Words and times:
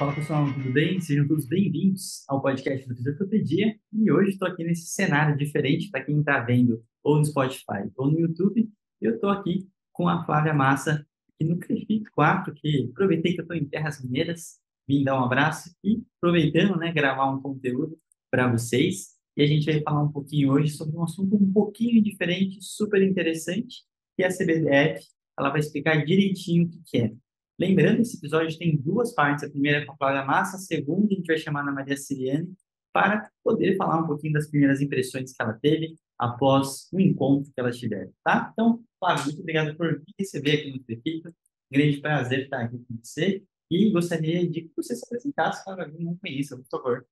Fala 0.00 0.14
pessoal, 0.14 0.50
tudo 0.54 0.72
bem? 0.72 0.98
Sejam 0.98 1.28
todos 1.28 1.44
bem-vindos 1.44 2.24
ao 2.26 2.40
podcast 2.40 2.88
do 2.88 2.96
Fisioterapia. 2.96 3.78
E 3.92 4.10
hoje 4.10 4.30
estou 4.30 4.48
aqui 4.48 4.64
nesse 4.64 4.86
cenário 4.86 5.36
diferente 5.36 5.90
para 5.90 6.02
quem 6.02 6.20
está 6.20 6.40
vendo 6.40 6.82
ou 7.04 7.18
no 7.18 7.24
Spotify 7.26 7.86
ou 7.94 8.10
no 8.10 8.18
YouTube. 8.18 8.66
Eu 8.98 9.16
estou 9.16 9.28
aqui 9.28 9.68
com 9.92 10.08
a 10.08 10.24
Flávia 10.24 10.54
Massa, 10.54 11.06
aqui 11.34 11.44
no 11.46 11.58
Crefito 11.58 12.10
4, 12.14 12.54
que 12.54 12.88
aproveitei 12.90 13.34
que 13.34 13.40
eu 13.40 13.42
estou 13.42 13.54
em 13.54 13.66
Terras 13.66 14.02
Mineiras, 14.02 14.58
vim 14.88 15.04
dar 15.04 15.20
um 15.20 15.24
abraço 15.26 15.70
e 15.84 16.02
aproveitando, 16.16 16.78
né, 16.78 16.90
gravar 16.90 17.30
um 17.30 17.42
conteúdo 17.42 17.98
para 18.30 18.50
vocês. 18.50 19.08
E 19.36 19.42
a 19.42 19.46
gente 19.46 19.70
vai 19.70 19.82
falar 19.82 20.02
um 20.02 20.10
pouquinho 20.10 20.50
hoje 20.50 20.70
sobre 20.70 20.96
um 20.96 21.04
assunto 21.04 21.36
um 21.36 21.52
pouquinho 21.52 22.02
diferente, 22.02 22.56
super 22.62 23.02
interessante, 23.02 23.84
que 24.16 24.22
é 24.22 24.28
a 24.28 24.30
CBDF. 24.30 25.06
Ela 25.38 25.50
vai 25.50 25.60
explicar 25.60 26.02
direitinho 26.06 26.68
o 26.68 26.70
que 26.86 26.96
é. 26.96 27.12
Lembrando, 27.60 28.00
esse 28.00 28.16
episódio 28.16 28.56
tem 28.58 28.74
duas 28.74 29.14
partes. 29.14 29.44
A 29.44 29.50
primeira 29.50 29.80
é 29.80 29.84
com 29.84 29.92
a 29.92 29.96
Cláudia 29.98 30.24
Massa, 30.24 30.56
a 30.56 30.60
segunda 30.60 31.12
a 31.12 31.14
gente 31.14 31.26
vai 31.26 31.36
chamar 31.36 31.60
a 31.60 31.70
Maria 31.70 31.94
Siriane 31.94 32.50
para 32.90 33.30
poder 33.44 33.76
falar 33.76 34.02
um 34.02 34.06
pouquinho 34.06 34.32
das 34.32 34.48
primeiras 34.48 34.80
impressões 34.80 35.30
que 35.30 35.42
ela 35.42 35.52
teve 35.52 35.94
após 36.18 36.88
o 36.90 36.98
encontro 36.98 37.52
que 37.52 37.60
elas 37.60 37.76
tiveram, 37.76 38.10
tá? 38.24 38.48
Então, 38.50 38.82
Flávio, 38.98 39.26
muito 39.26 39.40
obrigado 39.40 39.76
por 39.76 39.92
me 39.92 40.14
receber 40.18 40.52
aqui 40.52 40.70
no 40.70 40.82
Trefito. 40.82 41.34
Grande 41.70 42.00
prazer 42.00 42.44
estar 42.44 42.62
aqui 42.62 42.78
com 42.78 42.96
você. 42.96 43.44
E 43.70 43.90
gostaria 43.90 44.48
de 44.48 44.62
que 44.62 44.72
você 44.74 44.96
se 44.96 45.04
apresentasse 45.04 45.62
para 45.62 45.84
alguém 45.84 46.02
não 46.02 46.16
conheça, 46.16 46.56
por 46.56 46.66
favor. 46.66 47.06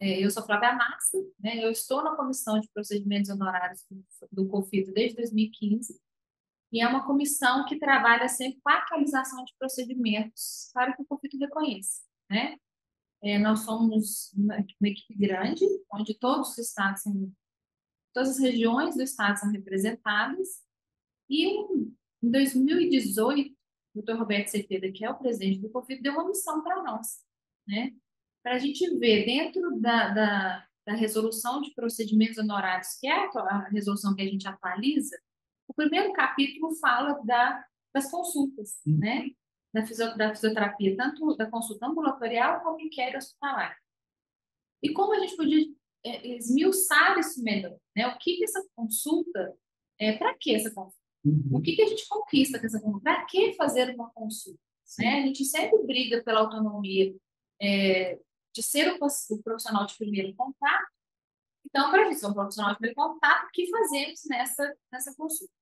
É, 0.00 0.24
eu 0.24 0.30
sou 0.30 0.42
Flávia 0.42 0.72
Massa, 0.72 1.18
né? 1.38 1.62
eu 1.62 1.70
estou 1.70 2.02
na 2.02 2.16
Comissão 2.16 2.58
de 2.58 2.68
Procedimentos 2.72 3.28
Honorários 3.28 3.84
do 4.32 4.48
COFITO 4.48 4.90
desde 4.90 5.16
2015 5.18 6.00
e 6.72 6.80
é 6.80 6.88
uma 6.88 7.04
comissão 7.04 7.66
que 7.66 7.78
trabalha 7.78 8.26
sempre 8.28 8.58
com 8.62 8.70
a 8.70 8.78
atualização 8.78 9.44
de 9.44 9.52
procedimentos 9.58 10.70
para 10.72 10.96
que 10.96 11.02
o 11.02 11.04
conflito 11.04 11.38
reconheça, 11.38 12.00
né? 12.30 12.56
É, 13.22 13.38
nós 13.38 13.60
somos 13.60 14.32
uma, 14.32 14.56
uma, 14.56 14.88
equipe 14.88 15.14
grande, 15.14 15.64
onde 15.92 16.18
todos 16.18 16.50
os 16.50 16.58
estados 16.58 17.02
são, 17.02 17.32
todas 18.12 18.30
as 18.30 18.38
regiões 18.38 18.96
do 18.96 19.02
estado 19.02 19.38
são 19.38 19.52
representadas, 19.52 20.48
e 21.28 21.46
em 21.46 21.94
2018, 22.22 23.54
o 23.94 24.02
Dr. 24.02 24.14
Roberto 24.14 24.48
Cepeda, 24.48 24.90
que 24.90 25.04
é 25.04 25.10
o 25.10 25.18
presidente 25.18 25.60
do 25.60 25.70
COFIT, 25.70 26.02
deu 26.02 26.14
uma 26.14 26.26
missão 26.26 26.64
para 26.64 26.82
nós, 26.82 27.22
né? 27.68 27.92
Para 28.42 28.54
a 28.54 28.58
gente 28.58 28.98
ver 28.98 29.24
dentro 29.24 29.78
da, 29.78 30.08
da, 30.08 30.66
da 30.86 30.94
resolução 30.94 31.60
de 31.60 31.72
procedimentos 31.74 32.38
honorários, 32.38 32.98
que 32.98 33.06
é 33.06 33.12
a 33.12 33.68
resolução 33.68 34.16
que 34.16 34.22
a 34.22 34.26
gente 34.26 34.48
atualiza, 34.48 35.16
o 35.72 35.74
primeiro 35.74 36.12
capítulo 36.12 36.74
fala 36.76 37.18
da, 37.24 37.64
das 37.94 38.10
consultas, 38.10 38.80
hum. 38.86 38.98
né? 38.98 39.30
Da, 39.74 39.86
fisio, 39.86 40.16
da, 40.18 40.34
fisioterapia, 40.34 40.94
tanto 40.96 41.34
da 41.34 41.50
consulta 41.50 41.86
ambulatorial 41.86 42.60
como 42.60 42.78
inquérito 42.78 43.16
hospitalar. 43.16 43.74
E 44.82 44.92
como 44.92 45.14
a 45.14 45.20
gente 45.20 45.34
podia 45.34 45.66
é, 46.04 46.36
esmiuçar 46.36 47.18
isso 47.18 47.42
melhor, 47.42 47.76
né? 47.96 48.06
O 48.08 48.18
que, 48.18 48.36
que 48.36 48.44
essa 48.44 48.62
consulta, 48.76 49.56
é, 49.98 50.12
para 50.18 50.34
que 50.38 50.54
essa 50.54 50.70
consulta? 50.70 51.00
Uhum. 51.24 51.56
O 51.56 51.62
que, 51.62 51.74
que 51.74 51.82
a 51.82 51.86
gente 51.86 52.06
conquista 52.06 52.58
com 52.58 52.66
essa 52.66 52.80
consulta? 52.80 53.02
Para 53.02 53.24
que 53.24 53.54
fazer 53.54 53.94
uma 53.94 54.10
consulta? 54.10 54.60
Né? 54.98 55.22
A 55.22 55.26
gente 55.26 55.44
sempre 55.44 55.82
briga 55.86 56.22
pela 56.22 56.40
autonomia 56.40 57.14
é, 57.60 58.20
de 58.52 58.62
ser 58.62 58.92
o, 58.92 58.98
o 59.06 59.42
profissional 59.42 59.86
de 59.86 59.96
primeiro 59.96 60.34
contato, 60.34 60.92
então, 61.64 61.90
para 61.90 62.02
a 62.02 62.04
gente 62.04 62.18
ser 62.18 62.26
um 62.26 62.34
profissional 62.34 62.72
de 62.72 62.78
primeiro 62.78 62.96
contato, 62.96 63.46
o 63.46 63.50
que 63.50 63.70
fazemos 63.70 64.20
nessa, 64.28 64.76
nessa 64.92 65.14
consulta? 65.14 65.52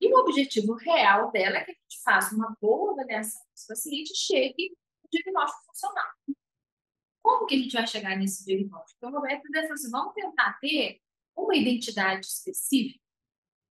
E 0.00 0.12
o 0.12 0.18
objetivo 0.20 0.74
real 0.74 1.30
dela 1.30 1.58
é 1.58 1.64
que 1.64 1.72
a 1.72 1.74
gente 1.74 2.02
faça 2.02 2.34
uma 2.34 2.56
boa 2.60 2.92
avaliação 2.92 3.42
desse 3.52 3.66
paciente 3.66 4.10
e 4.12 4.16
chegue 4.16 4.76
no 5.02 5.10
diagnóstico 5.10 5.64
funcional. 5.66 6.10
Como 7.22 7.46
que 7.46 7.54
a 7.54 7.58
gente 7.58 7.72
vai 7.72 7.86
chegar 7.86 8.16
nesse 8.16 8.44
diagnóstico? 8.44 8.96
Então, 8.96 9.12
Roberto 9.12 9.44
assim, 9.72 9.90
vamos 9.90 10.14
tentar 10.14 10.58
ter 10.58 11.00
uma 11.36 11.54
identidade 11.54 12.26
específica, 12.26 13.00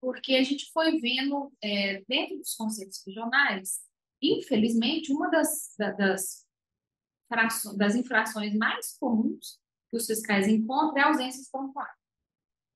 porque 0.02 0.36
a 0.36 0.44
gente 0.44 0.70
foi 0.72 1.00
vendo, 1.00 1.52
é, 1.62 2.04
dentro 2.08 2.38
dos 2.38 2.56
conceitos 2.56 3.02
regionais, 3.06 3.80
infelizmente, 4.22 5.14
uma 5.14 5.30
das, 5.30 5.76
das, 5.78 6.46
das 7.78 7.96
infrações 7.96 8.54
mais 8.56 8.98
comuns 8.98 9.60
que 9.90 9.98
os 9.98 10.06
fiscais 10.06 10.48
encontram 10.48 10.98
é 10.98 11.02
a 11.02 11.08
ausência 11.08 11.42
de 11.42 11.50
pontuário. 11.50 11.97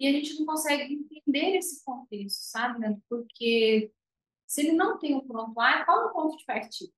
E 0.02 0.08
a 0.08 0.12
gente 0.12 0.40
não 0.40 0.48
consegue 0.48 0.96
entender 0.96 1.58
esse 1.58 1.86
contexto, 1.86 2.42
sabe, 2.42 2.80
né? 2.80 2.98
Porque 3.08 3.94
se 4.48 4.62
ele 4.62 4.72
não 4.72 4.98
tem 4.98 5.14
um 5.14 5.28
prontuário, 5.28 5.86
qual 5.86 6.02
é 6.02 6.06
o 6.08 6.12
ponto 6.12 6.38
de 6.38 6.44
partida? 6.44 6.92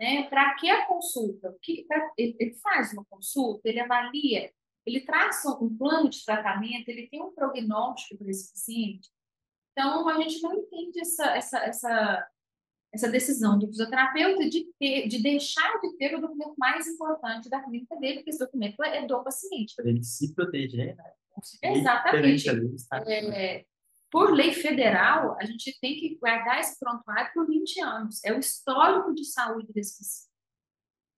Né? 0.00 0.28
Para 0.30 0.54
que 0.54 0.70
a 0.70 0.86
consulta? 0.86 1.58
Que, 1.60 1.84
pra, 1.88 2.12
ele, 2.16 2.36
ele, 2.38 2.54
faz 2.54 2.92
uma 2.92 3.04
consulta, 3.06 3.68
ele 3.68 3.80
avalia, 3.80 4.48
ele 4.86 5.00
traça 5.00 5.50
um 5.60 5.76
plano 5.76 6.08
de 6.08 6.24
tratamento, 6.24 6.88
ele 6.88 7.08
tem 7.08 7.20
um 7.20 7.34
prognóstico 7.34 8.22
para 8.22 8.30
esse 8.30 8.52
paciente. 8.52 9.10
Então, 9.72 10.08
a 10.08 10.20
gente 10.22 10.40
não 10.40 10.54
entende 10.54 11.00
essa, 11.00 11.36
essa, 11.36 11.58
essa, 11.64 12.28
essa 12.94 13.10
decisão 13.10 13.58
do 13.58 13.66
fisioterapeuta 13.66 14.48
de, 14.48 14.72
ter, 14.78 15.08
de 15.08 15.20
deixar 15.20 15.80
de 15.80 15.96
ter 15.96 16.14
o 16.14 16.20
documento 16.20 16.54
mais 16.56 16.86
importante 16.86 17.50
da 17.50 17.60
clínica 17.60 17.96
dele, 17.96 18.18
porque 18.18 18.30
esse 18.30 18.38
documento 18.38 18.80
é 18.84 19.04
do 19.04 19.24
paciente. 19.24 19.74
Ele 19.80 20.04
se 20.04 20.32
proteger, 20.32 20.94
né? 20.94 21.12
Exatamente. 21.62 22.48
É, 23.34 23.64
por 24.10 24.32
lei 24.32 24.52
federal, 24.52 25.36
a 25.40 25.44
gente 25.44 25.78
tem 25.80 25.96
que 25.96 26.16
guardar 26.16 26.58
esse 26.60 26.78
prontuário 26.78 27.32
por 27.32 27.46
20 27.46 27.80
anos. 27.80 28.24
É 28.24 28.32
o 28.32 28.40
histórico 28.40 29.14
de 29.14 29.24
saúde 29.24 29.72
desse 29.72 29.98
paciente. 29.98 30.30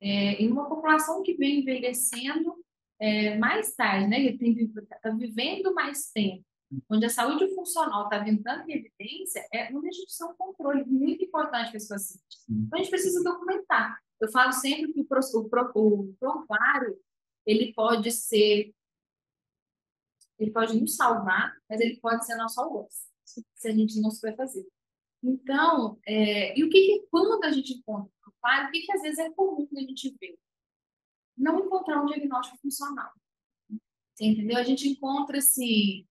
É, 0.01 0.43
em 0.43 0.51
uma 0.51 0.69
população 0.69 1.23
que 1.23 1.35
vem 1.35 1.61
envelhecendo 1.61 2.55
é, 3.01 3.37
mais 3.39 3.75
tarde, 3.75 4.09
né? 4.09 4.21
Está 4.21 5.11
vivendo 5.11 5.73
mais 5.75 6.11
tempo, 6.11 6.45
onde 6.91 7.07
a 7.07 7.09
saúde 7.09 7.55
funcional 7.55 8.05
está 8.05 8.19
vindo 8.19 8.43
tanto 8.43 8.69
em 8.69 8.75
evidência, 8.75 9.47
é 9.53 9.71
uma 9.71 9.87
instituição 9.89 10.33
um 10.33 10.35
controle 10.35 10.85
muito 10.85 11.25
importante 11.25 11.69
para 11.69 11.77
esse 11.77 11.89
paciente. 11.89 12.23
Então, 12.49 12.79
a 12.79 12.83
gente 12.83 12.91
precisa 12.91 13.23
documentar. 13.25 13.99
Eu 14.21 14.31
falo 14.31 14.53
sempre 14.53 14.93
que 14.93 15.01
o, 15.01 15.07
o, 15.75 16.01
o 16.01 16.15
prontuário 16.21 16.97
ele 17.47 17.73
pode 17.73 18.11
ser 18.13 18.73
ele 20.43 20.51
pode 20.51 20.79
nos 20.79 20.97
salvar, 20.97 21.57
mas 21.69 21.81
ele 21.81 21.99
pode 22.01 22.27
ser 22.27 22.35
nosso 22.37 22.61
algoz, 22.61 23.09
se 23.25 23.69
a 23.69 23.73
gente 23.73 24.01
não 24.01 24.11
souber 24.11 24.37
fazer. 24.37 24.67
Então, 25.23 26.01
é, 26.07 26.59
e 26.59 26.65
o 26.65 26.69
que, 26.69 26.81
que, 26.81 27.07
quando 27.11 27.43
a 27.45 27.51
gente 27.53 27.75
encontra 27.75 28.11
o 28.27 28.33
claro, 28.41 28.69
o 28.69 28.71
que, 28.73 28.81
que 28.81 28.93
às 28.93 29.03
vezes 29.03 29.19
é 29.21 29.31
comum 29.31 29.69
a 29.77 29.81
gente 29.81 30.17
ver? 30.21 30.37
Não 31.39 31.61
encontrar 31.61 32.03
um 32.03 32.07
diagnóstico 32.07 32.59
funcional. 32.61 33.11
Você 34.15 34.25
entendeu? 34.25 34.59
A 34.59 34.65
gente 34.65 34.89
encontra 34.89 35.39
assim, 35.39 36.07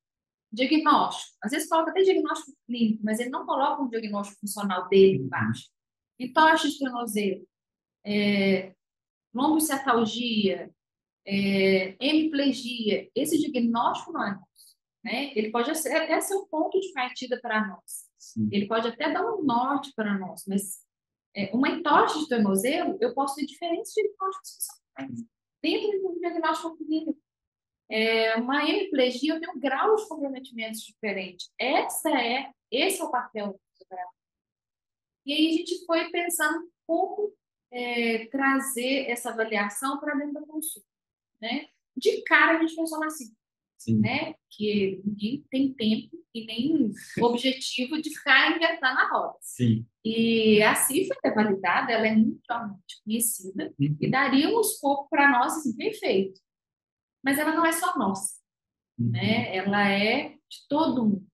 diagnóstico. 0.51 1.37
Às 1.43 1.51
vezes 1.51 1.67
coloca 1.67 1.91
até 1.91 2.01
diagnóstico 2.01 2.57
clínico, 2.65 3.03
mas 3.03 3.19
ele 3.19 3.29
não 3.29 3.45
coloca 3.45 3.81
um 3.81 3.89
diagnóstico 3.89 4.39
funcional 4.39 4.87
dele 4.87 5.17
embaixo. 5.17 5.69
Entorse 6.17 6.69
de 6.69 6.79
tornozelo, 6.79 7.47
é, 8.05 8.73
lombocetalgia, 9.33 10.73
é, 11.31 11.95
hemiplegia, 11.97 13.09
esse 13.15 13.37
diagnóstico 13.37 14.11
não 14.11 14.27
é 14.27 14.31
nosso. 14.31 14.75
Né? 15.01 15.31
Ele 15.33 15.49
pode 15.49 15.71
até 15.71 16.19
ser 16.19 16.35
um 16.35 16.45
ponto 16.45 16.77
de 16.77 16.91
partida 16.91 17.39
para 17.41 17.65
nós. 17.65 18.09
Sim. 18.19 18.49
Ele 18.51 18.67
pode 18.67 18.89
até 18.89 19.09
dar 19.09 19.25
um 19.33 19.41
norte 19.41 19.93
para 19.95 20.19
nós, 20.19 20.43
mas 20.45 20.85
é, 21.33 21.49
uma 21.55 21.69
entorse 21.69 22.19
de 22.19 22.27
tornozelo, 22.27 22.97
eu 22.99 23.13
posso 23.13 23.35
ter 23.35 23.45
diferentes 23.45 23.93
diagnósticos 23.93 24.57
funcionais 24.97 25.25
dentro 25.63 26.01
do 26.01 26.19
diagnóstico 26.19 26.77
clínico. 26.77 27.17
É, 27.89 28.35
uma 28.35 28.69
hemiplegia, 28.69 29.33
eu 29.33 29.39
tenho 29.39 29.57
graus 29.57 30.01
de 30.01 30.09
comprometimentos 30.09 30.81
diferentes. 30.81 31.49
Essa 31.57 32.09
é, 32.09 32.51
esse 32.69 33.01
é 33.01 33.03
o 33.03 33.11
papel 33.11 33.53
do 33.53 33.59
fisioterapeuta. 33.71 34.15
E 35.25 35.33
aí 35.33 35.47
a 35.47 35.57
gente 35.57 35.85
foi 35.85 36.09
pensando 36.09 36.69
como 36.85 37.33
é, 37.71 38.25
trazer 38.27 39.09
essa 39.09 39.29
avaliação 39.29 39.99
para 39.99 40.15
dentro 40.15 40.33
da 40.33 40.41
consulta 40.41 40.90
né? 41.41 41.67
De 41.97 42.21
cara 42.23 42.57
a 42.57 42.61
gente 42.61 42.75
funciona 42.75 43.05
assim. 43.07 43.33
né? 43.99 44.35
Que 44.49 45.01
ninguém 45.03 45.43
tem 45.49 45.73
tempo 45.73 46.15
e 46.35 46.45
nem 46.45 46.91
objetivo 47.19 47.99
de 48.01 48.09
ficar 48.15 48.55
inventando 48.55 48.97
a 48.99 49.09
roda. 49.09 49.37
Sim. 49.41 49.85
E 50.05 50.61
a 50.61 50.75
cifra 50.75 51.17
é 51.25 51.31
validada, 51.33 51.91
ela 51.91 52.07
é 52.07 52.15
mundialmente 52.15 53.01
conhecida 53.03 53.73
Uhum. 53.79 53.97
e 53.99 54.09
daria 54.09 54.49
um 54.49 54.61
escopo 54.61 55.09
para 55.09 55.29
nós 55.31 55.57
assim, 55.57 55.75
perfeito. 55.75 56.39
Mas 57.23 57.37
ela 57.39 57.53
não 57.55 57.65
é 57.65 57.71
só 57.71 57.97
nossa, 57.97 58.39
Uhum. 58.99 59.09
né? 59.11 59.55
Ela 59.55 59.89
é 59.89 60.29
de 60.29 60.67
todo 60.69 61.03
mundo. 61.05 61.27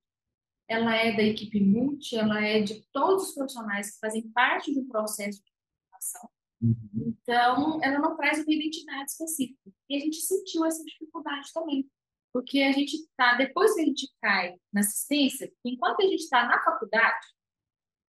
Ela 0.70 0.96
é 0.96 1.16
da 1.16 1.24
equipe 1.24 1.60
multi, 1.62 2.16
ela 2.18 2.42
é 2.44 2.62
de 2.62 2.82
todos 2.92 3.30
os 3.30 3.36
profissionais 3.36 3.92
que 3.94 4.00
fazem 4.00 4.30
parte 4.32 4.74
do 4.74 4.86
processo 4.86 5.42
de 5.44 5.52
formação. 5.90 6.30
Uhum. 6.62 7.16
Então, 7.22 7.80
ela 7.84 8.00
não 8.00 8.16
traz 8.16 8.40
uma 8.40 8.54
identidade 8.54 9.12
específica. 9.12 9.72
E 9.90 9.96
a 9.96 10.00
gente 10.00 10.18
sentiu 10.18 10.66
essa 10.66 10.84
dificuldade 10.84 11.52
também. 11.54 11.90
Porque 12.34 12.62
a 12.62 12.72
gente 12.72 12.94
está, 12.96 13.36
depois 13.36 13.74
que 13.74 13.82
a 13.82 13.86
gente 13.86 14.12
cai 14.22 14.56
na 14.72 14.82
assistência, 14.82 15.52
enquanto 15.66 16.02
a 16.02 16.06
gente 16.06 16.22
está 16.22 16.46
na 16.46 16.62
faculdade, 16.64 17.26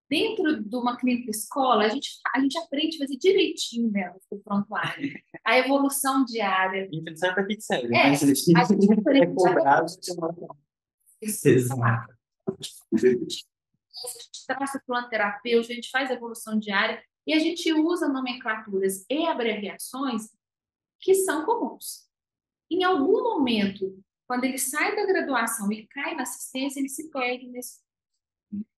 dentro 0.09 0.63
de 0.63 0.75
uma 0.75 0.97
clínica 0.97 1.29
escola, 1.29 1.85
a 1.85 1.89
gente, 1.89 2.09
a 2.33 2.39
gente 2.39 2.57
aprende 2.57 2.95
a 2.95 2.99
fazer 2.99 3.17
direitinho 3.17 3.91
mesmo 3.91 4.19
o 4.31 4.39
prontuário. 4.39 5.13
A 5.45 5.57
evolução 5.57 6.25
diária. 6.25 6.88
Infelizmente 6.91 7.33
para 7.33 7.45
que 7.45 7.61
serve, 7.61 7.95
É, 7.95 8.09
mas 8.09 8.23
a 8.23 8.27
gente 8.27 8.55
é 8.55 8.94
aprende 8.99 9.35
cobrado. 9.35 9.91
Exato. 11.21 12.13
a 12.94 12.97
gente 12.97 13.45
traça 14.45 14.81
plano 14.85 15.09
terapêutico, 15.09 15.71
a 15.71 15.75
gente 15.75 15.89
faz 15.89 16.09
a 16.09 16.13
evolução 16.13 16.57
diária 16.57 17.01
e 17.27 17.33
a 17.33 17.39
gente 17.39 17.71
usa 17.74 18.07
nomenclaturas 18.07 19.06
e 19.09 19.27
abreviações 19.27 20.31
que 21.01 21.13
são 21.13 21.45
comuns. 21.45 22.07
Em 22.71 22.85
algum 22.85 23.21
momento, 23.21 24.01
quando 24.25 24.45
ele 24.45 24.57
sai 24.57 24.95
da 24.95 25.06
graduação 25.06 25.69
e 25.71 25.85
cai 25.88 26.15
na 26.15 26.24
assistência, 26.24 26.79
ele 26.79 26.88
se 26.88 27.12
perde 27.12 27.47
nesse. 27.47 27.81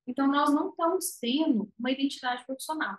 Então, 0.08 0.28
nós 0.28 0.52
não 0.52 0.70
estamos 0.70 1.18
tendo 1.22 1.72
uma 1.78 1.92
identidade 1.92 2.44
profissional. 2.46 2.98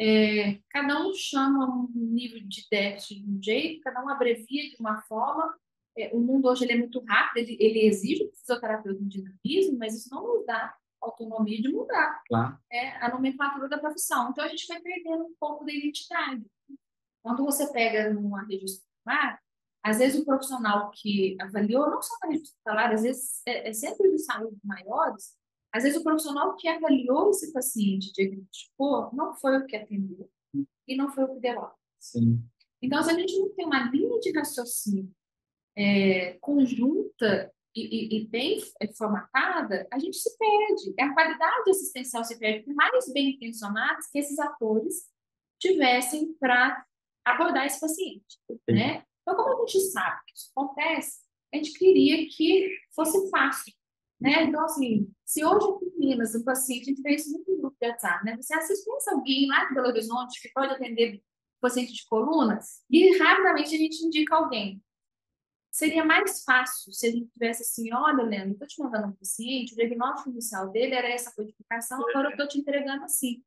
É, 0.00 0.58
cada 0.68 1.06
um 1.06 1.14
chama 1.14 1.64
um 1.64 1.88
nível 1.94 2.40
de 2.44 2.66
déficit 2.68 3.20
de 3.20 3.30
um 3.30 3.40
jeito, 3.40 3.82
cada 3.82 4.04
um 4.04 4.08
abrevia 4.08 4.68
de 4.68 4.76
uma 4.80 5.00
forma. 5.02 5.56
É, 5.96 6.12
o 6.12 6.18
mundo 6.18 6.48
hoje 6.48 6.64
ele 6.64 6.72
é 6.72 6.78
muito 6.78 6.98
rápido, 7.04 7.38
ele, 7.38 7.56
ele 7.60 7.86
exige 7.86 8.24
do 8.24 8.32
fisioterapeuta 8.32 9.00
um 9.00 9.06
dinamismo, 9.06 9.78
mas 9.78 9.94
isso 9.94 10.10
não 10.10 10.26
nos 10.26 10.44
dá 10.44 10.74
autonomia 11.02 11.60
de 11.60 11.68
mudar 11.68 12.22
Claro. 12.26 12.58
é, 12.70 12.90
a 13.04 13.10
nomenclatura 13.10 13.68
da 13.68 13.78
profissão. 13.78 14.30
Então, 14.30 14.44
a 14.44 14.48
gente 14.48 14.66
vai 14.66 14.80
perdendo 14.80 15.24
um 15.24 15.34
pouco 15.38 15.64
da 15.64 15.72
identidade. 15.72 16.44
Quando 17.22 17.44
você 17.44 17.72
pega 17.72 18.12
numa 18.12 18.42
rede 18.46 18.64
hospitalar, 18.64 19.40
às 19.84 19.98
vezes 19.98 20.20
o 20.20 20.24
profissional 20.24 20.90
que 20.92 21.36
avaliou, 21.40 21.90
não 21.90 22.00
só 22.02 22.14
na 22.22 22.28
rede 22.30 22.42
hospitalar, 22.42 22.92
às 22.92 23.02
vezes 23.02 23.42
é, 23.46 23.68
é 23.68 23.72
sempre 23.72 24.10
de 24.10 24.18
saúde 24.18 24.56
maiores, 24.64 25.36
às 25.72 25.82
vezes 25.84 25.98
o 25.98 26.04
profissional 26.04 26.54
que 26.56 26.68
avaliou 26.68 27.30
esse 27.30 27.52
paciente, 27.52 28.12
diagnosticou, 28.12 29.10
não 29.12 29.34
foi 29.34 29.58
o 29.58 29.66
que 29.66 29.76
atendeu 29.76 30.30
e 30.86 30.96
não 30.96 31.10
foi 31.10 31.24
o 31.24 31.34
que 31.34 31.40
deu. 31.40 31.70
Sim. 31.98 32.44
Então, 32.80 33.02
se 33.02 33.10
a 33.10 33.14
gente 33.14 33.38
não 33.38 33.48
tem 33.54 33.64
uma 33.64 33.90
linha 33.90 34.18
de 34.20 34.32
raciocínio 34.36 35.10
é, 35.76 36.34
conjunta 36.40 37.52
e, 37.74 38.16
e, 38.16 38.20
e 38.20 38.26
bem 38.28 38.60
formatada, 38.96 39.86
a 39.90 39.98
gente 39.98 40.16
se 40.16 40.36
perde. 40.36 40.94
A 41.00 41.14
qualidade 41.14 41.70
assistencial 41.70 42.24
se 42.24 42.38
perde, 42.38 42.64
por 42.64 42.74
mais 42.74 43.12
bem 43.12 43.30
intencionados 43.30 44.06
que 44.08 44.18
esses 44.18 44.38
atores 44.38 45.08
tivessem 45.58 46.34
para 46.34 46.84
abordar 47.24 47.66
esse 47.66 47.80
paciente. 47.80 48.38
Né? 48.68 49.04
Então, 49.22 49.36
como 49.36 49.62
a 49.62 49.66
gente 49.66 49.80
sabe 49.90 50.20
que 50.26 50.34
isso 50.34 50.50
acontece, 50.56 51.20
a 51.52 51.56
gente 51.56 51.72
queria 51.72 52.26
que 52.28 52.76
fosse 52.94 53.30
fácil. 53.30 53.72
Né? 54.20 54.44
Então, 54.44 54.64
assim, 54.64 55.12
se 55.24 55.44
hoje 55.44 55.66
em 55.82 55.98
Minas, 55.98 56.34
um 56.34 56.44
paciente, 56.44 56.82
a 56.82 56.84
gente 56.86 57.02
vê 57.02 57.14
isso 57.14 57.30
em 57.30 57.60
grupo 57.60 57.76
de 57.80 57.88
WhatsApp, 57.88 58.24
né? 58.24 58.36
Você 58.36 58.54
assiste 58.54 58.88
alguém 59.08 59.48
lá 59.48 59.64
de 59.64 59.74
Belo 59.74 59.88
Horizonte 59.88 60.40
que 60.40 60.52
pode 60.52 60.72
atender 60.72 61.20
paciente 61.62 61.92
de 61.92 62.04
coluna 62.06 62.58
e 62.90 63.16
rapidamente 63.18 63.74
a 63.74 63.78
gente 63.78 64.04
indica 64.04 64.34
alguém. 64.34 64.82
Seria 65.72 66.04
mais 66.04 66.44
fácil 66.44 66.92
se 66.92 67.06
a 67.06 67.10
gente 67.10 67.30
tivesse 67.32 67.62
assim, 67.62 67.90
olha, 67.94 68.22
Leandro, 68.22 68.52
estou 68.52 68.68
te 68.68 68.78
mandando 68.78 69.08
um 69.08 69.12
paciente, 69.12 69.72
o 69.72 69.76
diagnóstico 69.76 70.28
inicial 70.28 70.70
dele 70.70 70.94
era 70.94 71.08
essa 71.08 71.34
codificação, 71.34 71.98
agora 72.10 72.28
eu 72.28 72.32
estou 72.32 72.46
te 72.46 72.58
entregando 72.58 73.04
assim. 73.04 73.42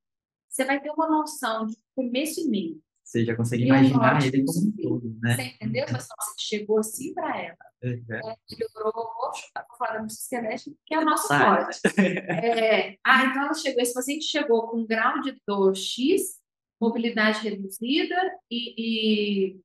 Você 0.49 0.65
vai 0.65 0.81
ter 0.81 0.89
uma 0.89 1.07
noção 1.07 1.67
de 1.67 1.77
começo 1.95 2.41
e 2.41 2.47
meio. 2.49 2.81
Você 3.03 3.23
já 3.23 3.35
consegue 3.35 3.65
imaginar 3.65 4.25
ele 4.25 4.43
como 4.43 4.59
um 4.59 4.71
todo, 4.71 5.15
né? 5.21 5.35
Você 5.35 5.41
entendeu? 5.43 5.85
Mas 5.91 6.07
nossa, 6.09 6.35
chegou 6.39 6.79
assim 6.79 7.13
para 7.13 7.39
ela. 7.39 7.57
Uhum. 7.83 8.03
Né? 8.07 8.21
Melhorou, 8.49 8.93
vou 8.93 9.31
fora 9.77 9.93
da 9.93 10.03
musculoesquelética, 10.03 10.75
que 10.83 10.95
é 10.95 10.99
o 10.99 11.05
nosso 11.05 11.27
forte. 11.27 11.79
É, 11.99 12.97
ah, 13.05 13.25
então 13.25 13.43
ela 13.43 13.53
chegou, 13.53 13.83
esse 13.83 13.93
paciente 13.93 14.25
chegou 14.25 14.67
com 14.67 14.77
um 14.77 14.87
grau 14.87 15.21
de 15.21 15.39
dor 15.45 15.75
X, 15.75 16.39
mobilidade 16.81 17.47
reduzida 17.47 18.15
e, 18.49 19.53
e 19.53 19.61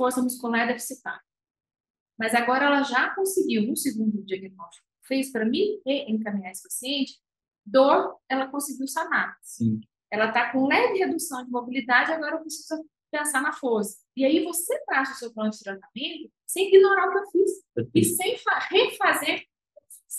força 0.00 0.22
muscular 0.22 0.66
deficitária. 0.66 1.20
Mas 2.18 2.34
agora 2.34 2.64
ela 2.64 2.82
já 2.82 3.14
conseguiu, 3.14 3.66
no 3.66 3.76
segundo 3.76 4.24
diagnóstico, 4.24 4.86
fez 5.06 5.30
para 5.30 5.44
mim 5.44 5.78
encaminhar 5.84 6.52
esse 6.52 6.62
paciente, 6.62 7.20
dor, 7.66 8.18
ela 8.26 8.46
conseguiu 8.48 8.88
sanar. 8.88 9.36
Sim. 9.42 9.78
Ela 10.10 10.28
está 10.28 10.50
com 10.52 10.66
leve 10.66 10.98
redução 10.98 11.44
de 11.44 11.50
mobilidade, 11.50 12.12
agora 12.12 12.36
eu 12.36 12.40
preciso 12.40 12.82
pensar 13.10 13.42
na 13.42 13.52
força. 13.52 13.98
E 14.16 14.24
aí 14.24 14.42
você 14.42 14.82
traz 14.86 15.10
o 15.10 15.14
seu 15.16 15.34
plano 15.34 15.50
de 15.50 15.60
tratamento 15.60 16.32
sem 16.46 16.68
ignorar 16.68 17.08
o 17.08 17.12
que 17.12 17.18
eu 17.18 17.30
fiz 17.30 17.90
e 17.94 18.04
sem 18.04 18.36
refazer. 18.70 19.44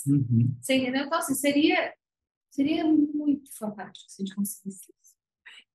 Uhum. 0.06 0.56
Você 0.60 0.74
entendeu? 0.76 1.06
Então, 1.06 1.18
assim, 1.18 1.34
seria, 1.34 1.92
seria 2.50 2.84
muito 2.84 3.52
fantástico 3.58 4.08
se 4.08 4.22
a 4.22 4.24
gente 4.24 4.36
conseguisse 4.36 4.92
isso. 5.00 5.16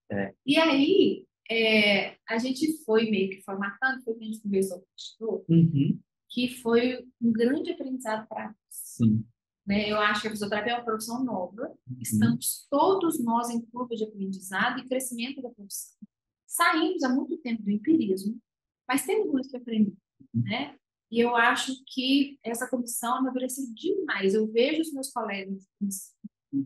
É. 0.10 0.34
E 0.46 0.58
aí, 0.58 1.27
é, 1.50 2.18
a 2.28 2.38
gente 2.38 2.84
foi 2.84 3.10
meio 3.10 3.30
que 3.30 3.42
formatando, 3.42 4.04
foi 4.04 4.14
o 4.14 4.18
que 4.18 4.24
a 4.24 4.28
gente 4.28 4.42
conversou 4.42 4.86
com 5.20 5.26
o 5.26 5.46
Uhum. 5.50 6.00
que 6.30 6.50
foi 6.62 7.06
um 7.22 7.32
grande 7.32 7.72
aprendizado 7.72 8.28
para 8.28 8.48
nós. 8.48 8.56
Sim. 8.70 9.26
Né? 9.66 9.90
Eu 9.92 9.98
acho 10.00 10.22
que 10.22 10.28
a 10.28 10.32
fisioterapia 10.32 10.74
é 10.74 10.76
uma 10.76 10.86
profissão 10.86 11.24
nova, 11.24 11.70
Uhum. 11.90 11.98
estamos 12.02 12.68
todos 12.70 13.20
nós 13.24 13.50
em 13.50 13.62
curva 13.62 13.96
de 13.96 14.04
aprendizado 14.04 14.80
e 14.80 14.88
crescimento 14.88 15.42
da 15.42 15.50
profissão. 15.50 15.98
Saímos 16.46 17.04
há 17.04 17.10
muito 17.10 17.38
tempo 17.38 17.62
do 17.64 17.70
empirismo, 17.72 18.40
mas 18.88 19.06
temos 19.06 19.28
muito 19.32 19.50
que 19.50 19.58
aprender, 19.58 19.94
né? 20.34 20.78
E 21.12 21.20
eu 21.20 21.36
acho 21.36 21.74
que 21.86 22.38
essa 22.44 22.68
comissão 22.70 23.16
amadureceu 23.16 23.64
demais. 23.74 24.34
Eu 24.34 24.48
vejo 24.48 24.82
os 24.82 24.92
meus 24.94 25.10
colegas 25.12 25.66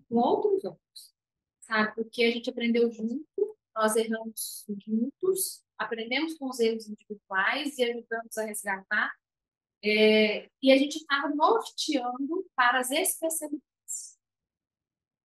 com 0.07 0.15
outros 0.15 0.63
olhos, 0.65 1.13
sabe? 1.61 1.93
Porque 1.95 2.23
a 2.23 2.31
gente 2.31 2.49
aprendeu 2.49 2.91
junto, 2.91 3.50
nós 3.75 3.95
erramos 3.95 4.65
juntos, 4.85 5.63
aprendemos 5.77 6.37
com 6.37 6.49
os 6.49 6.59
erros 6.59 6.87
individuais 6.87 7.77
e 7.77 7.83
ajudamos 7.83 8.37
a 8.37 8.45
resgatar. 8.45 9.11
É, 9.83 10.47
e 10.61 10.71
a 10.71 10.77
gente 10.77 10.97
estava 10.97 11.29
norteando 11.29 12.45
para 12.55 12.79
as 12.79 12.91
especialidades. 12.91 13.61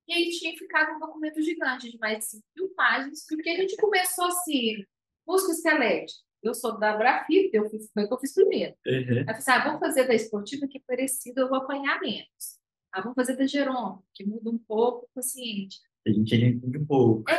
E 0.08 0.12
aí 0.12 0.30
tinha 0.30 0.56
ficado 0.56 0.96
um 0.96 1.00
documento 1.00 1.42
gigante 1.42 1.90
de 1.90 1.98
mais 1.98 2.18
de 2.18 2.24
5 2.26 2.44
mil 2.56 2.68
páginas, 2.70 3.26
porque 3.28 3.50
a 3.50 3.56
gente 3.56 3.76
começou 3.76 4.26
assim, 4.26 4.84
músculo 5.26 5.52
esquelético. 5.52 6.24
Eu 6.42 6.54
sou 6.54 6.78
da 6.78 6.96
Brafita, 6.96 7.56
eu 7.56 7.68
fiz, 7.68 7.90
foi 7.92 8.04
o 8.04 8.08
que 8.08 8.14
eu 8.14 8.18
fiz 8.18 8.32
primeiro. 8.32 8.74
Uhum. 8.86 9.18
Eu 9.18 9.24
falei 9.24 9.38
assim, 9.38 9.50
ah, 9.50 9.64
vamos 9.64 9.80
fazer 9.80 10.06
da 10.06 10.14
esportiva, 10.14 10.68
que 10.68 10.78
é 10.78 10.82
parecido, 10.86 11.40
eu 11.40 11.48
vou 11.48 11.58
apanhar 11.58 12.00
menos. 12.00 12.60
Ah, 12.92 13.00
vamos 13.00 13.16
fazer 13.16 13.36
da 13.36 13.46
Geron, 13.46 14.00
que 14.14 14.24
muda 14.24 14.48
um 14.48 14.58
pouco 14.58 15.06
o 15.06 15.08
paciente. 15.14 15.80
A 16.06 16.10
gente 16.12 16.34
ainda 16.34 16.46
entende 16.46 16.78
um 16.78 16.86
pouco. 16.86 17.24
É, 17.30 17.36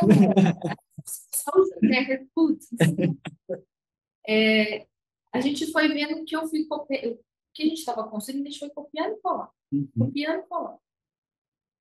só 1.06 1.50
os 1.56 1.70
putz, 2.34 2.68
é, 4.26 4.86
a 5.32 5.40
gente 5.40 5.70
foi 5.72 5.88
vendo 5.88 6.24
que 6.24 6.36
eu 6.36 6.46
fui 6.46 6.66
o 6.68 6.86
que 7.54 7.62
a 7.62 7.66
gente 7.66 7.78
estava 7.78 8.08
construindo, 8.08 8.46
a 8.46 8.50
gente 8.50 8.58
foi 8.58 8.70
copiando 8.70 9.14
e 9.14 9.20
colando, 9.20 9.50
Uhum. 9.72 9.88
copiando 9.98 10.40
e 10.40 10.46
colando. 10.46 10.78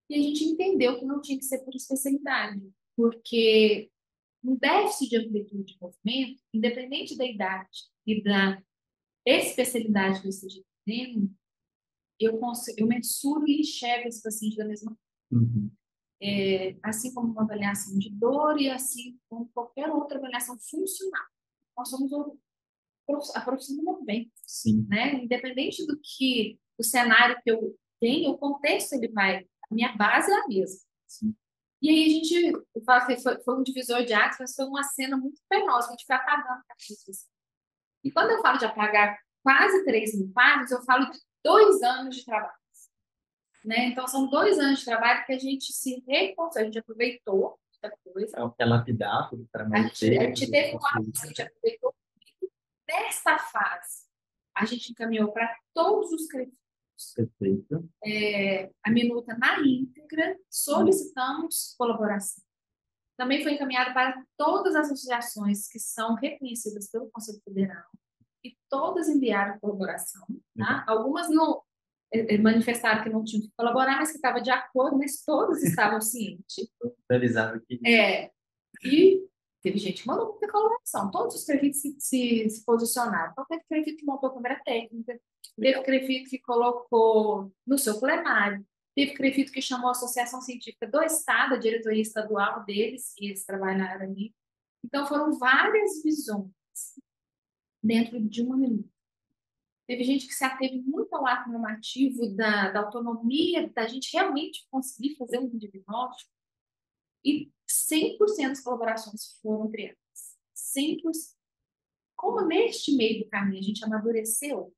E 0.10 0.16
a 0.16 0.22
gente 0.22 0.44
entendeu 0.46 0.98
que 0.98 1.06
não 1.06 1.22
tinha 1.22 1.38
que 1.38 1.46
ser 1.46 1.60
por 1.60 1.76
especialidade, 1.76 2.62
porque 2.96 3.92
no 4.42 4.58
déficit 4.58 5.10
de 5.10 5.18
amplitude 5.18 5.74
de 5.74 5.78
movimento, 5.82 6.42
independente 6.54 7.18
da 7.18 7.26
idade 7.26 7.84
e 8.06 8.24
da 8.24 8.62
especialidade 9.26 10.22
que 10.22 10.28
eu 10.28 10.30
esteja 10.30 10.64
tendo, 10.86 11.30
eu, 12.20 12.38
consigo, 12.38 12.80
eu 12.80 12.88
mensuro 12.88 13.46
e 13.48 13.60
enxergo 13.60 14.08
esse 14.08 14.24
paciente 14.24 14.56
da 14.56 14.66
mesma 14.66 14.98
Uhum. 15.30 15.70
É, 16.22 16.76
assim 16.84 17.14
como 17.14 17.32
uma 17.32 17.44
avaliação 17.44 17.98
de 17.98 18.10
dor 18.12 18.60
e 18.60 18.70
assim 18.70 19.20
como 19.30 19.50
qualquer 19.54 19.90
outra 19.90 20.18
avaliação 20.18 20.58
funcional. 20.60 21.26
Nós 21.78 21.90
somos 21.90 22.12
a 23.36 23.42
profissão 23.42 23.78
do 23.78 23.84
movimento, 23.84 24.32
Sim. 24.46 24.86
né? 24.90 25.16
Independente 25.16 25.86
do 25.86 26.00
que 26.02 26.60
o 26.78 26.84
cenário 26.84 27.40
que 27.44 27.52
eu 27.52 27.78
tenho, 28.00 28.32
o 28.32 28.38
contexto 28.38 28.94
ele 28.94 29.10
vai, 29.10 29.40
a 29.40 29.74
minha 29.74 29.96
base 29.96 30.32
é 30.32 30.36
a 30.36 30.48
mesma. 30.48 30.80
Sim. 31.08 31.36
E 31.82 31.90
aí 31.90 32.06
a 32.06 32.10
gente, 32.10 32.52
eu 32.76 32.84
falo 32.84 33.06
que 33.06 33.18
foi, 33.18 33.40
foi 33.44 33.60
um 33.60 33.64
divisor 33.64 34.04
de 34.04 34.14
águas, 34.14 34.38
mas 34.40 34.56
foi 34.56 34.66
uma 34.66 34.84
cena 34.84 35.16
muito 35.16 35.40
penosa, 35.48 35.88
a 35.88 35.92
gente 35.92 36.06
foi 36.06 36.16
apagando 36.16 36.64
capítulos. 36.68 37.28
E 38.04 38.12
quando 38.12 38.32
eu 38.32 38.42
falo 38.42 38.58
de 38.58 38.66
apagar 38.66 39.20
quase 39.44 39.86
3 39.86 40.20
mil 40.20 40.32
páginas, 40.34 40.72
eu 40.72 40.82
falo 40.84 41.10
de 41.10 41.20
dois 41.44 41.82
anos 41.84 42.16
de 42.16 42.26
trabalho. 42.26 42.54
Né? 43.68 43.88
Então, 43.88 44.08
são 44.08 44.30
dois 44.30 44.58
anos 44.58 44.80
de 44.80 44.86
trabalho 44.86 45.26
que 45.26 45.34
a 45.34 45.38
gente 45.38 45.74
se 45.74 46.02
reconciliou, 46.08 46.52
a 46.56 46.64
gente 46.64 46.80
aproveitou 46.80 47.60
muita 47.84 47.98
coisa. 48.02 48.54
É 48.58 48.66
lapidar 48.66 49.34
o 49.34 49.46
trabalho. 49.52 49.84
A 49.84 49.88
gente, 49.90 50.18
a 50.18 50.24
gente 50.24 50.50
teve 50.50 50.78
uma 50.78 50.90
a 50.90 51.28
gente 51.28 51.42
aproveitou. 51.42 51.94
Nesta 52.88 53.38
fase, 53.38 54.06
a 54.56 54.64
gente 54.64 54.94
encaminhou 54.94 55.34
para 55.34 55.54
todos 55.74 56.14
os 56.14 56.28
créditos 56.28 56.58
Perfeito. 57.14 57.88
É, 58.04 58.72
a 58.84 58.90
minuta 58.90 59.38
na 59.38 59.60
íntegra, 59.60 60.36
solicitamos 60.50 61.76
colaboração. 61.78 62.42
Também 63.18 63.44
foi 63.44 63.54
encaminhado 63.54 63.94
para 63.94 64.24
todas 64.38 64.76
as 64.76 64.88
associações 64.88 65.68
que 65.68 65.78
são 65.78 66.16
reconhecidas 66.16 66.90
pelo 66.90 67.12
Conselho 67.12 67.42
Federal 67.44 67.86
e 68.44 68.58
todas 68.70 69.10
enviaram 69.10 69.60
colaboração. 69.60 70.26
Tá? 70.58 70.86
Uhum. 70.88 70.94
Algumas 70.94 71.30
não 71.30 71.52
é, 71.52 71.58
é, 71.58 71.67
manifestaram 72.42 73.04
que 73.04 73.10
não 73.10 73.24
tinham 73.24 73.44
que 73.44 73.52
colaborar, 73.56 73.98
mas 73.98 74.12
que 74.12 74.18
estavam 74.18 74.42
de 74.42 74.50
acordo, 74.50 74.98
mas 74.98 75.24
todas 75.24 75.64
estavam 75.64 76.00
cientes. 76.02 76.70
Realizado 77.10 77.58
aqui. 77.58 77.80
É, 77.86 78.32
e 78.84 79.28
teve 79.62 79.78
gente 79.78 80.02
que 80.02 80.08
mandou 80.08 80.32
muita 80.32 80.48
colaboração. 80.48 81.12
Todos 81.12 81.36
os 81.36 81.46
prefeitos 81.46 81.82
se, 81.82 81.96
se, 82.00 82.50
se 82.50 82.66
posicionaram. 82.66 83.32
Então, 83.32 83.46
teve 83.46 83.64
prefeito 83.68 84.00
que 84.00 84.06
montou 84.06 84.30
a 84.30 84.34
câmera 84.34 84.62
técnica, 84.64 85.20
teve 85.60 85.82
prefeito 85.82 86.30
que 86.30 86.40
colocou 86.40 87.52
no 87.66 87.78
seu 87.78 88.00
plenário, 88.00 88.66
teve 88.96 89.14
prefeito 89.14 89.52
que 89.52 89.62
chamou 89.62 89.90
a 89.90 89.92
Associação 89.92 90.42
Científica 90.42 90.88
do 90.88 91.02
Estado, 91.04 91.56
a 91.56 91.60
diretoria 91.60 92.02
estadual 92.02 92.64
deles, 92.66 93.14
e 93.20 93.28
eles 93.28 93.46
trabalharam 93.46 94.06
ali. 94.06 94.34
Então, 94.84 95.06
foram 95.06 95.38
várias 95.38 96.02
visões 96.04 96.50
dentro 97.84 98.20
de 98.20 98.42
uma 98.42 98.56
minuta. 98.56 98.97
Teve 99.88 100.04
gente 100.04 100.28
que 100.28 100.34
se 100.34 100.44
ateve 100.44 100.82
muito 100.82 101.16
ao 101.16 101.26
ato 101.26 101.50
normativo 101.50 102.28
da, 102.36 102.72
da 102.72 102.82
autonomia, 102.82 103.70
da 103.70 103.88
gente 103.88 104.12
realmente 104.12 104.68
conseguir 104.70 105.16
fazer 105.16 105.40
um 105.40 105.48
diagnóstico, 105.58 106.30
e 107.24 107.52
100% 107.68 108.50
das 108.50 108.62
colaborações 108.62 109.40
foram 109.42 109.72
criadas. 109.72 109.98
100%. 110.56 111.02
Como 112.16 112.42
neste 112.42 112.96
meio 112.96 113.24
do 113.24 113.30
caminho 113.30 113.60
a 113.60 113.64
gente 113.64 113.86
amadureceu, 113.86 114.74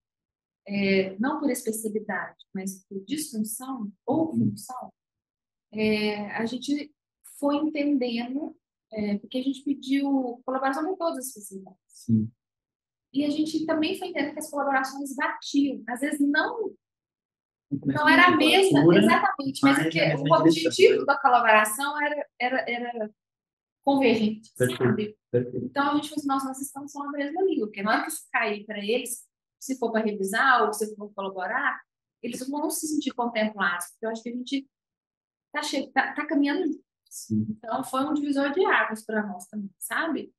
é, 0.67 1.17
não 1.17 1.39
por 1.39 1.49
especialidade, 1.49 2.45
mas 2.53 2.85
por 2.85 3.03
disfunção 3.05 3.91
ou 4.05 4.31
função, 4.31 4.93
é, 5.71 6.31
a 6.31 6.45
gente 6.45 6.93
foi 7.39 7.55
entendendo, 7.55 8.55
é, 8.91 9.17
porque 9.17 9.37
a 9.37 9.43
gente 9.43 9.63
pediu 9.63 10.41
colaboração 10.45 10.85
com 10.85 10.95
todas 10.95 11.19
as 11.19 11.27
especialidades. 11.27 11.79
Sim. 11.87 12.31
E 13.13 13.25
a 13.25 13.29
gente 13.29 13.65
também 13.65 13.97
foi 13.97 14.09
entendendo 14.09 14.33
que 14.33 14.39
as 14.39 14.49
colaborações 14.49 15.15
batiam. 15.15 15.83
Às 15.87 16.01
vezes 16.01 16.19
não 16.19 16.73
não 17.85 18.09
era 18.09 18.29
a 18.29 18.35
mesma, 18.35 18.79
exatamente, 18.97 19.59
mas, 19.61 19.77
mas 19.77 19.95
é 19.95 20.15
o 20.15 20.33
objetivo 20.33 21.05
da 21.05 21.15
colaboração 21.19 22.01
era, 22.01 22.27
era, 22.39 22.65
era 22.67 23.11
convergente, 23.85 24.51
Perfeito. 24.57 24.83
sabe? 24.83 25.17
Então 25.53 25.91
a 25.91 25.93
gente 25.93 26.09
falou 26.09 26.17
assim, 26.17 26.27
nossa, 26.27 26.47
nós 26.47 26.61
estamos 26.61 26.91
falando 26.91 27.13
a 27.13 27.17
mesma 27.19 27.43
língua, 27.43 27.67
porque 27.67 27.83
na 27.83 27.91
hora 27.91 28.01
que 28.01 28.07
isso 28.07 28.27
cair 28.31 28.65
para 28.65 28.79
eles, 28.79 29.23
se 29.59 29.77
for 29.77 29.91
para 29.91 30.03
revisar 30.03 30.65
ou 30.65 30.73
se 30.73 30.95
for 30.95 31.13
colaborar, 31.13 31.79
eles 32.23 32.39
vão 32.49 32.71
se 32.71 32.87
sentir 32.87 33.11
contemplados, 33.11 33.85
porque 33.91 34.05
eu 34.07 34.09
acho 34.09 34.23
que 34.23 34.29
a 34.29 34.35
gente 34.35 34.67
está 35.55 36.07
tá, 36.07 36.13
tá 36.13 36.25
caminhando 36.25 36.63
Sim. 37.09 37.47
Então 37.49 37.83
foi 37.83 38.05
um 38.05 38.13
divisor 38.13 38.51
de 38.53 38.63
águas 38.65 39.03
para 39.03 39.25
nós 39.25 39.47
também, 39.47 39.73
sabe? 39.79 40.31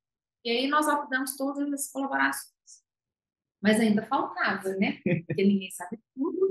E 0.45 0.51
aí 0.51 0.69
nós 0.69 0.89
aplicamos 0.89 1.37
todas 1.37 1.71
as 1.73 1.91
colaborações. 1.91 2.53
Mas 3.63 3.79
ainda 3.79 4.07
faltava, 4.07 4.71
né? 4.77 5.01
Porque 5.27 5.45
ninguém 5.45 5.71
sabe 5.71 5.99
tudo. 6.15 6.49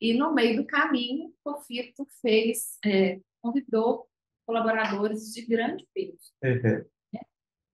E 0.00 0.14
no 0.14 0.34
meio 0.34 0.56
do 0.56 0.66
caminho, 0.66 1.32
o 1.44 1.60
Fito 1.60 2.06
fez, 2.20 2.76
é, 2.84 3.20
convidou 3.40 4.08
colaboradores 4.46 5.32
de 5.32 5.46
grande 5.46 5.86
peso 5.94 6.32
uhum. 6.42 6.84
né? 7.12 7.20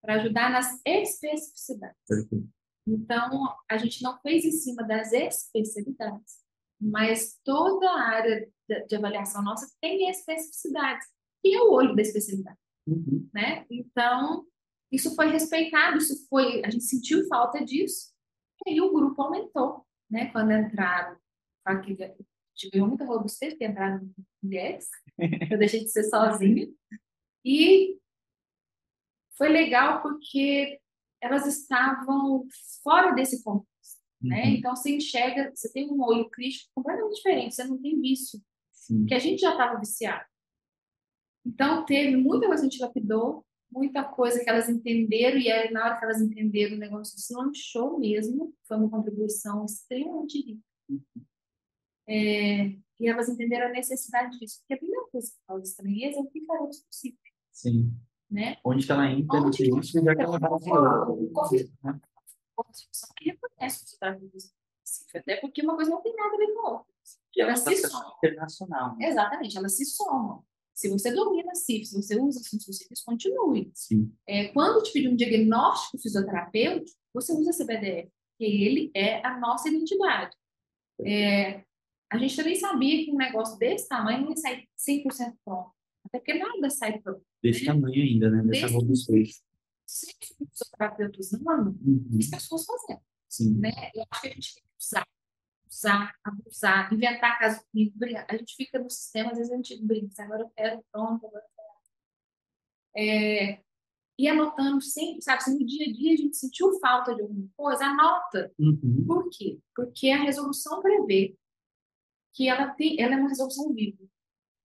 para 0.03 0.15
ajudar 0.17 0.51
nas 0.51 0.81
especificidades. 0.85 1.97
Uhum. 2.11 2.49
Então, 2.87 3.57
a 3.71 3.77
gente 3.77 4.03
não 4.03 4.19
fez 4.21 4.45
em 4.45 4.53
cima 4.53 4.83
das 4.83 5.13
especialidades, 5.13 6.39
mas 6.81 7.39
toda 7.45 7.89
a 7.89 8.01
área 8.01 8.49
de, 8.69 8.87
de 8.87 8.97
avaliação 8.97 9.43
nossa 9.43 9.67
tem 9.81 10.09
especificidades, 10.09 11.07
que 11.43 11.55
é 11.55 11.61
o 11.61 11.73
olho 11.73 11.95
da 11.95 12.03
especialidade. 12.03 12.59
Uhum. 12.87 13.29
Né? 13.35 13.67
Então, 13.71 14.47
isso 14.91 15.15
foi 15.15 15.31
respeitado, 15.31 15.99
isso 15.99 16.27
foi, 16.29 16.65
a 16.65 16.71
gente 16.71 16.85
sentiu 16.85 17.27
falta 17.27 17.63
disso, 17.63 18.13
aí 18.69 18.81
o 18.81 18.93
grupo 18.93 19.21
aumentou, 19.23 19.87
né? 20.11 20.31
Quando 20.31 20.53
entraram, 20.53 21.17
tive 22.55 22.81
muita 22.81 23.05
robustez, 23.05 23.55
que 23.55 23.67
entraram 23.67 24.11
mulheres, 24.43 24.89
eu 25.51 25.59
deixei 25.59 25.85
de 25.85 25.91
ser 25.91 26.05
sozinha, 26.05 26.69
e 27.45 27.99
foi 29.37 29.49
legal 29.49 30.03
porque 30.03 30.81
elas 31.21 31.47
estavam 31.47 32.47
fora 32.83 33.13
desse 33.13 33.43
contexto, 33.43 34.01
né? 34.21 34.45
uhum. 34.45 34.51
Então 34.51 34.75
você 34.75 34.97
enxerga, 34.97 35.53
você 35.55 35.73
tem 35.73 35.89
um 35.91 36.03
olho 36.03 36.29
crítico 36.29 36.71
completamente 36.75 37.17
diferente, 37.17 37.55
você 37.55 37.65
não 37.65 37.81
tem 37.81 38.01
vício, 38.01 38.41
Sim. 38.73 39.07
que 39.07 39.15
a 39.15 39.19
gente 39.19 39.41
já 39.41 39.53
estava 39.53 39.79
viciado. 39.79 40.25
Então 41.47 41.85
teve 41.85 42.17
muita 42.17 42.47
coisa 42.47 42.63
que 42.63 42.67
a 42.67 42.71
gente 42.71 42.83
lapidou, 42.83 43.47
muita 43.71 44.05
coisa 44.05 44.43
que 44.43 44.49
elas 44.49 44.69
entenderam, 44.69 45.39
e 45.39 45.51
aí, 45.51 45.71
na 45.71 45.85
hora 45.85 45.99
que 45.99 46.05
elas 46.05 46.21
entenderam 46.21 46.77
o 46.77 46.79
negócio 46.79 47.19
se 47.19 47.35
lançou 47.35 47.99
mesmo, 47.99 48.55
foi 48.67 48.77
uma 48.77 48.91
contribuição 48.91 49.65
extremamente 49.65 50.41
rica. 50.41 50.63
É, 52.07 52.67
e 52.99 53.07
elas 53.07 53.29
entenderam 53.29 53.67
a 53.67 53.73
necessidade 53.73 54.39
disso, 54.39 54.61
porque 54.61 54.75
a 54.75 54.79
primeira 54.79 55.07
coisa 55.11 55.31
que 55.31 55.45
fala 55.47 55.61
estranheza 55.61 56.19
é 56.19 56.23
o 56.23 56.27
que 56.27 56.45
faremos 56.45 56.81
possível. 56.81 57.19
Sim. 57.53 57.93
Né? 58.31 58.57
Onde 58.65 58.85
que 58.85 58.93
ela 58.93 59.11
entra 59.11 59.41
no 59.41 59.51
isso, 59.51 60.03
já 60.03 60.15
que 60.15 60.23
ela 60.23 60.39
vai 60.39 60.61
falar. 60.61 61.07
Né? 61.85 62.01
que 63.17 63.31
reconhece 63.31 63.95
o 63.95 63.99
trabalho 63.99 64.31
até 65.15 65.37
porque 65.37 65.63
uma 65.63 65.75
coisa 65.75 65.91
não 65.91 66.03
tem 66.03 66.15
nada 66.15 66.35
a 66.35 66.39
ver 66.39 66.55
com 66.55 66.67
a 66.67 66.71
outra. 66.73 66.93
Ela 67.37 67.57
se 67.57 67.77
soma. 67.77 68.15
Internacional. 68.17 68.97
Né? 68.97 69.09
Exatamente, 69.09 69.57
elas 69.57 69.77
se 69.77 69.85
somam. 69.85 70.45
Se 70.79 70.89
você 70.89 71.13
domina 71.13 71.57
CIF, 71.57 71.87
se 71.87 71.97
você 71.97 72.17
usa 72.21 72.39
CIF, 72.39 73.05
continue. 73.05 73.69
Sim. 73.75 74.15
É, 74.25 74.47
quando 74.53 74.81
te 74.85 74.93
pedir 74.93 75.09
um 75.09 75.17
diagnóstico 75.17 75.99
fisioterapêutico, 76.01 76.97
você 77.13 77.33
usa 77.33 77.51
CBDF, 77.51 78.09
que 78.39 78.45
ele 78.45 78.89
é 78.95 79.27
a 79.27 79.41
nossa 79.41 79.69
identidade. 79.69 80.37
É, 81.05 81.65
a 82.09 82.17
gente 82.17 82.37
também 82.37 82.55
sabia 82.55 83.05
que 83.05 83.11
um 83.11 83.17
negócio 83.17 83.59
desse 83.59 83.89
tamanho 83.89 84.21
não 84.21 84.31
ia 84.31 84.37
sair 84.37 84.69
100% 84.79 85.35
pronto. 85.45 85.73
Até 86.05 86.21
porque 86.21 86.35
nada 86.35 86.71
sai 86.71 87.01
pronto. 87.01 87.27
Desse 87.43 87.65
né? 87.65 87.67
tamanho 87.73 88.01
ainda, 88.01 88.31
né? 88.31 88.43
Dessa 88.45 88.69
robustez. 88.69 89.43
Se 89.85 90.15
fisioterapeutas 90.21 91.33
usando, 91.33 91.77
uhum. 91.85 92.19
as 92.21 92.27
pessoas 92.29 92.65
fazendo. 92.65 93.01
Sim. 93.29 93.59
Né? 93.59 93.73
Eu 93.97 94.05
acho 94.09 94.23
que 94.23 94.29
a 94.29 94.33
gente 94.33 94.55
tem 94.55 94.63
que 94.63 94.71
usar 94.79 95.05
usar, 95.69 96.15
abusar, 96.25 96.93
inventar 96.93 97.39
caso 97.39 97.61
clínico, 97.71 97.99
A 98.29 98.37
gente 98.37 98.55
fica 98.57 98.79
no 98.79 98.91
sistema, 98.91 99.31
às 99.31 99.39
vezes 99.39 99.53
a 99.53 99.57
gente 99.57 99.83
brinca, 99.85 100.23
agora 100.23 100.43
eu 100.43 100.51
quero, 100.57 100.85
pronto, 100.91 101.27
agora 101.27 101.45
eu 101.45 101.51
quero. 101.57 101.69
É, 102.97 103.63
e 104.19 104.27
anotando 104.29 104.81
sempre, 104.83 105.23
sabe, 105.23 105.45
se 105.45 105.51
no 105.53 105.65
dia 105.65 105.87
a 105.87 105.93
dia 105.93 106.15
a 106.15 106.17
gente 106.17 106.37
sentiu 106.37 106.79
falta 106.81 107.15
de 107.15 107.23
alguma 107.23 107.49
coisa, 107.57 107.85
anota. 107.85 108.53
Uhum. 108.59 109.05
Por 109.07 109.31
quê? 109.31 109.61
Porque 109.75 110.11
a 110.11 110.21
resolução 110.23 110.83
prevê 110.83 111.37
que 112.35 112.49
ela, 112.49 112.69
tem, 112.75 113.01
ela 113.01 113.15
é 113.15 113.17
uma 113.17 113.29
resolução 113.29 113.73
viva. 113.73 114.05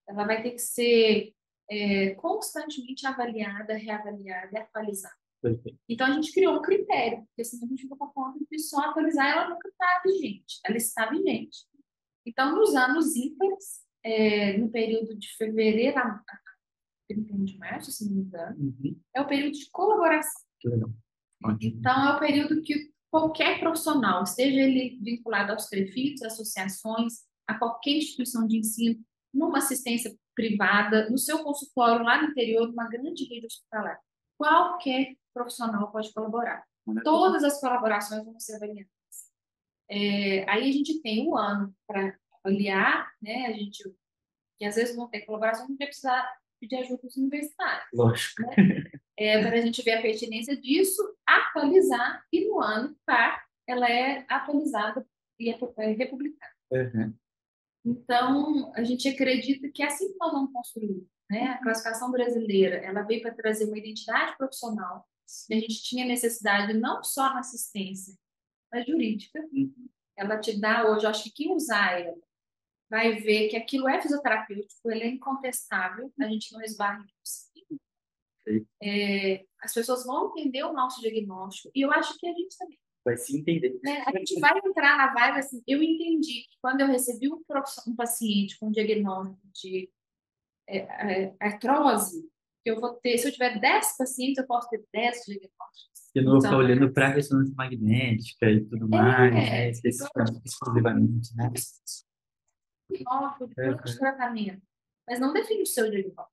Ela 0.08 0.26
vai 0.26 0.42
ter 0.42 0.52
que 0.52 0.60
ser 0.60 1.36
é, 1.70 2.16
constantemente 2.16 3.06
avaliada, 3.06 3.76
reavaliada 3.76 4.50
e 4.52 4.58
atualizada. 4.58 5.23
Perfeito. 5.44 5.78
Então, 5.90 6.08
a 6.08 6.12
gente 6.12 6.32
criou 6.32 6.58
um 6.58 6.62
critério, 6.62 7.26
porque 7.26 7.44
senão 7.44 7.66
a 7.66 7.68
gente 7.68 7.82
fica 7.82 7.98
com 7.98 8.06
a 8.06 8.14
conta 8.14 8.40
de 8.50 8.60
só 8.60 8.80
atualizar, 8.80 9.28
ela 9.28 9.50
nunca 9.50 9.68
está 9.68 10.02
vigente, 10.06 10.62
ela 10.66 10.78
está 10.78 11.10
vigente. 11.10 11.66
Então, 12.26 12.56
nos 12.56 12.74
anos 12.74 13.14
ímpares, 13.14 13.84
é, 14.02 14.58
no 14.58 14.70
período 14.70 15.14
de 15.18 15.36
fevereiro 15.36 16.00
a, 16.00 16.04
a 16.04 16.40
31 17.10 17.44
de 17.44 17.58
março, 17.58 17.92
se 17.92 18.06
não 18.06 18.16
me 18.16 18.22
engano, 18.22 18.58
uhum. 18.58 18.98
é 19.14 19.20
o 19.20 19.28
período 19.28 19.52
de 19.52 19.70
colaboração. 19.70 20.42
Que 20.62 20.70
legal. 20.70 20.90
Então, 21.60 22.08
é 22.08 22.16
o 22.16 22.20
período 22.22 22.62
que 22.62 22.94
qualquer 23.12 23.60
profissional, 23.60 24.24
esteja 24.24 24.62
ele 24.62 24.98
vinculado 25.02 25.52
aos 25.52 25.68
prefeitos, 25.68 26.24
associações, 26.24 27.26
a 27.46 27.60
qualquer 27.60 27.98
instituição 27.98 28.48
de 28.48 28.60
ensino, 28.60 29.04
numa 29.34 29.58
assistência 29.58 30.16
privada, 30.34 31.10
no 31.10 31.18
seu 31.18 31.44
consultório 31.44 32.06
lá 32.06 32.22
no 32.22 32.30
interior, 32.30 32.70
numa 32.70 32.88
grande 32.88 33.26
rede 33.26 33.46
hospitalar, 33.46 34.00
qualquer 34.38 35.18
profissional 35.34 35.92
pode 35.92 36.14
colaborar. 36.14 36.66
Todas 37.04 37.44
as 37.44 37.60
colaborações 37.60 38.24
vão 38.24 38.40
ser 38.40 38.56
avaliadas. 38.56 38.92
É, 39.90 40.50
aí 40.50 40.70
a 40.70 40.72
gente 40.72 41.02
tem 41.02 41.28
um 41.28 41.38
ano 41.38 41.74
para 41.88 42.18
avaliar, 42.44 43.12
né? 43.22 43.46
A 43.48 43.54
gente, 43.54 43.84
que 44.58 44.66
às 44.66 44.76
vezes 44.76 44.96
vão 44.96 45.08
ter 45.08 45.22
colaboração, 45.22 45.68
não 45.68 45.78
vai 45.78 45.88
precisar 45.88 46.28
pedir 46.60 46.78
ajuda 46.78 47.02
dos 47.04 47.18
universitários. 47.18 47.88
Lógico. 47.94 48.42
Né? 48.42 48.84
É, 49.16 49.40
para 49.42 49.58
a 49.58 49.62
gente 49.62 49.84
ver 49.84 49.92
a 49.92 50.02
pertinência 50.02 50.58
disso, 50.58 51.02
atualizar 51.26 52.26
e 52.32 52.48
no 52.48 52.60
ano 52.60 52.98
para 53.06 53.44
ela 53.68 53.88
é 53.90 54.26
atualizada 54.28 55.06
e 55.40 55.52
é, 55.52 55.60
é 55.78 55.92
republicada. 55.92 56.54
Uhum. 56.72 57.14
Então, 57.86 58.74
a 58.76 58.84
gente 58.84 59.08
acredita 59.08 59.70
que 59.70 59.84
assim 59.84 60.12
que 60.12 60.18
nós 60.18 60.32
vamos 60.32 60.52
construir. 60.52 61.06
Né? 61.30 61.44
A 61.48 61.62
classificação 61.62 62.12
brasileira 62.12 62.78
ela 62.78 63.04
veio 63.04 63.22
para 63.22 63.34
trazer 63.34 63.66
uma 63.66 63.78
identidade 63.78 64.36
profissional. 64.38 65.08
A 65.50 65.54
gente 65.54 65.84
tinha 65.84 66.06
necessidade 66.06 66.74
não 66.74 67.04
só 67.04 67.34
na 67.34 67.40
assistência, 67.40 68.16
mas 68.72 68.86
jurídica. 68.86 69.40
Uhum. 69.52 69.90
Ela 70.16 70.40
te 70.40 70.60
dá 70.60 70.90
hoje, 70.90 71.06
eu 71.06 71.10
acho 71.10 71.24
que 71.24 71.32
quem 71.32 71.56
usar 71.56 72.00
ela 72.00 72.16
vai 72.90 73.16
ver 73.16 73.50
que 73.50 73.58
aquilo 73.58 73.90
é 73.90 74.00
fisioterapêutico, 74.00 74.92
ele 74.92 75.04
é 75.04 75.08
incontestável, 75.08 76.14
a 76.20 76.26
gente 76.26 76.54
não 76.54 76.62
esbarra 76.62 77.04
em 77.04 77.80
é, 78.82 79.46
as 79.62 79.74
pessoas 79.74 80.06
vão 80.06 80.32
entender 80.32 80.64
o 80.64 80.74
nosso 80.74 81.02
diagnóstico 81.02 81.72
e 81.74 81.82
eu 81.82 81.92
acho 81.92 82.18
que 82.18 82.28
a 82.28 82.34
gente 82.34 82.58
também 82.58 82.78
vai 83.04 83.18
se 83.18 83.38
entender. 83.38 83.80
Né? 83.84 84.04
A 84.06 84.18
gente 84.18 84.40
vai 84.40 84.58
entrar 84.64 84.98
na 84.98 85.14
vibe 85.14 85.40
assim, 85.40 85.62
eu 85.68 85.84
entendi 85.84 86.46
que 86.50 86.58
quando 86.62 86.82
eu 86.82 86.88
recebi 86.88 87.30
um, 87.30 87.42
um 87.88 87.96
paciente 87.96 88.58
com 88.58 88.68
um 88.68 88.72
diagnóstico 88.72 89.42
de 89.54 89.90
é, 90.68 90.78
é, 90.78 91.36
artrose, 91.40 92.30
eu 92.66 92.80
vou 92.80 92.94
ter, 92.96 93.18
se 93.18 93.28
eu 93.28 93.32
tiver 93.32 93.60
10 93.60 93.98
pacientes, 93.98 94.38
eu 94.38 94.48
posso 94.48 94.70
ter 94.70 94.84
10 94.94 95.24
diagnósticos. 95.26 96.12
Eu 96.16 96.24
não 96.24 96.32
vou 96.34 96.42
ficar 96.42 96.50
então, 96.50 96.60
olhando 96.60 96.94
para 96.94 97.08
a 97.08 97.10
ressonância 97.10 97.54
magnética 97.56 98.50
e 98.50 98.64
tudo 98.66 98.86
é, 98.86 98.88
mais, 98.88 99.34
né? 99.34 99.70
exclusivamente, 100.46 101.36
né? 101.36 101.52
Diagnóstico 102.90 103.48
de 103.48 103.92
de 103.92 103.98
tratamento, 103.98 104.62
mas 105.08 105.20
não 105.20 105.34
define 105.34 105.64
o 105.64 105.66
seu 105.66 105.90
diagnóstico, 105.90 106.32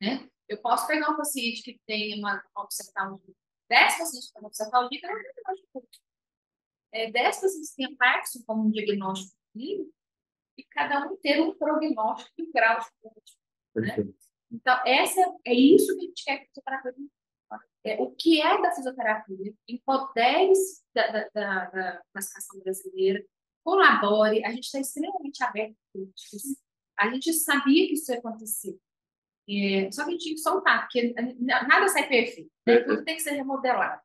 né? 0.00 0.28
Eu 0.48 0.58
posso 0.62 0.86
pegar 0.86 1.10
um 1.10 1.16
paciente 1.16 1.62
que 1.62 1.78
tem 1.86 2.18
uma 2.18 2.42
obsessão 2.56 3.20
10 3.68 3.98
pacientes 3.98 4.30
com 4.32 4.46
obsessão 4.46 4.88
que 4.88 5.00
não 5.02 5.14
tem 5.14 5.32
diagnóstico 5.34 5.88
é, 6.92 7.10
10 7.10 7.40
pacientes 7.40 7.74
que 7.74 7.86
têm 7.86 7.96
Parkinson 7.96 8.42
como 8.46 8.66
um 8.66 8.70
diagnóstico 8.70 9.36
clínico 9.52 9.92
e 10.56 10.64
cada 10.64 11.06
um 11.06 11.16
ter 11.16 11.40
um 11.40 11.54
prognóstico 11.54 12.32
e 12.38 12.42
um 12.44 12.52
grau 12.52 12.80
de 12.80 13.80
né? 13.80 13.96
Então, 14.50 14.78
essa, 14.86 15.20
é 15.46 15.54
isso 15.54 15.94
que 15.94 16.04
a 16.04 16.08
gente 16.08 16.24
quer 16.24 16.38
que 16.38 16.44
a 16.44 16.48
fisioterapia 16.48 16.94
é, 17.84 18.00
o 18.00 18.10
que 18.10 18.40
é 18.40 18.60
da 18.60 18.72
fisioterapia, 18.72 19.54
empodere-se 19.68 20.82
da, 20.94 21.06
da, 21.06 21.28
da, 21.34 21.64
da 21.70 22.02
classificação 22.12 22.60
brasileira, 22.60 23.24
colabore, 23.64 24.44
a 24.44 24.50
gente 24.50 24.64
está 24.64 24.80
extremamente 24.80 25.42
aberto 25.42 25.72
a 25.72 25.92
críticas. 25.92 26.42
A 26.98 27.08
gente 27.10 27.32
sabia 27.32 27.86
que 27.86 27.94
isso 27.94 28.10
ia 28.12 28.18
acontecer. 28.18 28.76
É, 29.48 29.90
só 29.90 30.04
que 30.04 30.10
a 30.10 30.12
gente 30.12 30.22
tinha 30.22 30.34
que 30.34 30.40
soltar, 30.40 30.82
porque 30.82 31.14
nada 31.40 31.88
sai 31.88 32.06
perfeito, 32.06 32.50
né? 32.66 32.80
tudo 32.80 33.02
tem 33.02 33.16
que 33.16 33.22
ser 33.22 33.30
remodelado. 33.30 34.02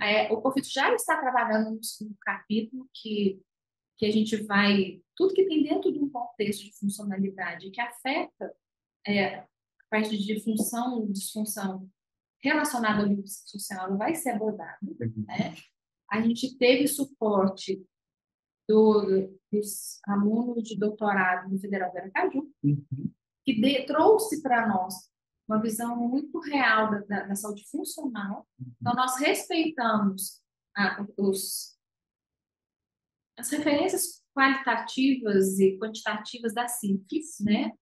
É, 0.00 0.32
o 0.32 0.40
Confito 0.40 0.68
já 0.70 0.94
está 0.94 1.20
trabalhando 1.20 1.72
no, 1.72 2.16
capítulo 2.22 2.88
que, 2.94 3.38
que 3.98 4.06
a 4.06 4.10
gente 4.10 4.36
vai. 4.44 5.02
Tudo 5.14 5.34
que 5.34 5.44
tem 5.46 5.62
dentro 5.62 5.92
de 5.92 5.98
um 5.98 6.08
contexto 6.08 6.64
de 6.64 6.78
funcionalidade 6.78 7.70
que 7.70 7.80
afeta 7.80 8.54
é, 9.06 9.44
parte 9.96 10.18
de 10.18 10.40
função, 10.40 11.10
disfunção 11.10 11.88
relacionada 12.42 13.02
ao 13.02 13.08
nível 13.08 13.26
social 13.26 13.96
vai 13.96 14.14
ser 14.14 14.30
abordado. 14.30 14.78
Uhum. 14.82 15.24
Né? 15.26 15.54
A 16.10 16.20
gente 16.20 16.56
teve 16.58 16.86
suporte 16.86 17.82
do, 18.68 19.30
dos 19.50 19.98
alunos 20.06 20.62
de 20.68 20.78
doutorado 20.78 21.50
no 21.50 21.58
Federal 21.58 21.90
do 21.90 21.98
Aracaju, 21.98 22.52
uhum. 22.62 23.12
que 23.44 23.60
de, 23.60 23.86
trouxe 23.86 24.42
para 24.42 24.68
nós 24.68 24.94
uma 25.48 25.62
visão 25.62 25.96
muito 25.96 26.38
real 26.40 26.90
da, 26.90 26.98
da, 27.00 27.26
da 27.28 27.34
saúde 27.34 27.64
funcional. 27.70 28.46
Uhum. 28.58 28.72
Então, 28.80 28.94
nós 28.94 29.18
respeitamos 29.18 30.42
a, 30.76 31.06
os, 31.16 31.78
as 33.38 33.48
referências 33.50 34.22
qualitativas 34.34 35.58
e 35.58 35.78
quantitativas 35.78 36.52
da 36.52 36.68
síntese, 36.68 37.42
né? 37.42 37.72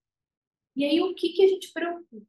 E 0.75 0.83
aí, 0.83 1.01
o 1.01 1.15
que, 1.15 1.29
que 1.29 1.43
a 1.43 1.47
gente 1.47 1.71
preocupa? 1.71 2.25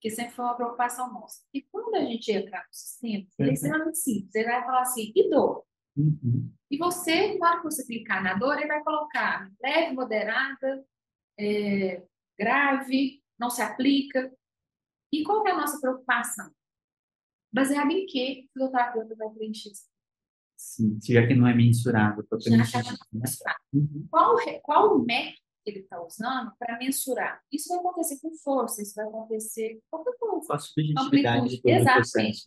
Que 0.00 0.10
sempre 0.10 0.34
foi 0.34 0.44
uma 0.44 0.56
preocupação 0.56 1.12
nossa. 1.12 1.42
E 1.54 1.62
quando 1.62 1.94
a 1.94 2.04
gente 2.04 2.30
entrar 2.30 2.66
no 2.66 2.74
sistema, 2.74 3.26
ele 3.38 3.50
é 3.50 3.52
extremamente 3.52 3.98
simples. 3.98 4.34
Ele 4.34 4.44
vai 4.44 4.64
falar 4.64 4.82
assim, 4.82 5.12
e 5.14 5.30
dor? 5.30 5.64
Uhum. 5.96 6.52
E 6.70 6.76
você, 6.76 7.38
na 7.38 7.48
hora 7.48 7.58
que 7.58 7.64
você 7.64 7.86
clicar 7.86 8.22
na 8.22 8.34
dor, 8.34 8.58
ele 8.58 8.66
vai 8.66 8.82
colocar 8.82 9.50
leve, 9.62 9.94
moderada, 9.94 10.84
é, 11.38 12.02
grave, 12.38 13.22
não 13.38 13.48
se 13.48 13.62
aplica. 13.62 14.30
E 15.12 15.22
qual 15.22 15.46
é 15.46 15.52
a 15.52 15.56
nossa 15.56 15.80
preocupação? 15.80 16.50
Baseado 17.52 17.90
em 17.90 18.04
que 18.06 18.48
o 18.48 18.52
fisioterapeuta 18.52 19.14
vai 19.16 19.30
preencher 19.30 19.70
isso? 19.70 19.86
Sim, 20.56 20.98
já 21.02 21.26
que 21.26 21.34
não 21.34 21.46
é 21.46 21.54
mensurável. 21.54 22.26
Já 22.32 22.38
que 22.38 22.50
não 22.50 22.56
é 22.56 22.96
mensurável. 23.12 23.60
Uhum. 23.72 24.06
Qual, 24.10 24.36
qual 24.62 24.96
o 24.96 25.04
método 25.04 25.45
que 25.66 25.70
ele 25.70 25.80
está 25.80 26.00
usando 26.00 26.52
para 26.58 26.78
mensurar. 26.78 27.42
Isso 27.52 27.68
vai 27.68 27.78
acontecer 27.78 28.20
com 28.20 28.32
força, 28.36 28.80
isso 28.80 28.94
vai 28.94 29.06
acontecer 29.06 29.80
com 29.90 29.98
qualquer 29.98 30.16
coisa. 30.18 30.46
Com 30.46 30.52
a 30.52 30.58
subjetividade 30.58 31.60
do 31.60 31.68
Exatamente. 31.68 32.44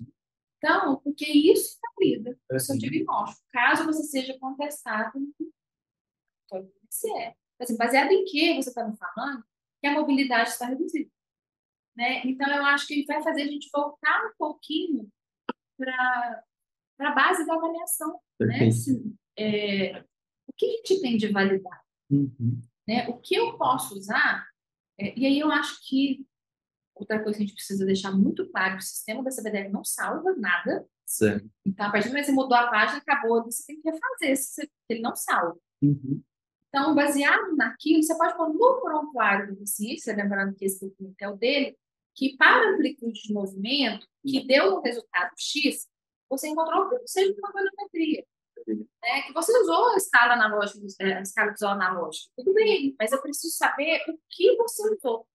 Então, 0.58 1.01
porque 1.03 1.25
isso 1.25 1.73
está 1.73 1.88
lida 1.99 2.38
com 2.49 2.55
o 2.55 2.60
seu 2.60 2.77
diagnóstico. 2.77 3.41
Caso 3.51 3.86
você 3.86 4.03
seja 4.03 4.38
contestado, 4.39 5.19
pode 6.49 6.69
ser. 6.89 7.36
Assim, 7.60 7.75
baseado 7.75 8.12
em 8.12 8.23
que 8.23 8.55
você 8.55 8.69
está 8.69 8.88
me 8.88 8.95
falando 8.95 9.43
que 9.82 9.88
a 9.88 9.93
mobilidade 9.93 10.49
está 10.49 10.67
reduzida. 10.67 11.10
Né? 11.95 12.21
Então, 12.25 12.49
eu 12.49 12.65
acho 12.65 12.88
que 12.88 13.05
vai 13.05 13.21
fazer 13.21 13.41
a 13.41 13.47
gente 13.47 13.69
voltar 13.73 14.27
um 14.27 14.34
pouquinho 14.38 15.10
para 15.77 16.43
a 16.99 17.12
base 17.12 17.45
da 17.45 17.55
avaliação. 17.55 18.19
Né? 18.39 18.67
Assim, 18.67 19.15
é, 19.38 19.99
o 20.47 20.53
que 20.55 20.65
a 20.65 20.69
gente 20.69 21.01
tem 21.01 21.17
de 21.17 21.27
validade? 21.27 21.84
Uhum. 22.10 22.62
Né? 22.89 23.08
O 23.08 23.19
que 23.19 23.36
eu 23.36 23.56
posso 23.56 23.95
usar, 23.95 24.47
é, 24.99 25.13
e 25.15 25.23
aí 25.28 25.39
eu 25.39 25.52
acho 25.52 25.80
que 25.88 26.25
outra 26.95 27.21
coisa 27.21 27.38
que 27.38 27.43
a 27.43 27.45
gente 27.45 27.56
precisa 27.56 27.86
deixar 27.86 28.12
muito 28.12 28.49
claro, 28.49 28.78
o 28.78 28.82
sistema 28.82 29.23
da 29.23 29.30
CBDR 29.30 29.71
não 29.71 29.84
salva 29.84 30.36
nada. 30.36 30.88
Então, 31.63 31.86
a 31.86 31.91
partir 31.91 32.08
do 32.08 32.13
momento 32.13 32.25
que 32.25 32.32
você 32.32 32.36
mudou 32.36 32.58
a 32.58 32.67
página, 32.67 32.97
acabou, 32.97 33.43
você 33.43 33.63
tem 33.67 33.80
que 33.80 33.91
refazer, 33.91 34.36
se 34.36 34.71
ele 34.89 35.02
não 35.02 35.15
salva. 35.15 35.56
Uhum. 35.84 36.19
Então, 36.67 36.95
baseado 36.95 37.56
naquilo, 37.56 38.02
você 38.02 38.17
pode 38.17 38.36
pôr 38.36 38.52
no 38.52 38.82
prontuário 38.82 39.54
do 39.54 39.60
paciente, 39.60 40.12
lembrando 40.12 40.56
que 40.56 40.65
esse 40.65 40.84
documento 40.84 41.21
é 41.21 41.30
o 41.30 41.38
dele, 41.38 41.78
que 42.15 42.36
para 42.38 42.73
amplitude 42.73 43.21
de 43.21 43.32
movimento, 43.32 44.08
que 44.25 44.47
deu 44.47 44.78
um 44.78 44.82
resultado 44.82 45.32
X, 45.38 45.88
você 46.28 46.47
encontrou 46.47 46.89
que 46.89 47.08
seja 47.08 47.36
uma 47.38 47.52
volumetria 47.52 48.25
né, 48.67 49.21
que 49.25 49.33
você 49.33 49.57
usou 49.59 49.89
a 49.89 49.95
escala 49.95 50.33
analógica, 50.33 50.79
é, 51.01 51.13
a 51.13 51.21
escala 51.21 51.51
visual 51.51 51.73
analógica. 51.73 52.31
Tudo 52.37 52.53
bem, 52.53 52.95
mas 52.99 53.11
eu 53.11 53.21
preciso 53.21 53.55
saber 53.55 54.01
o 54.07 54.17
que 54.29 54.55
você 54.57 54.95
usou 54.95 55.27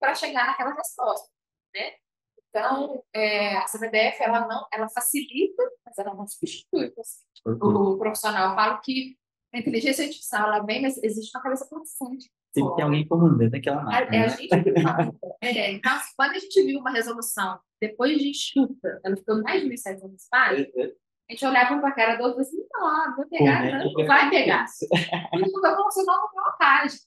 para 0.00 0.14
chegar 0.14 0.46
naquela 0.46 0.74
resposta, 0.74 1.28
né? 1.74 1.94
Então, 2.48 3.04
é, 3.14 3.56
a 3.58 3.64
CBDF, 3.66 4.22
ela 4.22 4.46
não, 4.48 4.66
ela 4.72 4.88
facilita, 4.88 5.62
mas 5.86 5.96
ela 5.98 6.14
não 6.14 6.26
substitui 6.26 6.92
o, 7.46 7.92
o 7.92 7.98
profissional. 7.98 8.50
Eu 8.50 8.56
falo 8.56 8.80
que 8.80 9.16
a 9.54 9.58
inteligência 9.58 10.04
artificial, 10.04 10.48
ela 10.48 10.64
vem, 10.64 10.82
mas 10.82 11.00
existe 11.02 11.36
uma 11.36 11.42
cabeça 11.42 11.68
pensante. 11.68 12.30
Tem 12.52 12.68
que 12.68 12.76
ter 12.76 12.82
alguém 12.82 13.06
comandando 13.06 13.56
aquela 13.56 13.82
máquina. 13.82 14.16
É, 14.16 14.18
é 14.18 14.24
a 14.24 14.26
né? 14.26 14.36
gente 14.36 14.48
é, 15.42 15.72
então, 15.72 15.98
quando 16.16 16.32
a 16.32 16.38
gente 16.38 16.62
viu 16.64 16.80
uma 16.80 16.90
resolução, 16.90 17.60
depois 17.80 18.18
de 18.18 18.30
enxuta, 18.30 19.00
ela 19.04 19.16
ficou 19.16 19.42
mais 19.42 19.62
de 19.62 19.68
1.700 19.68 20.16
páginas, 20.28 20.92
a 21.30 21.32
gente 21.32 21.46
olhava 21.46 21.74
um 21.74 21.80
para 21.80 21.90
a 21.90 21.94
cara 21.94 22.16
do 22.16 22.24
outro 22.24 22.40
e 22.40 22.42
assim, 22.42 22.56
não, 22.72 23.16
vai 23.16 23.26
pegar, 23.26 23.64
é 23.64 23.78
não, 23.78 23.92
não 23.92 24.06
vai 24.06 24.30
pegar. 24.30 24.66
Não 25.32 25.60
vai 25.60 25.76
funcionar 25.76 26.18
uma 26.18 26.30
blocagem. 26.32 26.98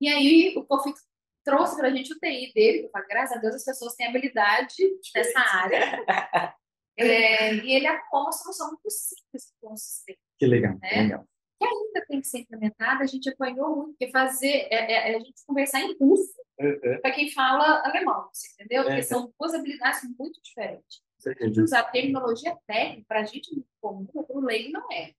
E 0.00 0.08
aí 0.08 0.54
o 0.56 0.64
Confit 0.64 0.98
trouxe 1.44 1.76
para 1.76 1.86
a 1.86 1.90
gente 1.92 2.12
o 2.12 2.18
TI 2.18 2.52
dele, 2.52 2.80
que 2.80 2.86
eu 2.86 2.90
falo, 2.90 3.06
graças 3.08 3.36
a 3.36 3.40
Deus 3.40 3.54
as 3.54 3.64
pessoas 3.64 3.94
têm 3.94 4.08
habilidade 4.08 4.74
nessa 5.14 5.40
área. 5.40 6.04
É, 6.98 7.52
e 7.56 7.72
ele 7.72 7.86
arrumou 7.86 8.22
uma 8.22 8.32
solução 8.32 8.68
muito 8.68 8.88
simples 8.88 9.52
para 9.60 9.70
o 9.70 9.76
sistema. 9.76 10.18
Que 10.38 10.46
legal, 10.46 10.78
né? 10.80 11.02
legal. 11.02 11.28
Que 11.60 11.66
ainda 11.66 12.06
tem 12.08 12.22
que 12.22 12.26
ser 12.26 12.38
implementada, 12.38 13.04
a 13.04 13.06
gente 13.06 13.28
apanhou 13.28 13.76
muito, 13.76 13.90
porque 13.90 14.10
fazer 14.10 14.66
é, 14.70 15.10
é, 15.10 15.12
é 15.12 15.16
a 15.16 15.18
gente 15.18 15.44
conversar 15.46 15.82
em 15.82 15.94
russo 15.98 16.32
uhum. 16.58 16.98
para 17.02 17.10
quem 17.10 17.30
fala 17.30 17.82
alemão, 17.84 18.30
entendeu? 18.54 18.84
Porque 18.84 19.02
são 19.02 19.30
duas 19.38 19.52
habilidades 19.52 20.00
muito 20.18 20.40
diferentes. 20.42 21.02
Certeza. 21.26 21.62
Usar 21.62 21.84
terminologia 21.90 22.56
técnica, 22.66 23.04
para 23.08 23.20
a 23.20 23.24
gente 23.24 23.52
muito 23.52 23.68
comum, 23.80 24.06
para 24.06 24.24
o 24.28 24.40
leigo 24.40 24.72
não 24.72 24.92
é. 24.92 25.12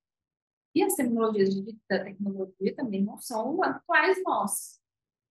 E 0.73 0.81
as 0.81 0.95
terminologias 0.95 1.53
de, 1.53 1.77
da 1.89 2.03
tecnologia 2.03 2.75
também 2.75 3.03
não 3.03 3.19
são 3.19 3.61
atuais 3.61 4.23
nossas. 4.23 4.79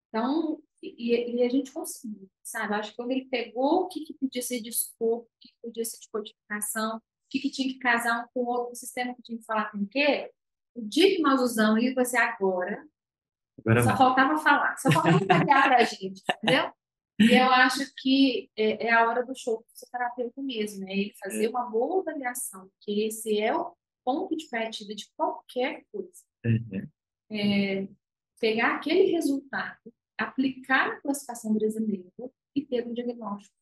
Então, 0.08 0.60
e, 0.82 1.36
e, 1.36 1.42
a 1.42 1.48
gente 1.48 1.72
conseguiu, 1.72 2.28
sabe? 2.42 2.74
Acho 2.74 2.90
que 2.90 2.96
quando 2.96 3.12
ele 3.12 3.24
pegou 3.26 3.82
o 3.82 3.88
que, 3.88 4.04
que 4.04 4.14
podia 4.14 4.42
ser 4.42 4.60
de 4.60 4.68
escopo, 4.68 5.24
o 5.24 5.40
que, 5.40 5.48
que 5.48 5.54
podia 5.62 5.84
ser 5.84 5.98
de 5.98 6.08
codificação, 6.10 6.98
o 6.98 7.00
que, 7.30 7.40
que 7.40 7.50
tinha 7.50 7.68
que 7.72 7.78
casar 7.78 8.24
um 8.24 8.28
com 8.34 8.40
o 8.40 8.46
outro, 8.46 8.72
o 8.72 8.76
sistema 8.76 9.14
que 9.14 9.22
tinha 9.22 9.38
que 9.38 9.44
falar 9.44 9.70
com 9.70 9.78
o 9.78 9.88
quê, 9.88 10.30
o 10.74 10.82
dia 10.82 11.16
que 11.16 11.22
nós 11.22 11.40
usamos 11.40 11.82
isso 11.82 11.94
vai 11.94 12.04
ser 12.04 12.18
agora. 12.18 12.86
agora 13.60 13.82
só 13.82 13.88
vai. 13.88 13.96
faltava 13.96 14.38
falar, 14.38 14.76
só 14.76 14.92
faltava 14.92 15.18
pegar 15.20 15.62
para 15.62 15.76
a 15.78 15.84
gente, 15.84 16.22
entendeu? 16.42 16.70
E 17.18 17.34
eu 17.34 17.50
acho 17.50 17.80
que 17.96 18.50
é, 18.56 18.88
é 18.88 18.92
a 18.92 19.08
hora 19.08 19.24
do 19.24 19.34
show 19.34 19.58
do 19.58 19.64
fisioterapeuta 19.70 20.42
mesmo, 20.42 20.86
é 20.88 20.92
ele 20.92 21.14
fazer 21.18 21.48
uma 21.48 21.64
boa 21.64 22.00
avaliação, 22.00 22.70
que 22.80 23.06
esse 23.06 23.38
é 23.38 23.54
o 23.56 23.74
ponto 24.04 24.36
de 24.36 24.46
partida 24.48 24.94
de 24.94 25.06
qualquer 25.16 25.84
coisa. 25.90 26.22
Uhum. 26.44 26.88
É, 27.30 27.88
pegar 28.38 28.76
aquele 28.76 29.10
resultado, 29.12 29.78
aplicar 30.18 30.88
na 30.88 31.00
classificação 31.00 31.54
brasileira 31.54 32.10
e 32.54 32.64
ter 32.64 32.86
um 32.86 32.92
diagnóstico 32.92 33.54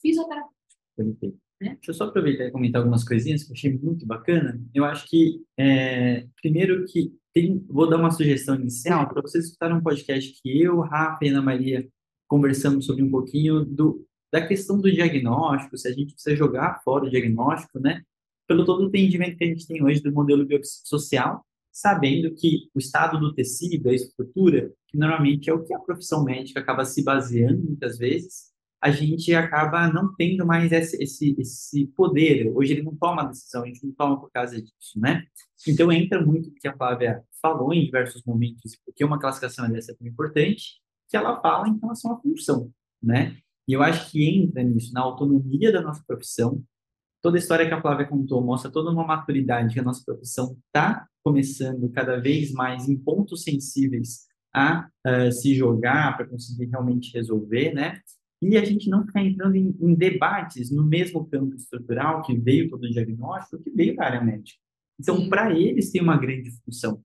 fisioterapêutico. 0.00 0.58
Perfeito. 0.96 1.38
Né? 1.60 1.74
Deixa 1.74 1.90
eu 1.90 1.94
só 1.94 2.04
aproveitar 2.04 2.44
e 2.44 2.52
comentar 2.52 2.80
algumas 2.80 3.04
coisinhas 3.04 3.42
que 3.42 3.50
eu 3.50 3.54
achei 3.54 3.76
muito 3.76 4.06
bacana. 4.06 4.60
Eu 4.72 4.84
acho 4.84 5.08
que, 5.08 5.42
é, 5.56 6.26
primeiro 6.40 6.84
que 6.86 7.12
tem, 7.32 7.58
vou 7.68 7.88
dar 7.88 7.96
uma 7.96 8.10
sugestão 8.10 8.54
inicial 8.54 9.08
para 9.08 9.22
vocês 9.22 9.46
escutarem 9.46 9.76
um 9.76 9.82
podcast 9.82 10.40
que 10.40 10.62
eu, 10.62 10.80
Rafa 10.80 11.24
e 11.24 11.28
Ana 11.28 11.42
Maria 11.42 11.88
conversamos 12.28 12.86
sobre 12.86 13.02
um 13.02 13.10
pouquinho 13.10 13.64
do, 13.64 14.06
da 14.32 14.46
questão 14.46 14.78
do 14.80 14.92
diagnóstico, 14.92 15.76
se 15.76 15.88
a 15.88 15.92
gente 15.92 16.12
precisa 16.12 16.36
jogar 16.36 16.80
fora 16.84 17.06
o 17.06 17.10
diagnóstico, 17.10 17.80
né? 17.80 18.02
Pelo 18.46 18.64
todo 18.64 18.84
o 18.84 18.88
entendimento 18.88 19.36
que 19.36 19.44
a 19.44 19.48
gente 19.48 19.66
tem 19.66 19.82
hoje 19.82 20.00
do 20.00 20.12
modelo 20.12 20.46
biopsicossocial, 20.46 21.44
sabendo 21.72 22.34
que 22.34 22.68
o 22.74 22.78
estado 22.78 23.18
do 23.18 23.34
tecido, 23.34 23.88
a 23.88 23.94
estrutura, 23.94 24.72
que 24.88 24.98
normalmente 24.98 25.48
é 25.48 25.54
o 25.54 25.64
que 25.64 25.74
a 25.74 25.78
profissão 25.78 26.24
médica 26.24 26.60
acaba 26.60 26.84
se 26.84 27.02
baseando 27.02 27.62
muitas 27.62 27.98
vezes, 27.98 28.48
a 28.80 28.90
gente 28.90 29.34
acaba 29.34 29.92
não 29.92 30.14
tendo 30.14 30.46
mais 30.46 30.70
esse, 30.70 31.02
esse, 31.02 31.34
esse 31.38 31.86
poder. 31.88 32.50
Hoje 32.54 32.74
ele 32.74 32.82
não 32.82 32.94
toma 32.94 33.24
decisão, 33.24 33.64
a 33.64 33.66
gente 33.66 33.84
não 33.84 33.92
toma 33.92 34.20
por 34.20 34.30
causa 34.30 34.60
disso, 34.60 34.98
né? 34.98 35.24
Então 35.66 35.90
entra 35.90 36.24
muito 36.24 36.48
o 36.48 36.54
que 36.54 36.68
a 36.68 36.76
Flávia 36.76 37.22
falou 37.42 37.72
em 37.72 37.84
diversos 37.84 38.22
momentos, 38.24 38.76
porque 38.84 39.04
uma 39.04 39.18
classificação 39.18 39.68
dessa 39.70 39.92
é 39.92 39.94
tão 39.94 40.06
importante, 40.06 40.80
que 41.08 41.16
ela 41.16 41.40
fala 41.40 41.68
em 41.68 41.78
relação 41.78 42.12
à 42.12 42.20
função, 42.20 42.70
né? 43.02 43.36
E 43.66 43.72
eu 43.72 43.82
acho 43.82 44.10
que 44.10 44.24
entra 44.24 44.62
nisso, 44.62 44.92
na 44.94 45.02
autonomia 45.02 45.70
da 45.70 45.82
nossa 45.82 46.02
profissão. 46.06 46.62
Toda 47.20 47.36
a 47.36 47.40
história 47.40 47.66
que 47.66 47.74
a 47.74 47.80
Flávia 47.80 48.06
contou 48.06 48.42
mostra 48.42 48.70
toda 48.70 48.90
uma 48.90 49.06
maturidade 49.06 49.74
que 49.74 49.80
a 49.80 49.82
nossa 49.82 50.02
profissão 50.04 50.56
está 50.66 51.06
começando 51.22 51.90
cada 51.90 52.18
vez 52.18 52.52
mais 52.52 52.88
em 52.88 52.96
pontos 52.96 53.42
sensíveis 53.42 54.26
a 54.54 54.88
uh, 55.06 55.30
se 55.30 55.54
jogar 55.54 56.16
para 56.16 56.26
conseguir 56.26 56.66
realmente 56.66 57.12
resolver, 57.12 57.74
né? 57.74 58.00
E 58.40 58.56
a 58.56 58.64
gente 58.64 58.88
não 58.88 59.04
ficar 59.04 59.22
entrando 59.22 59.56
em, 59.56 59.76
em, 59.80 59.94
debates 59.94 60.70
no 60.70 60.84
mesmo 60.84 61.26
campo 61.26 61.56
estrutural 61.56 62.22
que 62.22 62.38
veio 62.38 62.70
todo 62.70 62.84
o 62.84 62.90
diagnóstico, 62.90 63.62
que 63.62 63.70
veio 63.70 63.96
da 63.96 64.04
área 64.04 64.22
médica. 64.22 64.58
Então, 64.98 65.28
para 65.28 65.52
eles 65.52 65.90
tem 65.90 66.00
uma 66.00 66.16
grande 66.16 66.50
função, 66.64 67.02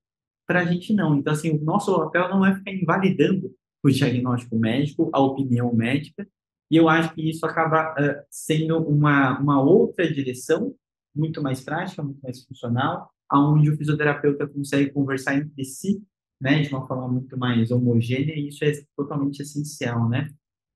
para 0.48 0.62
a 0.62 0.66
gente 0.66 0.94
não. 0.94 1.18
Então, 1.18 1.34
assim, 1.34 1.52
o 1.52 1.63
nosso 1.63 1.94
papel 1.96 2.30
não 2.30 2.46
é 2.46 2.56
ficar 2.56 2.72
invalidando 2.72 3.52
o 3.84 3.89
diagnóstico 3.89 4.58
médico, 4.58 5.10
a 5.13 5.19
opinião 5.19 5.74
médica, 5.76 6.28
e 6.72 6.78
eu 6.78 6.89
acho 6.89 7.13
que 7.13 7.30
isso 7.30 7.46
acaba 7.46 7.93
uh, 7.93 8.26
sendo 8.30 8.80
uma, 8.80 9.39
uma 9.39 9.62
outra 9.62 10.12
direção, 10.12 10.74
muito 11.15 11.41
mais 11.41 11.62
prática, 11.62 12.02
muito 12.02 12.19
mais 12.22 12.43
funcional, 12.43 13.12
aonde 13.30 13.69
o 13.69 13.78
fisioterapeuta 13.78 14.48
consegue 14.48 14.91
conversar 14.91 15.36
entre 15.36 15.63
si, 15.65 16.02
né, 16.41 16.62
de 16.62 16.69
uma 16.69 16.88
forma 16.88 17.08
muito 17.08 17.38
mais 17.38 17.72
homogênea, 17.72 18.36
e 18.36 18.48
isso 18.48 18.63
é 18.63 18.72
totalmente 18.98 19.41
essencial, 19.41 20.10
né? 20.10 20.30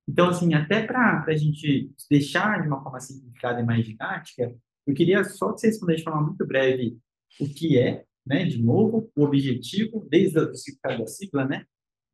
Então, 0.08 0.30
assim, 0.30 0.54
até 0.54 0.86
para 0.86 1.26
a 1.28 1.36
gente 1.36 1.92
deixar 2.10 2.62
de 2.62 2.68
uma 2.68 2.82
forma 2.82 3.00
simplificada 3.00 3.60
e 3.60 3.66
mais 3.66 3.86
didática, 3.86 4.56
eu 4.86 4.94
queria 4.94 5.24
só 5.24 5.52
que 5.52 5.60
vocês 5.60 5.74
respondessem 5.74 6.06
de 6.06 6.10
forma 6.10 6.28
muito 6.28 6.46
breve 6.46 6.98
o 7.40 7.50
que 7.50 7.78
é, 7.78 8.06
né, 8.26 8.46
de 8.46 8.62
novo, 8.62 9.12
o 9.16 9.24
objetivo, 9.24 10.08
desde 10.10 10.40
o 10.40 10.56
significado 10.56 11.00
da 11.00 11.08
sigla, 11.08 11.46
né, 11.46 11.66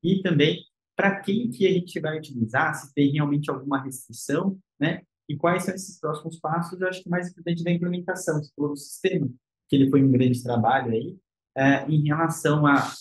e 0.01 0.21
também 0.21 0.59
para 0.95 1.19
quem 1.21 1.49
que 1.49 1.67
a 1.67 1.71
gente 1.71 1.99
vai 1.99 2.17
utilizar, 2.17 2.75
se 2.75 2.93
tem 2.93 3.11
realmente 3.11 3.49
alguma 3.49 3.81
restrição, 3.81 4.57
né? 4.79 5.01
E 5.27 5.35
quais 5.35 5.63
são 5.63 5.73
esses 5.73 5.99
próximos 5.99 6.39
passos? 6.39 6.79
Eu 6.79 6.87
acho 6.87 7.01
que 7.01 7.07
o 7.07 7.11
mais 7.11 7.29
importante 7.29 7.63
da 7.63 7.71
implementação, 7.71 8.41
do 8.57 8.75
sistema, 8.75 9.29
que 9.69 9.75
ele 9.75 9.89
foi 9.89 10.03
um 10.03 10.11
grande 10.11 10.43
trabalho 10.43 10.91
aí, 10.91 11.17
é, 11.55 11.85
em 11.89 12.03
relação 12.03 12.67
a 12.67 12.91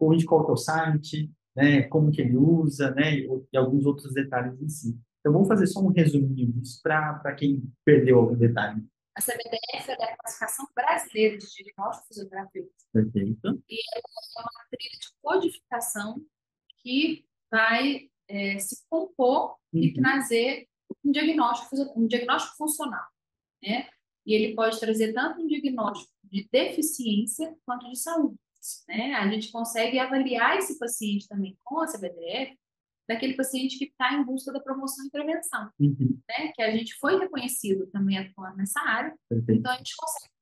onde 0.00 0.24
é 0.24 0.30
o 0.30 0.56
site, 0.56 1.30
né? 1.56 1.82
Como 1.82 2.10
que 2.10 2.20
ele 2.20 2.36
usa, 2.36 2.90
né? 2.90 3.14
E, 3.14 3.28
e 3.52 3.56
alguns 3.56 3.86
outros 3.86 4.12
detalhes 4.12 4.60
em 4.60 4.68
si. 4.68 4.98
Então, 5.20 5.32
vamos 5.32 5.48
fazer 5.48 5.66
só 5.66 5.80
um 5.80 5.92
resuminho 5.92 6.52
disso 6.52 6.80
para 6.82 7.34
quem 7.34 7.62
perdeu 7.84 8.18
algum 8.18 8.36
detalhe. 8.36 8.84
A 9.16 9.20
CBDF 9.20 9.90
é 9.90 10.04
a 10.04 10.16
Classificação 10.16 10.66
Brasileira 10.74 11.38
de 11.38 11.46
Diagnóstico 11.46 12.08
Fisioterapêutico. 12.08 12.74
Perfeito. 12.92 13.62
E 13.68 13.80
é 13.96 14.00
uma 14.38 14.50
trilha 14.70 14.98
de 15.00 15.08
codificação 15.20 16.22
que 16.80 17.24
vai 17.50 18.08
é, 18.28 18.58
se 18.58 18.84
compor 18.88 19.56
uhum. 19.72 19.82
e 19.82 19.92
trazer 19.92 20.68
um 21.04 21.10
diagnóstico, 21.10 21.76
um 21.96 22.06
diagnóstico 22.06 22.56
funcional, 22.56 23.04
né? 23.62 23.88
E 24.26 24.34
ele 24.34 24.54
pode 24.54 24.78
trazer 24.78 25.12
tanto 25.14 25.40
um 25.40 25.46
diagnóstico 25.46 26.12
de 26.24 26.46
deficiência 26.52 27.56
quanto 27.64 27.88
de 27.88 27.98
saúde, 27.98 28.38
né? 28.86 29.14
A 29.14 29.28
gente 29.30 29.50
consegue 29.50 29.98
avaliar 29.98 30.58
esse 30.58 30.78
paciente 30.78 31.26
também 31.26 31.56
com 31.64 31.80
a 31.80 31.86
CBDF, 31.86 32.56
daquele 33.08 33.34
paciente 33.34 33.78
que 33.78 33.86
está 33.86 34.12
em 34.12 34.22
busca 34.22 34.52
da 34.52 34.60
promoção 34.60 35.06
e 35.06 35.10
prevenção, 35.10 35.70
uhum. 35.80 36.20
né? 36.28 36.52
Que 36.54 36.62
a 36.62 36.70
gente 36.70 36.94
foi 36.98 37.18
reconhecido 37.18 37.86
também 37.86 38.18
atuando 38.18 38.56
nessa 38.58 38.80
área, 38.80 39.16
Perfeito. 39.28 39.58
então 39.58 39.72
a 39.72 39.76
gente 39.76 39.96
consegue 39.96 40.32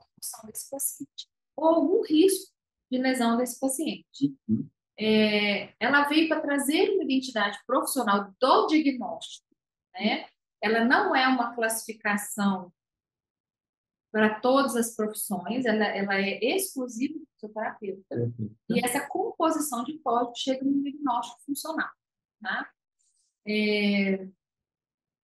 a 0.00 0.04
promoção 0.04 0.50
desse 0.50 0.70
paciente 0.70 1.28
ou 1.54 1.66
algum 1.66 2.02
risco 2.02 2.50
de 2.90 2.98
lesão 2.98 3.36
desse 3.36 3.60
paciente. 3.60 4.34
Uhum 4.48 4.68
é, 5.04 5.74
ela 5.80 6.04
veio 6.04 6.28
para 6.28 6.40
trazer 6.40 6.90
uma 6.90 7.02
identidade 7.02 7.58
profissional 7.66 8.32
do 8.38 8.66
diagnóstico, 8.68 9.46
né? 9.94 10.26
Ela 10.60 10.84
não 10.84 11.14
é 11.14 11.26
uma 11.26 11.54
classificação 11.54 12.72
para 14.12 14.38
todas 14.38 14.76
as 14.76 14.94
profissões, 14.94 15.64
ela, 15.64 15.84
ela 15.86 16.14
é 16.14 16.38
exclusiva 16.44 17.18
do 17.18 17.26
fisioterapeuta. 17.34 18.14
Uhum. 18.14 18.54
E 18.68 18.84
essa 18.84 19.00
composição 19.08 19.82
de 19.82 19.98
código 19.98 20.36
chega 20.36 20.64
no 20.64 20.82
diagnóstico 20.82 21.42
funcional, 21.46 21.90
tá? 22.40 22.70
É, 23.48 24.28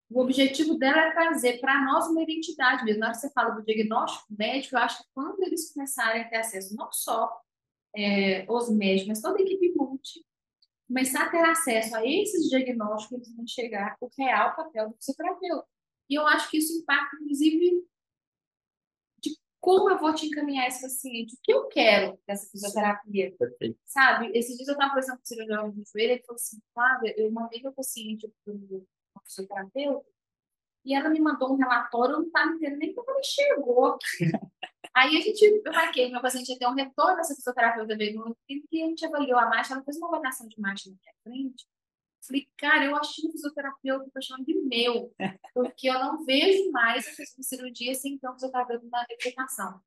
o 0.09 0.19
objetivo 0.19 0.75
dela 0.77 1.03
é 1.03 1.11
trazer 1.11 1.59
para 1.61 1.85
nós 1.85 2.07
uma 2.07 2.23
identidade 2.23 2.83
mesmo. 2.83 2.99
Na 2.99 3.07
hora 3.07 3.15
que 3.15 3.21
você 3.21 3.31
fala 3.31 3.51
do 3.51 3.63
diagnóstico 3.63 4.25
médico, 4.37 4.75
eu 4.75 4.79
acho 4.79 5.03
que 5.03 5.09
quando 5.13 5.41
eles 5.43 5.71
começarem 5.71 6.23
a 6.23 6.27
ter 6.27 6.37
acesso 6.37 6.75
não 6.75 6.91
só 6.91 7.39
é, 7.99 8.45
os 8.49 8.69
médicos, 8.69 9.07
mas 9.07 9.21
toda 9.21 9.37
a 9.37 9.41
equipe 9.41 9.73
multi, 9.75 10.25
começar 10.87 11.25
a 11.25 11.29
ter 11.29 11.43
acesso 11.43 11.95
a 11.95 12.05
esses 12.05 12.49
diagnósticos, 12.49 13.17
eles 13.17 13.35
vão 13.35 13.47
chegar 13.47 13.95
o 14.01 14.09
real 14.17 14.55
papel 14.55 14.89
do 14.89 14.95
fisioterapeuta. 14.95 15.67
E 16.09 16.15
eu 16.15 16.25
acho 16.25 16.49
que 16.49 16.57
isso 16.57 16.81
impacta, 16.81 17.15
inclusive, 17.21 17.85
de 19.21 19.37
como 19.59 19.89
eu 19.89 19.99
vou 19.99 20.13
te 20.15 20.25
encaminhar 20.25 20.67
esse 20.67 20.81
paciente, 20.81 21.35
o 21.35 21.39
que 21.43 21.53
eu 21.53 21.67
quero 21.67 22.19
dessa 22.25 22.49
fisioterapia. 22.49 23.35
Perfeito. 23.37 23.79
Sabe, 23.85 24.31
esses 24.35 24.55
dias 24.55 24.67
eu 24.67 24.73
estava 24.73 24.89
conversando 24.89 25.17
com 25.17 25.23
o 25.23 25.27
cirurgião 25.27 25.71
de 25.71 25.83
joelho, 25.91 26.11
ele 26.13 26.23
falou 26.23 26.35
assim, 26.35 26.59
Flávia, 26.73 27.13
eu 27.17 27.31
mandei 27.31 27.61
meu 27.61 27.73
paciente 27.73 28.27
para 28.43 28.53
o 28.55 28.87
fisioterapeuta, 29.25 30.05
e 30.85 30.93
ela 30.95 31.09
me 31.09 31.19
mandou 31.19 31.53
um 31.53 31.57
relatório, 31.57 32.13
eu 32.13 32.19
não 32.19 32.27
estava 32.27 32.51
entendendo 32.51 32.79
nem 32.79 32.93
como 32.93 33.11
ele 33.11 33.23
chegou. 33.23 33.97
Aí 34.93 35.17
a 35.17 35.21
gente, 35.21 35.43
eu 35.43 35.71
marquei, 35.71 36.11
meu 36.11 36.21
paciente 36.21 36.49
ia 36.49 36.57
ter 36.57 36.67
um 36.67 36.73
retorno 36.73 37.17
dessa 37.17 37.35
fisioterapeuta 37.35 37.95
veio 37.95 38.19
no 38.19 38.35
que 38.47 38.83
a 38.83 38.87
gente 38.87 39.05
avaliou 39.05 39.37
a 39.37 39.49
marcha, 39.49 39.73
ela 39.73 39.83
fez 39.83 39.97
uma 39.97 40.07
avaliação 40.07 40.47
de 40.47 40.59
marcha 40.59 40.89
na 40.89 40.95
minha 40.95 41.13
frente. 41.23 41.67
Falei, 42.25 42.47
cara, 42.57 42.85
eu 42.85 42.95
achei 42.95 43.27
o 43.27 43.31
fisioterapeuta 43.31 44.09
tô 44.13 44.21
chamando 44.21 44.45
de 44.45 44.53
meu, 44.55 45.13
porque 45.53 45.89
eu 45.89 45.99
não 45.99 46.25
vejo 46.25 46.71
mais 46.71 47.07
a 47.07 47.23
de 47.23 47.43
cirurgia 47.43 47.93
sem 47.95 48.17
ter 48.17 48.29
um 48.29 48.33
fisioterapeuta 48.33 48.85
na 48.91 49.05
replicação. 49.09 49.81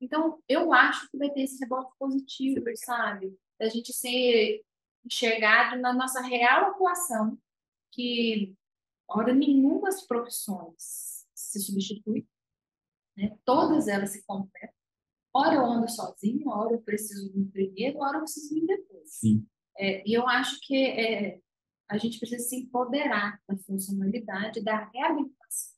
Então, 0.00 0.42
eu 0.48 0.72
acho 0.72 1.10
que 1.10 1.18
vai 1.18 1.30
ter 1.30 1.42
esse 1.42 1.58
rebote 1.60 1.90
positivo, 1.98 2.64
sabe? 2.76 3.36
Da 3.58 3.68
gente 3.68 3.92
ser 3.92 4.62
enxergado 5.04 5.80
na 5.80 5.92
nossa 5.92 6.20
real 6.20 6.70
atuação, 6.70 7.38
que 7.90 8.54
hora 9.08 9.34
nenhuma 9.34 9.88
as 9.88 10.06
profissões 10.06 11.26
se 11.34 11.60
substituem, 11.60 12.26
né? 13.16 13.36
Todas 13.44 13.88
elas 13.88 14.10
se 14.10 14.24
completam. 14.24 14.74
Ora 15.32 15.54
eu 15.54 15.64
ando 15.64 15.90
sozinho, 15.90 16.48
ora 16.48 16.74
eu 16.74 16.82
preciso 16.82 17.32
de 17.32 17.38
um 17.38 17.50
primeiro, 17.50 17.98
ora 17.98 18.18
eu 18.18 18.22
preciso 18.22 18.54
de 18.54 18.62
um 18.62 18.66
depois. 18.66 19.12
Sim. 19.12 19.46
É, 19.76 20.08
e 20.08 20.14
eu 20.14 20.28
acho 20.28 20.58
que 20.62 20.76
é, 20.76 21.40
a 21.88 21.98
gente 21.98 22.18
precisa 22.18 22.42
se 22.42 22.56
empoderar 22.56 23.40
da 23.48 23.56
funcionalidade, 23.58 24.62
da 24.62 24.88
reabilitação, 24.90 25.74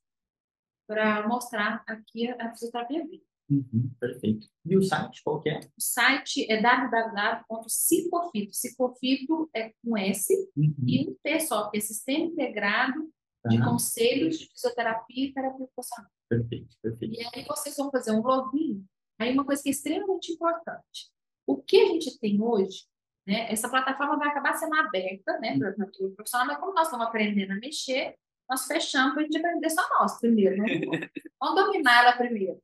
para 0.86 1.26
mostrar 1.26 1.82
aqui 1.86 2.28
a 2.28 2.50
fisioterapia 2.50 3.06
viva. 3.06 3.24
Uhum, 3.48 3.90
perfeito. 4.00 4.48
E 4.64 4.76
o 4.76 4.82
site, 4.82 5.22
qual 5.22 5.40
que 5.40 5.48
é? 5.50 5.60
O 5.60 5.80
site 5.80 6.50
é 6.50 6.60
www.cicofito. 6.60 8.52
Cicofito 8.52 9.48
é 9.54 9.72
com 9.82 9.96
S 9.96 10.34
uhum. 10.56 10.74
e 10.84 11.08
um 11.08 11.16
T 11.22 11.40
só, 11.40 11.70
que 11.70 11.78
é 11.78 11.80
Sistema 11.80 12.24
Integrado 12.24 13.08
tá. 13.42 13.48
de 13.50 13.58
Conselhos 13.62 14.38
de 14.38 14.48
Fisioterapia 14.48 15.26
e 15.26 15.32
Terapia 15.32 15.64
Ocupacional. 15.64 16.10
Perfeito, 16.28 16.76
perfeito. 16.82 17.14
E 17.14 17.24
aí 17.34 17.44
vocês 17.46 17.76
vão 17.76 17.90
fazer 17.90 18.10
um 18.10 18.22
login. 18.22 18.84
Aí 19.18 19.32
uma 19.32 19.44
coisa 19.44 19.62
que 19.62 19.68
é 19.68 19.72
extremamente 19.72 20.32
importante. 20.32 21.10
O 21.46 21.56
que 21.62 21.80
a 21.80 21.86
gente 21.86 22.18
tem 22.18 22.42
hoje 22.42 22.84
Né? 23.26 23.50
Essa 23.50 23.68
plataforma 23.68 24.18
vai 24.18 24.28
acabar 24.28 24.54
sendo 24.54 24.74
aberta 24.74 25.38
né, 25.38 25.56
para 25.58 25.70
o 25.70 26.10
profissional, 26.14 26.46
mas 26.46 26.58
como 26.58 26.74
nós 26.74 26.88
estamos 26.88 27.06
aprendendo 27.06 27.52
a 27.52 27.56
mexer, 27.56 28.16
nós 28.48 28.66
fechamos 28.66 29.14
para 29.14 29.22
a 29.22 29.24
gente 29.24 29.38
aprender 29.38 29.70
só 29.70 29.82
nós 29.98 30.18
primeiro. 30.20 30.56
Né? 30.56 30.66
Vamos 31.40 31.64
dominar 31.64 32.04
ela 32.04 32.16
primeiro. 32.16 32.60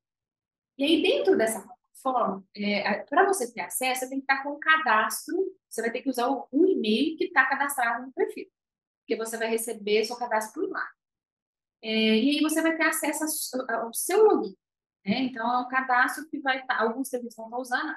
E 0.79 0.85
aí, 0.85 1.03
dentro 1.03 1.37
dessa 1.37 1.61
plataforma, 1.61 2.45
é, 2.57 3.01
para 3.05 3.27
você 3.27 3.53
ter 3.53 3.61
acesso, 3.61 4.01
você 4.01 4.09
tem 4.09 4.19
que 4.19 4.25
estar 4.25 4.43
com 4.43 4.55
um 4.55 4.59
cadastro, 4.59 5.37
você 5.69 5.83
vai 5.83 5.91
ter 5.91 6.03
que 6.03 6.11
usar 6.11 6.29
o, 6.29 6.49
o 6.51 6.67
e-mail 6.67 7.17
que 7.17 7.25
está 7.25 7.47
cadastrado 7.47 8.07
no 8.07 8.13
perfil, 8.13 8.51
porque 9.01 9.17
você 9.17 9.37
vai 9.37 9.49
receber 9.49 10.05
seu 10.05 10.17
cadastro 10.17 10.63
por 10.63 10.71
lá. 10.71 10.89
É, 11.83 11.89
e 11.91 12.37
aí 12.37 12.41
você 12.41 12.63
vai 12.63 12.77
ter 12.77 12.85
acesso 12.85 13.25
ao 13.69 13.93
seu 13.93 14.25
login. 14.25 14.57
Né? 15.05 15.23
Então, 15.23 15.53
é 15.53 15.59
um 15.59 15.69
cadastro 15.69 16.29
que 16.29 16.39
vai 16.41 16.61
estar, 16.61 16.81
alguns 16.81 17.09
serviços 17.09 17.37
vão 17.37 17.47
estar 17.47 17.59
usando, 17.59 17.95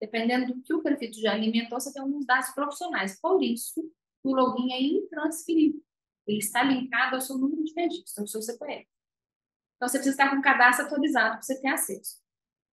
dependendo 0.00 0.54
do 0.54 0.62
que 0.62 0.74
o 0.74 0.82
prefeito 0.82 1.20
já 1.20 1.32
alimentou, 1.32 1.78
você 1.78 1.92
tem 1.92 2.02
alguns 2.02 2.26
dados 2.26 2.50
profissionais. 2.50 3.20
Por 3.20 3.42
isso, 3.42 3.90
o 4.22 4.34
login 4.34 4.72
é 4.72 4.80
intransferível. 4.80 5.82
Ele 6.26 6.38
está 6.38 6.62
linkado 6.62 7.14
ao 7.14 7.20
seu 7.20 7.38
número 7.38 7.62
de 7.62 7.72
registro, 7.74 8.22
ao 8.22 8.26
seu 8.26 8.42
CPF. 8.42 8.86
Então, 9.76 9.88
você 9.88 9.98
precisa 9.98 10.14
estar 10.14 10.30
com 10.30 10.36
o 10.36 10.42
cadastro 10.42 10.86
atualizado 10.86 11.32
para 11.32 11.42
você 11.42 11.60
ter 11.60 11.68
acesso. 11.68 12.16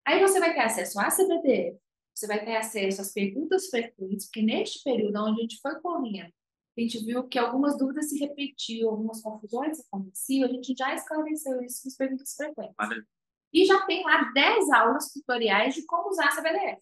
Aí 0.06 0.20
você 0.20 0.40
vai 0.40 0.54
ter 0.54 0.62
acesso 0.62 1.00
à 1.00 1.10
CBDF, 1.10 1.80
você 2.14 2.28
vai 2.28 2.44
ter 2.44 2.56
acesso 2.56 3.02
às 3.02 3.14
perguntas 3.14 3.68
frequentes, 3.70 4.26
porque 4.26 4.42
neste 4.42 4.84
período 4.84 5.18
onde 5.24 5.40
a 5.40 5.42
gente 5.44 5.60
foi 5.62 5.80
correndo, 5.80 6.32
a 6.78 6.82
gente 6.82 7.04
viu 7.04 7.28
que 7.28 7.38
algumas 7.38 7.78
dúvidas 7.78 8.10
se 8.10 8.18
repetiam, 8.18 8.90
algumas 8.90 9.22
confusões 9.22 9.80
aconteciam, 9.80 10.50
a 10.50 10.54
gente 10.54 10.74
já 10.78 10.94
esclareceu 10.96 11.62
isso 11.62 11.82
nas 11.86 11.96
perguntas 11.96 12.34
frequentes. 12.36 12.76
Maravilha. 12.78 13.08
E 13.54 13.66
já 13.66 13.86
tem 13.86 14.04
lá 14.04 14.32
10 14.32 14.70
aulas 14.70 15.12
tutoriais 15.12 15.76
de 15.76 15.86
como 15.86 16.10
usar 16.10 16.28
a 16.28 16.36
CBDF. 16.36 16.82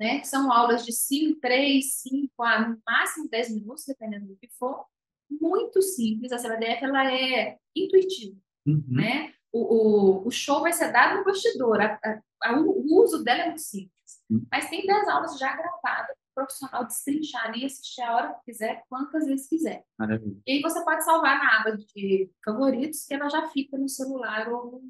Né? 0.00 0.22
São 0.24 0.50
aulas 0.50 0.84
de 0.84 0.92
5, 0.92 1.40
3, 1.40 1.92
5 2.00 2.42
a 2.42 2.68
no 2.68 2.82
máximo 2.86 3.28
10 3.28 3.50
minutos, 3.50 3.84
dependendo 3.84 4.26
do 4.26 4.36
que 4.36 4.48
for. 4.58 4.86
Muito 5.30 5.82
simples. 5.82 6.32
A 6.32 6.38
CBDF 6.38 6.84
ela 6.84 7.12
é 7.12 7.58
intuitiva. 7.76 8.36
Uhum. 8.68 8.84
Né? 8.88 9.32
O, 9.50 9.60
o, 9.60 10.28
o, 10.28 10.30
show 10.30 10.60
vai 10.60 10.72
ser 10.72 10.92
dado 10.92 11.18
no 11.18 11.24
bastidor. 11.24 11.80
A, 11.80 11.98
a, 12.04 12.20
a, 12.44 12.60
o 12.60 13.02
uso 13.02 13.24
dela 13.24 13.42
é 13.42 13.46
muito 13.46 13.62
simples. 13.62 14.22
Uhum. 14.30 14.46
Mas 14.50 14.68
tem 14.68 14.86
10 14.86 15.08
aulas 15.08 15.38
já 15.38 15.56
gravadas 15.56 16.18
profissional 16.38 16.86
destrinchar 16.86 17.46
ali, 17.46 17.64
assistir 17.64 18.02
a 18.02 18.14
hora 18.14 18.34
que 18.34 18.52
quiser, 18.52 18.84
quantas 18.88 19.26
vezes 19.26 19.48
quiser. 19.48 19.84
Maravilha. 19.98 20.40
E 20.46 20.52
aí 20.52 20.62
você 20.62 20.84
pode 20.84 21.04
salvar 21.04 21.36
na 21.36 21.60
aba 21.60 21.76
de 21.76 22.30
favoritos, 22.44 23.04
que 23.06 23.14
ela 23.14 23.28
já 23.28 23.48
fica 23.48 23.76
no 23.76 23.88
celular 23.88 24.48
ou 24.48 24.82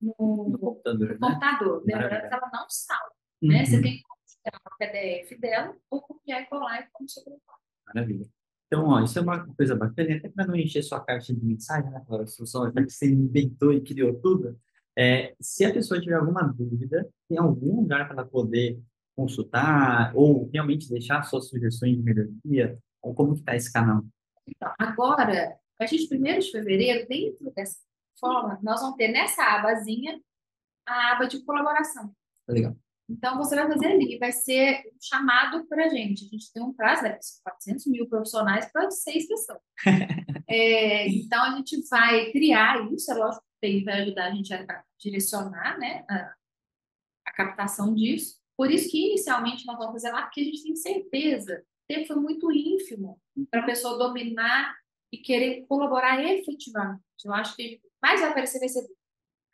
no, 0.00 0.14
no, 0.18 0.48
no 0.50 0.58
computador. 0.58 1.08
No 1.08 1.14
né? 1.14 1.18
computador. 1.20 1.82
Lembrando 1.86 2.28
que 2.28 2.34
ela 2.34 2.50
não 2.52 2.66
salva. 2.68 3.12
Uhum. 3.42 3.48
Né? 3.48 3.64
Você 3.64 3.80
tem 3.80 3.96
que 3.96 4.02
copiar 4.02 4.60
o 4.66 4.76
PDF 4.76 5.40
dela 5.40 5.76
ou 5.90 6.02
copiar 6.02 6.42
e 6.42 6.46
colar 6.46 6.80
e 6.80 6.88
como 6.92 7.08
colocar. 7.24 7.58
Maravilha. 7.86 8.26
Então, 8.66 8.88
ó, 8.88 9.00
isso 9.00 9.18
é 9.18 9.22
uma 9.22 9.46
coisa 9.54 9.76
bacana, 9.76 10.16
até 10.16 10.28
para 10.28 10.46
não 10.46 10.56
encher 10.56 10.82
sua 10.82 11.00
caixa 11.00 11.32
de 11.32 11.44
mensagem, 11.44 11.90
né, 11.90 12.02
Clara? 12.06 12.26
Se 12.26 12.40
você 12.40 13.06
inventou 13.06 13.72
e 13.72 13.80
criou 13.80 14.14
tudo, 14.14 14.58
é, 14.98 15.34
se 15.40 15.64
a 15.64 15.72
pessoa 15.72 16.00
tiver 16.00 16.14
alguma 16.16 16.42
dúvida, 16.42 17.08
tem 17.28 17.38
algum 17.38 17.76
lugar 17.76 18.08
para 18.08 18.22
ela 18.22 18.26
poder 18.26 18.80
consultar 19.14 20.12
ou 20.14 20.48
realmente 20.52 20.90
deixar 20.90 21.22
suas 21.22 21.48
sugestões 21.48 21.96
de 21.96 22.02
melhoria? 22.02 22.78
Ou 23.02 23.14
como 23.14 23.34
que 23.34 23.40
está 23.40 23.54
esse 23.54 23.72
canal? 23.72 24.04
Então, 24.46 24.72
agora, 24.78 25.48
a 25.50 25.78
partir 25.78 25.98
de 25.98 26.16
1 26.16 26.38
de 26.38 26.50
fevereiro, 26.50 27.06
dentro 27.08 27.52
dessa 27.54 27.78
forma, 28.18 28.58
nós 28.62 28.80
vamos 28.80 28.96
ter 28.96 29.08
nessa 29.08 29.42
abazinha 29.42 30.20
a 30.86 31.12
aba 31.12 31.26
de 31.26 31.42
colaboração. 31.44 32.12
Legal. 32.48 32.76
Então, 33.08 33.36
você 33.36 33.54
vai 33.54 33.68
fazer 33.68 33.86
ali, 33.86 34.18
vai 34.18 34.32
ser 34.32 34.82
chamado 35.00 35.66
para 35.66 35.86
a 35.86 35.88
gente. 35.88 36.24
A 36.24 36.28
gente 36.28 36.52
tem 36.52 36.62
um 36.62 36.72
prazo, 36.72 37.04
né, 37.04 37.18
400 37.44 37.86
mil 37.86 38.08
profissionais 38.08 38.70
para 38.72 38.90
seis 38.90 39.28
pessoas. 39.28 39.60
é, 40.48 41.08
então, 41.08 41.42
a 41.42 41.56
gente 41.56 41.80
vai 41.88 42.30
criar 42.32 42.92
isso, 42.92 43.10
é 43.10 43.14
lógico 43.14 43.44
que 43.62 43.84
vai 43.84 44.02
ajudar 44.02 44.26
a 44.26 44.34
gente 44.34 44.52
a 44.52 44.84
direcionar 44.98 45.78
né, 45.78 46.04
a, 46.08 46.34
a 47.26 47.32
captação 47.32 47.94
disso. 47.94 48.38
Por 48.56 48.70
isso 48.70 48.90
que, 48.90 49.08
inicialmente, 49.08 49.66
nós 49.66 49.78
vamos 49.78 49.92
fazer 49.92 50.10
lá, 50.10 50.22
porque 50.22 50.40
a 50.40 50.44
gente 50.44 50.62
tem 50.64 50.76
certeza. 50.76 51.62
O 51.84 51.94
tempo 51.94 52.06
foi 52.06 52.16
muito 52.16 52.50
ínfimo 52.50 53.20
para 53.50 53.60
a 53.62 53.66
pessoa 53.66 53.98
dominar 53.98 54.74
e 55.12 55.18
querer 55.18 55.64
colaborar 55.66 56.22
efetivamente. 56.24 57.02
Eu 57.24 57.32
acho 57.32 57.54
que 57.54 57.80
mais 58.02 58.20
vai 58.20 58.30
aparecer 58.30 58.58
vai 58.58 58.68
ser 58.68 58.86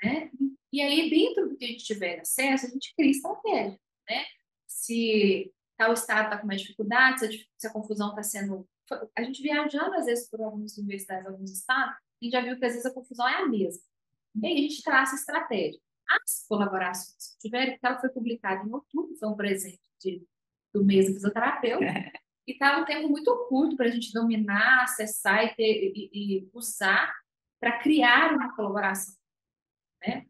né? 0.03 0.31
E 0.73 0.81
aí, 0.81 1.11
dentro 1.11 1.49
do 1.49 1.57
que 1.57 1.65
a 1.65 1.69
gente 1.69 1.85
tiver 1.85 2.21
acesso, 2.21 2.67
a 2.67 2.71
gente 2.71 2.95
cria 2.97 3.11
estratégia, 3.11 3.79
né? 4.09 4.25
Se 4.67 5.53
tal 5.77 5.93
estado 5.93 6.25
está 6.25 6.39
com 6.39 6.47
mais 6.47 6.61
dificuldades, 6.61 7.21
se, 7.21 7.49
se 7.59 7.67
a 7.67 7.73
confusão 7.73 8.11
está 8.11 8.23
sendo... 8.23 8.67
A 9.17 9.23
gente 9.23 9.43
viajando, 9.43 9.95
às 9.95 10.07
vezes, 10.07 10.29
por 10.29 10.41
algumas 10.41 10.77
universidades, 10.77 11.27
alguns 11.27 11.51
estados, 11.51 11.95
a 11.95 12.25
gente 12.25 12.33
já 12.33 12.41
viu 12.41 12.59
que, 12.59 12.65
às 12.65 12.73
vezes, 12.73 12.87
a 12.87 12.95
confusão 12.95 13.29
é 13.29 13.43
a 13.43 13.49
mesma. 13.49 13.83
E 14.43 14.47
aí, 14.47 14.55
a 14.55 14.63
gente 14.63 14.83
traça 14.83 15.15
estratégia 15.15 15.81
as 16.09 16.47
colaborações 16.49 17.35
que 17.35 17.49
tiveram, 17.49 17.77
ela 17.83 18.01
foi 18.01 18.11
publicada 18.11 18.67
em 18.67 18.73
outubro, 18.73 19.17
foi 19.17 19.29
um 19.29 19.37
presente 19.37 19.81
de, 20.01 20.25
do 20.73 20.85
mês 20.85 21.07
do 21.07 21.15
fisioterapeuta, 21.15 21.85
e 22.47 22.53
estava 22.53 22.83
um 22.83 22.85
tempo 22.85 23.09
muito 23.09 23.35
curto 23.49 23.77
para 23.77 23.87
a 23.87 23.91
gente 23.91 24.13
dominar, 24.13 24.83
acessar 24.83 25.45
e, 25.45 25.55
ter, 25.55 25.93
e, 25.95 26.11
e 26.13 26.51
usar 26.53 27.15
para 27.61 27.79
criar 27.79 28.35
uma 28.35 28.55
colaboração, 28.55 29.15
né? 30.05 30.27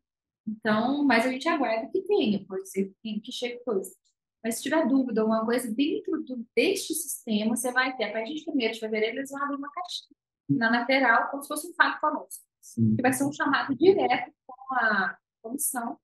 Então, 0.46 1.04
mas 1.04 1.24
a 1.24 1.30
gente 1.30 1.48
aguarda 1.48 1.90
que 1.90 2.02
tenha, 2.02 2.44
pode 2.44 2.68
ser 2.68 2.92
que 3.02 3.32
chegue 3.32 3.62
coisa. 3.64 3.94
Mas 4.42 4.56
se 4.56 4.62
tiver 4.62 4.86
dúvida, 4.88 5.20
alguma 5.20 5.44
coisa 5.44 5.72
dentro 5.72 6.20
do, 6.24 6.44
deste 6.56 6.94
sistema, 6.94 7.54
você 7.54 7.70
vai 7.70 7.96
ter, 7.96 8.04
a 8.04 8.12
partir 8.12 8.34
de 8.34 8.50
1 8.50 8.56
de 8.72 8.80
fevereiro, 8.80 9.18
eles 9.18 9.30
vão 9.30 9.42
abrir 9.42 9.56
uma 9.56 9.70
caixinha 9.70 10.16
na 10.48 10.70
lateral, 10.70 11.30
como 11.30 11.42
se 11.42 11.48
fosse 11.48 11.68
um 11.68 11.74
fato 11.74 12.00
conosco, 12.00 12.44
Sim. 12.60 12.96
que 12.96 13.02
vai 13.02 13.12
ser 13.12 13.24
um 13.24 13.32
chamado 13.32 13.74
direto 13.76 14.32
com 14.44 14.74
a 14.74 15.16
comissão, 15.40 15.96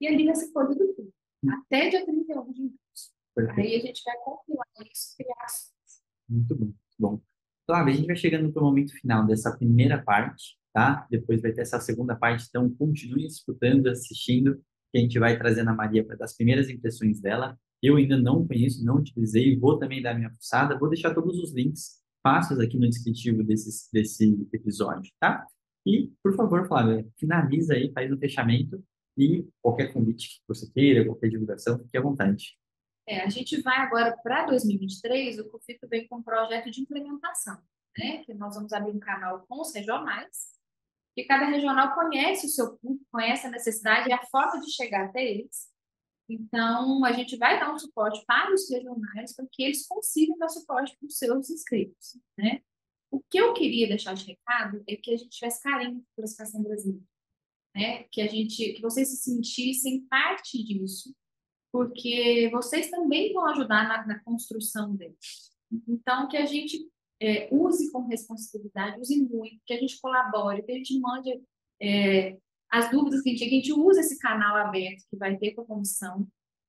e 0.00 0.08
ali 0.08 0.24
nessa 0.24 0.50
folha 0.52 0.74
do 0.74 0.94
tudo, 0.94 1.12
até 1.48 1.88
dia 1.88 2.04
31 2.04 2.52
de 2.52 2.62
março. 2.62 3.56
Aí 3.56 3.76
a 3.76 3.80
gente 3.80 4.02
vai 4.04 4.16
compilar 4.18 4.66
isso, 4.92 5.14
criar 5.16 5.44
ações. 5.44 6.02
Muito 6.28 6.54
bom, 6.56 6.64
muito 6.64 6.76
bom. 6.98 7.20
Flávia, 7.66 7.94
a 7.94 7.96
gente 7.96 8.06
vai 8.06 8.16
chegando 8.16 8.52
para 8.52 8.62
o 8.62 8.66
momento 8.66 8.92
final 8.92 9.26
dessa 9.26 9.56
primeira 9.56 10.02
parte, 10.02 10.58
tá? 10.76 11.06
Depois 11.10 11.40
vai 11.40 11.52
ter 11.52 11.62
essa 11.62 11.80
segunda 11.80 12.14
parte, 12.14 12.44
então 12.50 12.68
continue 12.68 13.24
escutando, 13.24 13.86
assistindo, 13.86 14.56
que 14.92 14.98
a 14.98 15.00
gente 15.00 15.18
vai 15.18 15.38
trazendo 15.38 15.70
a 15.70 15.74
Maria 15.74 16.04
para 16.04 16.16
dar 16.16 16.26
as 16.26 16.36
primeiras 16.36 16.68
impressões 16.68 17.18
dela. 17.18 17.58
Eu 17.82 17.96
ainda 17.96 18.18
não 18.18 18.46
conheço, 18.46 18.84
não 18.84 18.96
utilizei, 18.96 19.58
vou 19.58 19.78
também 19.78 20.02
dar 20.02 20.12
minha 20.12 20.28
fuçada, 20.28 20.78
vou 20.78 20.90
deixar 20.90 21.14
todos 21.14 21.38
os 21.38 21.54
links 21.54 22.02
fáceis 22.22 22.60
aqui 22.60 22.78
no 22.78 22.90
descritivo 22.90 23.42
desse, 23.42 23.90
desse 23.90 24.46
episódio, 24.52 25.10
tá? 25.18 25.46
E, 25.86 26.12
por 26.22 26.36
favor, 26.36 26.68
Flávia, 26.68 27.06
finaliza 27.18 27.72
aí, 27.72 27.90
faz 27.94 28.12
o 28.12 28.18
fechamento 28.18 28.84
e 29.16 29.48
qualquer 29.62 29.94
convite 29.94 30.40
que 30.40 30.42
você 30.46 30.70
queira, 30.70 31.06
qualquer 31.06 31.30
divulgação, 31.30 31.78
fique 31.78 31.96
à 31.96 32.02
vontade. 32.02 32.58
É, 33.08 33.22
a 33.22 33.30
gente 33.30 33.62
vai 33.62 33.78
agora 33.78 34.14
para 34.22 34.44
2023, 34.44 35.38
o 35.38 35.48
COFITO 35.48 35.88
vem 35.88 36.06
com 36.06 36.16
um 36.16 36.22
projeto 36.22 36.70
de 36.70 36.82
implementação, 36.82 37.56
né? 37.96 38.18
Que 38.24 38.34
nós 38.34 38.56
vamos 38.56 38.74
abrir 38.74 38.92
um 38.92 38.98
canal 38.98 39.46
com 39.48 39.62
os 39.62 39.72
regionais, 39.72 40.55
que 41.16 41.24
cada 41.24 41.46
regional 41.46 41.94
conhece 41.94 42.46
o 42.46 42.50
seu 42.50 42.76
público, 42.76 43.06
conhece 43.10 43.46
a 43.46 43.50
necessidade 43.50 44.10
e 44.10 44.12
a 44.12 44.22
forma 44.26 44.60
de 44.60 44.70
chegar 44.70 45.06
até 45.06 45.24
eles. 45.24 45.74
Então, 46.28 47.02
a 47.06 47.12
gente 47.12 47.38
vai 47.38 47.58
dar 47.58 47.72
um 47.72 47.78
suporte 47.78 48.22
para 48.26 48.52
os 48.52 48.68
regionais 48.68 49.34
para 49.34 49.46
que 49.50 49.62
eles 49.62 49.86
consigam 49.86 50.36
dar 50.36 50.50
suporte 50.50 50.94
para 50.98 51.06
os 51.06 51.16
seus 51.16 51.48
inscritos, 51.48 52.20
né? 52.36 52.60
O 53.10 53.22
que 53.30 53.38
eu 53.38 53.54
queria 53.54 53.88
deixar 53.88 54.14
de 54.14 54.26
recado 54.26 54.84
é 54.86 54.96
que 54.96 55.14
a 55.14 55.16
gente 55.16 55.30
tivesse 55.30 55.62
carinho 55.62 56.04
pela 56.14 56.28
educação 56.28 56.62
brasileira, 56.62 57.06
né? 57.74 58.02
Que 58.10 58.20
a 58.20 58.26
gente, 58.26 58.74
que 58.74 58.82
vocês 58.82 59.08
se 59.08 59.16
sentissem 59.16 60.02
parte 60.08 60.62
disso, 60.62 61.14
porque 61.72 62.50
vocês 62.52 62.90
também 62.90 63.32
vão 63.32 63.46
ajudar 63.46 63.88
na, 63.88 64.06
na 64.06 64.18
construção 64.20 64.94
deles. 64.94 65.50
Então, 65.88 66.28
que 66.28 66.36
a 66.36 66.44
gente 66.44 66.90
é, 67.20 67.48
use 67.50 67.90
com 67.90 68.06
responsabilidade, 68.06 69.00
use 69.00 69.20
muito, 69.22 69.60
que 69.66 69.74
a 69.74 69.80
gente 69.80 70.00
colabore, 70.00 70.62
que 70.62 70.72
a 70.72 70.76
gente 70.76 70.98
mande 70.98 71.40
é, 71.80 72.36
as 72.70 72.90
dúvidas 72.90 73.22
que 73.22 73.30
a 73.30 73.32
gente, 73.32 73.38
que 73.40 73.54
a 73.54 73.58
gente 73.58 73.72
use 73.72 74.00
esse 74.00 74.18
canal 74.18 74.56
aberto 74.56 75.04
que 75.08 75.16
vai 75.16 75.36
ter 75.36 75.52
com 75.52 75.62
a 75.62 75.66
comissão, 75.66 76.26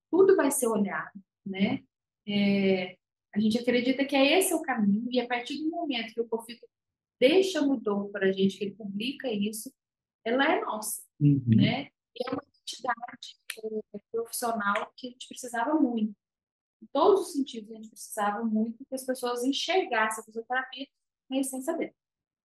tudo 0.10 0.36
vai 0.36 0.52
ser 0.52 0.68
olhado, 0.68 1.20
né? 1.46 1.84
É, 2.28 2.98
a 3.34 3.40
gente 3.40 3.58
acredita 3.58 4.06
que 4.06 4.16
é 4.16 4.38
esse 4.40 4.54
o 4.54 4.62
caminho, 4.62 5.08
e 5.12 5.20
a 5.20 5.28
partir 5.28 5.58
do 5.58 5.70
momento 5.70 6.14
que 6.14 6.22
o 6.22 6.28
conflito 6.28 6.66
deixa 7.20 7.62
mudou 7.62 8.10
para 8.10 8.28
a 8.28 8.32
gente, 8.32 8.58
que 8.58 8.66
ele 8.66 8.76
publica 8.76 9.30
isso, 9.32 9.72
ela 10.24 10.46
é 10.46 10.62
nossa, 10.62 11.02
uhum. 11.20 11.44
né? 11.48 11.90
E 12.16 12.28
é 12.28 12.32
uma 12.32 12.44
entidade 12.62 13.38
é, 13.64 14.00
profissional 14.12 14.92
que 14.96 15.08
a 15.08 15.12
gente 15.12 15.28
precisava 15.28 15.74
muito. 15.80 16.14
Em 16.82 16.88
todos 16.94 17.28
os 17.28 17.34
sentidos, 17.34 17.72
a 17.72 17.76
gente 17.76 17.90
precisava 17.90 18.44
muito 18.44 18.86
que 18.86 18.96
as 18.96 19.06
pessoas 19.06 19.44
enxergassem 19.44 20.22
a 20.22 20.26
fisioterapia 20.26 20.88
na 21.30 21.40
essência 21.40 21.76
dela. 21.76 21.92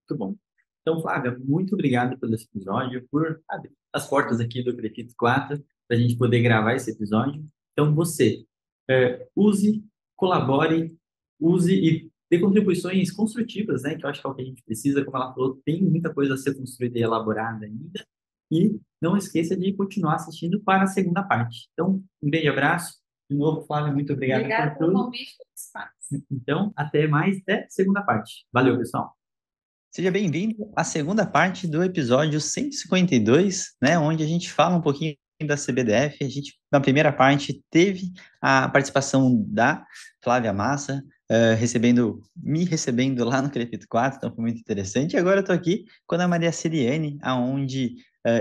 Muito 0.09 0.19
bom. 0.19 0.37
Então, 0.83 1.01
Flávia, 1.01 1.39
muito 1.39 1.75
obrigado 1.75 2.19
pelo 2.19 2.35
episódio, 2.35 3.07
por 3.11 3.43
abrir 3.49 3.73
as 3.93 4.09
portas 4.09 4.41
aqui 4.41 4.63
do 4.63 4.75
Crefito 4.77 5.15
4, 5.17 5.63
para 5.87 5.97
a 5.97 6.01
gente 6.01 6.17
poder 6.17 6.43
gravar 6.43 6.75
esse 6.75 6.91
episódio. 6.91 7.45
Então, 7.73 7.95
você 7.95 8.45
é, 8.89 9.29
use, 9.37 9.85
colabore, 10.17 10.97
use 11.39 11.73
e 11.73 12.11
dê 12.31 12.39
contribuições 12.39 13.11
construtivas, 13.11 13.83
né? 13.83 13.97
Que 13.97 14.05
eu 14.05 14.09
acho 14.09 14.21
que 14.21 14.27
é 14.27 14.31
o 14.31 14.35
que 14.35 14.43
a 14.43 14.45
gente 14.45 14.63
precisa, 14.63 15.05
como 15.05 15.17
ela 15.17 15.35
falou, 15.35 15.61
tem 15.65 15.83
muita 15.83 16.13
coisa 16.15 16.35
a 16.35 16.37
ser 16.37 16.55
construída 16.55 16.99
e 16.99 17.03
elaborada 17.03 17.67
ainda. 17.67 18.07
E 18.51 18.81
não 19.01 19.17
esqueça 19.17 19.57
de 19.57 19.73
continuar 19.75 20.17
assistindo 20.17 20.61
para 20.61 20.85
a 20.85 20.87
segunda 20.87 21.23
parte. 21.23 21.69
Então, 21.73 22.03
um 22.23 22.31
beijo 22.31 22.51
abraço. 22.51 23.00
De 23.31 23.37
novo, 23.37 23.65
Flávia, 23.65 23.93
muito 23.93 24.13
obrigado 24.13 24.41
Obrigada 24.41 24.71
por 24.73 24.79
tudo. 24.79 24.93
pelo 24.93 25.05
convite. 25.05 25.37
Então, 26.29 26.73
até 26.75 27.07
mais, 27.07 27.39
até 27.39 27.65
segunda 27.71 28.03
parte. 28.03 28.45
Valeu, 28.53 28.77
pessoal. 28.77 29.17
Seja 29.95 30.11
bem-vindo 30.11 30.69
à 30.75 30.83
segunda 30.83 31.25
parte 31.25 31.69
do 31.69 31.81
episódio 31.85 32.41
152, 32.41 33.77
né, 33.81 33.97
onde 33.97 34.25
a 34.25 34.27
gente 34.27 34.51
fala 34.51 34.75
um 34.75 34.81
pouquinho 34.81 35.15
da 35.47 35.55
CBDF. 35.55 36.25
A 36.25 36.29
gente, 36.29 36.59
na 36.73 36.81
primeira 36.81 37.13
parte, 37.13 37.63
teve 37.71 38.11
a 38.41 38.69
participação 38.69 39.45
da 39.47 39.87
Flávia 40.21 40.53
Massa, 40.53 41.01
uh, 41.31 41.55
recebendo, 41.57 42.21
me 42.37 42.65
recebendo 42.65 43.25
lá 43.25 43.41
no 43.41 43.49
Crepito 43.49 43.87
4, 43.89 44.17
então 44.17 44.35
foi 44.35 44.43
muito 44.43 44.59
interessante. 44.59 45.15
E 45.15 45.19
agora 45.19 45.37
eu 45.37 45.43
estou 45.43 45.55
aqui 45.55 45.85
com 46.05 46.17
a 46.17 46.27
Maria 46.27 46.51
Siriane, 46.51 47.17
aonde 47.23 47.95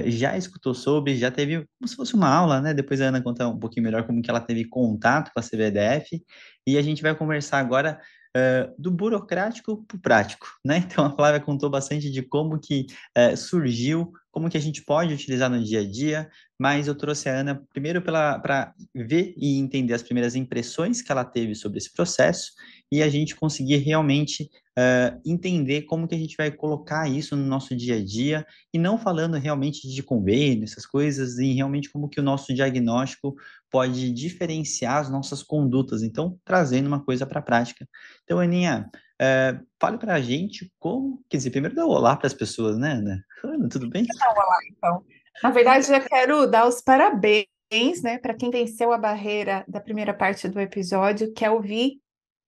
já 0.05 0.37
escutou 0.37 0.73
sobre, 0.73 1.15
já 1.15 1.31
teve 1.31 1.65
como 1.79 1.87
se 1.87 1.95
fosse 1.95 2.13
uma 2.13 2.27
aula, 2.27 2.61
né? 2.61 2.73
Depois 2.73 2.99
a 3.01 3.05
Ana 3.05 3.21
conta 3.21 3.47
um 3.47 3.57
pouquinho 3.57 3.83
melhor 3.83 4.05
como 4.05 4.21
que 4.21 4.29
ela 4.29 4.41
teve 4.41 4.65
contato 4.65 5.31
com 5.33 5.39
a 5.39 5.43
CBDF. 5.43 6.21
E 6.67 6.77
a 6.77 6.81
gente 6.81 7.01
vai 7.01 7.15
conversar 7.15 7.59
agora 7.59 7.99
Uh, 8.37 8.71
do 8.77 8.91
burocrático 8.91 9.83
para 9.87 9.97
o 9.97 9.99
prático, 9.99 10.45
né? 10.63 10.77
Então 10.85 11.03
a 11.03 11.09
Flávia 11.09 11.39
contou 11.39 11.67
bastante 11.67 12.11
de 12.11 12.21
como 12.21 12.59
que 12.59 12.85
uh, 13.17 13.35
surgiu, 13.35 14.13
como 14.31 14.47
que 14.47 14.55
a 14.55 14.61
gente 14.61 14.83
pode 14.83 15.11
utilizar 15.11 15.49
no 15.49 15.63
dia 15.63 15.79
a 15.79 15.83
dia, 15.83 16.29
mas 16.61 16.87
eu 16.87 16.93
trouxe 16.93 17.27
a 17.27 17.39
Ana 17.39 17.59
primeiro 17.73 18.03
para 18.03 18.75
ver 18.93 19.33
e 19.35 19.57
entender 19.57 19.95
as 19.95 20.03
primeiras 20.03 20.35
impressões 20.35 21.01
que 21.01 21.11
ela 21.11 21.25
teve 21.25 21.55
sobre 21.55 21.79
esse 21.79 21.91
processo 21.91 22.51
e 22.91 23.03
a 23.03 23.09
gente 23.09 23.35
conseguir 23.35 23.77
realmente 23.77 24.49
uh, 24.77 25.21
entender 25.25 25.83
como 25.83 26.07
que 26.07 26.15
a 26.15 26.17
gente 26.17 26.35
vai 26.35 26.49
colocar 26.49 27.07
isso 27.07 27.35
no 27.35 27.45
nosso 27.45 27.75
dia 27.75 27.97
a 27.97 28.03
dia 28.03 28.45
e 28.73 28.79
não 28.79 28.97
falando 28.97 29.35
realmente 29.37 29.87
de 29.87 30.01
convênio, 30.01 30.63
essas 30.63 30.85
coisas, 30.85 31.37
e 31.37 31.53
realmente 31.53 31.91
como 31.91 32.09
que 32.09 32.19
o 32.19 32.23
nosso 32.23 32.53
diagnóstico 32.53 33.35
pode 33.69 34.11
diferenciar 34.11 34.97
as 34.97 35.09
nossas 35.09 35.43
condutas, 35.43 36.01
então 36.01 36.39
trazendo 36.43 36.87
uma 36.87 37.03
coisa 37.03 37.25
para 37.25 37.39
a 37.39 37.43
prática. 37.43 37.87
Então, 38.23 38.39
Aninha, 38.39 38.89
uh, 39.21 39.65
fale 39.79 39.97
para 39.97 40.15
a 40.15 40.21
gente 40.21 40.71
como, 40.79 41.23
quer 41.29 41.37
dizer, 41.37 41.51
primeiro 41.51 41.75
dá 41.75 41.85
um 41.85 41.89
olá 41.89 42.15
para 42.15 42.27
as 42.27 42.33
pessoas, 42.33 42.77
né, 42.77 42.93
Ana? 42.93 43.23
Ana, 43.43 43.69
tudo 43.69 43.87
bem? 43.89 44.05
Dá 44.05 44.29
um 44.29 44.37
olá, 44.37 44.57
então. 44.71 45.05
Na 45.43 45.51
verdade, 45.51 45.87
já 45.87 45.99
quero 45.99 46.47
dar 46.47 46.67
os 46.67 46.81
parabéns, 46.81 48.01
né, 48.03 48.17
para 48.17 48.33
quem 48.33 48.49
venceu 48.49 48.91
a 48.91 48.97
barreira 48.97 49.63
da 49.67 49.79
primeira 49.79 50.13
parte 50.13 50.47
do 50.49 50.59
episódio, 50.59 51.31
que 51.33 51.45
é 51.45 51.51
ouvir 51.51 51.99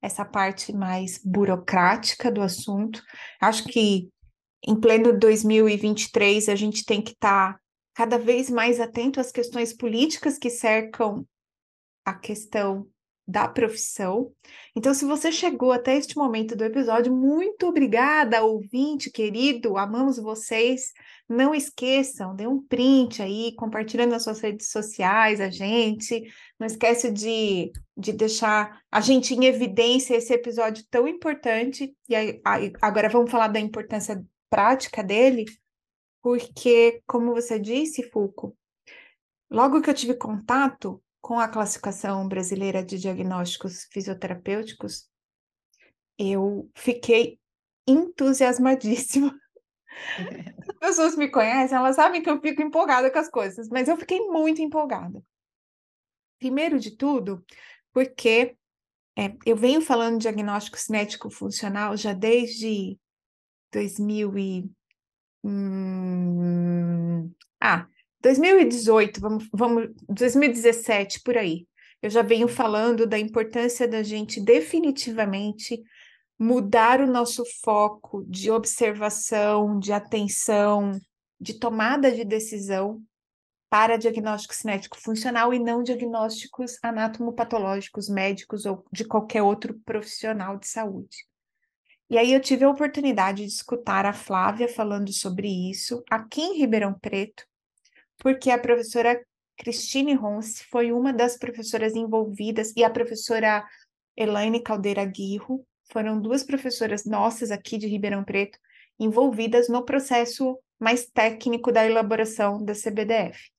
essa 0.01 0.25
parte 0.25 0.73
mais 0.73 1.19
burocrática 1.23 2.31
do 2.31 2.41
assunto. 2.41 3.01
Acho 3.39 3.65
que 3.65 4.09
em 4.65 4.79
pleno 4.79 5.17
2023 5.17 6.49
a 6.49 6.55
gente 6.55 6.85
tem 6.85 7.01
que 7.01 7.11
estar 7.11 7.53
tá 7.53 7.59
cada 7.93 8.17
vez 8.17 8.49
mais 8.49 8.79
atento 8.79 9.19
às 9.19 9.31
questões 9.31 9.73
políticas 9.73 10.37
que 10.37 10.49
cercam 10.49 11.25
a 12.05 12.13
questão 12.13 12.87
da 13.31 13.47
profissão. 13.47 14.31
Então, 14.75 14.93
se 14.93 15.05
você 15.05 15.31
chegou 15.31 15.71
até 15.71 15.95
este 15.95 16.17
momento 16.17 16.55
do 16.55 16.65
episódio, 16.65 17.15
muito 17.15 17.65
obrigada, 17.67 18.43
ouvinte 18.43 19.09
querido, 19.09 19.77
amamos 19.77 20.17
vocês. 20.17 20.91
Não 21.29 21.55
esqueçam, 21.55 22.35
dê 22.35 22.45
um 22.45 22.61
print 22.61 23.21
aí, 23.21 23.55
compartilhando 23.55 24.11
nas 24.11 24.23
suas 24.23 24.41
redes 24.41 24.69
sociais 24.69 25.39
a 25.39 25.49
gente. 25.49 26.21
Não 26.59 26.67
esquece 26.67 27.09
de, 27.09 27.71
de 27.97 28.11
deixar 28.11 28.81
a 28.91 28.99
gente 28.99 29.33
em 29.33 29.45
evidência 29.45 30.15
esse 30.15 30.33
episódio 30.33 30.83
tão 30.89 31.07
importante. 31.07 31.95
E 32.09 32.15
aí, 32.15 32.41
agora 32.81 33.07
vamos 33.07 33.31
falar 33.31 33.47
da 33.47 33.61
importância 33.61 34.21
prática 34.49 35.01
dele, 35.01 35.45
porque, 36.21 37.01
como 37.07 37.33
você 37.33 37.57
disse, 37.57 38.03
Fulco, 38.11 38.55
logo 39.49 39.81
que 39.81 39.89
eu 39.89 39.93
tive 39.93 40.15
contato 40.15 41.01
com 41.21 41.39
a 41.39 41.47
classificação 41.47 42.27
brasileira 42.27 42.83
de 42.83 42.97
diagnósticos 42.97 43.87
fisioterapêuticos, 43.91 45.07
eu 46.17 46.69
fiquei 46.75 47.39
entusiasmadíssima. 47.87 49.39
As 50.67 50.77
pessoas 50.79 51.15
me 51.15 51.29
conhecem, 51.29 51.77
elas 51.77 51.95
sabem 51.95 52.21
que 52.21 52.29
eu 52.29 52.41
fico 52.41 52.61
empolgada 52.61 53.11
com 53.11 53.19
as 53.19 53.29
coisas, 53.29 53.67
mas 53.69 53.87
eu 53.87 53.97
fiquei 53.97 54.19
muito 54.27 54.61
empolgada. 54.61 55.21
Primeiro 56.39 56.79
de 56.79 56.95
tudo, 56.95 57.45
porque 57.93 58.55
é, 59.17 59.35
eu 59.45 59.55
venho 59.55 59.81
falando 59.81 60.13
de 60.13 60.21
diagnóstico 60.21 60.79
cinético 60.79 61.29
funcional 61.29 61.95
já 61.95 62.13
desde 62.13 62.97
2000 63.71 64.37
e... 64.37 64.71
Hum, 65.43 67.31
ah, 67.59 67.87
2018, 68.21 69.19
vamos, 69.19 69.49
vamos, 69.51 69.89
2017, 70.07 71.21
por 71.21 71.37
aí, 71.37 71.67
eu 72.01 72.09
já 72.09 72.21
venho 72.21 72.47
falando 72.47 73.05
da 73.05 73.19
importância 73.19 73.87
da 73.87 74.01
gente 74.01 74.41
definitivamente 74.41 75.81
mudar 76.37 77.01
o 77.01 77.07
nosso 77.07 77.43
foco 77.63 78.25
de 78.27 78.49
observação, 78.49 79.77
de 79.77 79.93
atenção, 79.93 80.99
de 81.39 81.53
tomada 81.53 82.11
de 82.11 82.25
decisão 82.25 83.01
para 83.69 83.97
diagnóstico 83.97 84.53
cinético 84.53 84.99
funcional 84.99 85.53
e 85.53 85.59
não 85.59 85.83
diagnósticos 85.83 86.77
anatomopatológicos 86.83 88.09
médicos 88.09 88.65
ou 88.65 88.83
de 88.91 89.05
qualquer 89.05 89.43
outro 89.43 89.79
profissional 89.85 90.57
de 90.57 90.67
saúde. 90.67 91.25
E 92.09 92.17
aí 92.17 92.33
eu 92.33 92.41
tive 92.41 92.65
a 92.65 92.69
oportunidade 92.69 93.43
de 93.43 93.47
escutar 93.47 94.05
a 94.05 94.11
Flávia 94.11 94.67
falando 94.67 95.13
sobre 95.13 95.47
isso 95.69 96.03
aqui 96.09 96.41
em 96.41 96.57
Ribeirão 96.57 96.93
Preto, 96.93 97.45
porque 98.21 98.51
a 98.51 98.59
professora 98.59 99.19
Cristine 99.57 100.13
Ronce 100.13 100.63
foi 100.65 100.91
uma 100.91 101.11
das 101.11 101.37
professoras 101.37 101.95
envolvidas 101.95 102.71
e 102.77 102.83
a 102.83 102.89
professora 102.89 103.67
Elaine 104.15 104.61
Caldeira 104.61 105.03
Guirro 105.03 105.65
foram 105.91 106.21
duas 106.21 106.43
professoras 106.43 107.03
nossas 107.03 107.51
aqui 107.51 107.77
de 107.77 107.87
Ribeirão 107.87 108.23
Preto 108.23 108.57
envolvidas 108.99 109.67
no 109.67 109.83
processo 109.83 110.57
mais 110.79 111.05
técnico 111.07 111.71
da 111.71 111.85
elaboração 111.85 112.63
da 112.63 112.73
CBDF. 112.73 113.49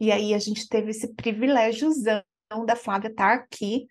E 0.00 0.10
aí 0.10 0.32
a 0.32 0.38
gente 0.38 0.68
teve 0.68 0.90
esse 0.90 1.14
privilégiozão 1.14 2.22
da 2.66 2.74
Flávia 2.74 3.08
estar 3.08 3.34
aqui 3.34 3.86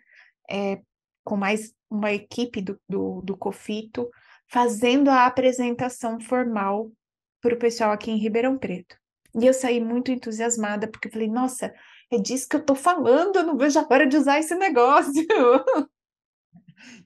é, 0.49 0.81
com 1.23 1.37
mais 1.37 1.73
uma 1.89 2.11
equipe 2.11 2.61
do, 2.61 2.79
do, 2.89 3.21
do 3.21 3.37
COFITO 3.37 4.09
fazendo 4.47 5.09
a 5.09 5.25
apresentação 5.25 6.19
formal 6.19 6.91
para 7.39 7.53
o 7.53 7.59
pessoal 7.59 7.91
aqui 7.91 8.09
em 8.09 8.17
Ribeirão 8.17 8.57
Preto. 8.57 8.97
E 9.39 9.45
eu 9.45 9.53
saí 9.53 9.79
muito 9.79 10.11
entusiasmada, 10.11 10.87
porque 10.87 11.09
falei, 11.09 11.27
nossa, 11.27 11.73
é 12.11 12.17
disso 12.17 12.47
que 12.49 12.55
eu 12.55 12.63
tô 12.63 12.73
falando, 12.73 13.37
eu 13.37 13.43
não 13.43 13.57
vejo 13.57 13.79
a 13.79 13.87
hora 13.89 14.07
de 14.07 14.17
usar 14.17 14.39
esse 14.39 14.55
negócio. 14.55 15.13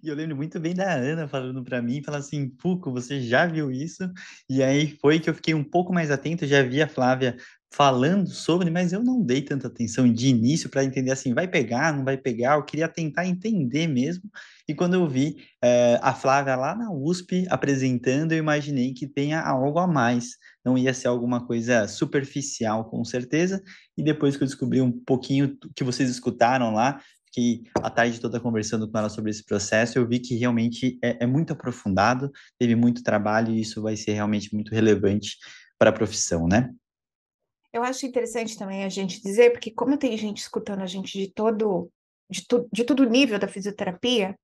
E 0.03 0.09
eu 0.09 0.15
lembro 0.15 0.35
muito 0.35 0.59
bem 0.59 0.73
da 0.73 0.93
Ana 0.93 1.27
falando 1.27 1.63
para 1.63 1.81
mim, 1.81 2.03
falando 2.03 2.19
assim, 2.21 2.49
Puco, 2.49 2.91
você 2.91 3.21
já 3.21 3.45
viu 3.45 3.71
isso? 3.71 4.03
E 4.49 4.61
aí 4.61 4.97
foi 4.99 5.19
que 5.19 5.29
eu 5.29 5.33
fiquei 5.33 5.53
um 5.53 5.63
pouco 5.63 5.93
mais 5.93 6.11
atento, 6.11 6.45
já 6.45 6.61
vi 6.61 6.81
a 6.81 6.87
Flávia 6.87 7.37
falando 7.73 8.29
sobre, 8.29 8.69
mas 8.69 8.91
eu 8.91 9.01
não 9.01 9.23
dei 9.23 9.41
tanta 9.41 9.67
atenção 9.67 10.11
de 10.11 10.27
início 10.27 10.69
para 10.69 10.83
entender 10.83 11.11
assim, 11.11 11.33
vai 11.33 11.47
pegar, 11.47 11.93
não 11.93 12.03
vai 12.03 12.17
pegar, 12.17 12.55
eu 12.55 12.63
queria 12.63 12.87
tentar 12.87 13.25
entender 13.25 13.87
mesmo. 13.87 14.29
E 14.67 14.75
quando 14.75 14.95
eu 14.95 15.07
vi 15.07 15.37
é, 15.63 15.97
a 16.01 16.13
Flávia 16.13 16.55
lá 16.57 16.75
na 16.75 16.91
USP 16.91 17.45
apresentando, 17.49 18.33
eu 18.33 18.37
imaginei 18.37 18.93
que 18.93 19.07
tenha 19.07 19.39
algo 19.41 19.79
a 19.79 19.87
mais, 19.87 20.37
não 20.65 20.77
ia 20.77 20.93
ser 20.93 21.07
alguma 21.07 21.47
coisa 21.47 21.87
superficial, 21.87 22.89
com 22.89 23.05
certeza. 23.05 23.63
E 23.97 24.03
depois 24.03 24.35
que 24.35 24.43
eu 24.43 24.47
descobri 24.47 24.81
um 24.81 24.91
pouquinho 24.91 25.57
que 25.73 25.83
vocês 25.83 26.09
escutaram 26.09 26.73
lá, 26.73 26.99
fiquei 27.25 27.63
a 27.75 27.89
tarde 27.89 28.19
toda 28.19 28.41
conversando 28.41 28.91
com 28.91 28.97
ela 28.97 29.09
sobre 29.09 29.31
esse 29.31 29.45
processo, 29.45 29.97
eu 29.97 30.05
vi 30.05 30.19
que 30.19 30.35
realmente 30.35 30.99
é, 31.01 31.23
é 31.23 31.25
muito 31.25 31.53
aprofundado, 31.53 32.29
teve 32.59 32.75
muito 32.75 33.01
trabalho 33.01 33.53
e 33.53 33.61
isso 33.61 33.81
vai 33.81 33.95
ser 33.95 34.11
realmente 34.11 34.53
muito 34.53 34.73
relevante 34.75 35.37
para 35.79 35.89
a 35.89 35.93
profissão, 35.93 36.47
né? 36.47 36.69
Eu 37.73 37.83
acho 37.83 38.05
interessante 38.05 38.57
também 38.57 38.83
a 38.83 38.89
gente 38.89 39.21
dizer, 39.21 39.51
porque 39.51 39.71
como 39.71 39.97
tem 39.97 40.17
gente 40.17 40.39
escutando 40.39 40.81
a 40.81 40.85
gente 40.85 41.17
de 41.17 41.31
todo, 41.31 41.89
de, 42.29 42.45
tu, 42.45 42.67
de 42.71 42.83
todo 42.83 43.09
nível 43.09 43.39
da 43.39 43.47
fisioterapia, 43.47 44.37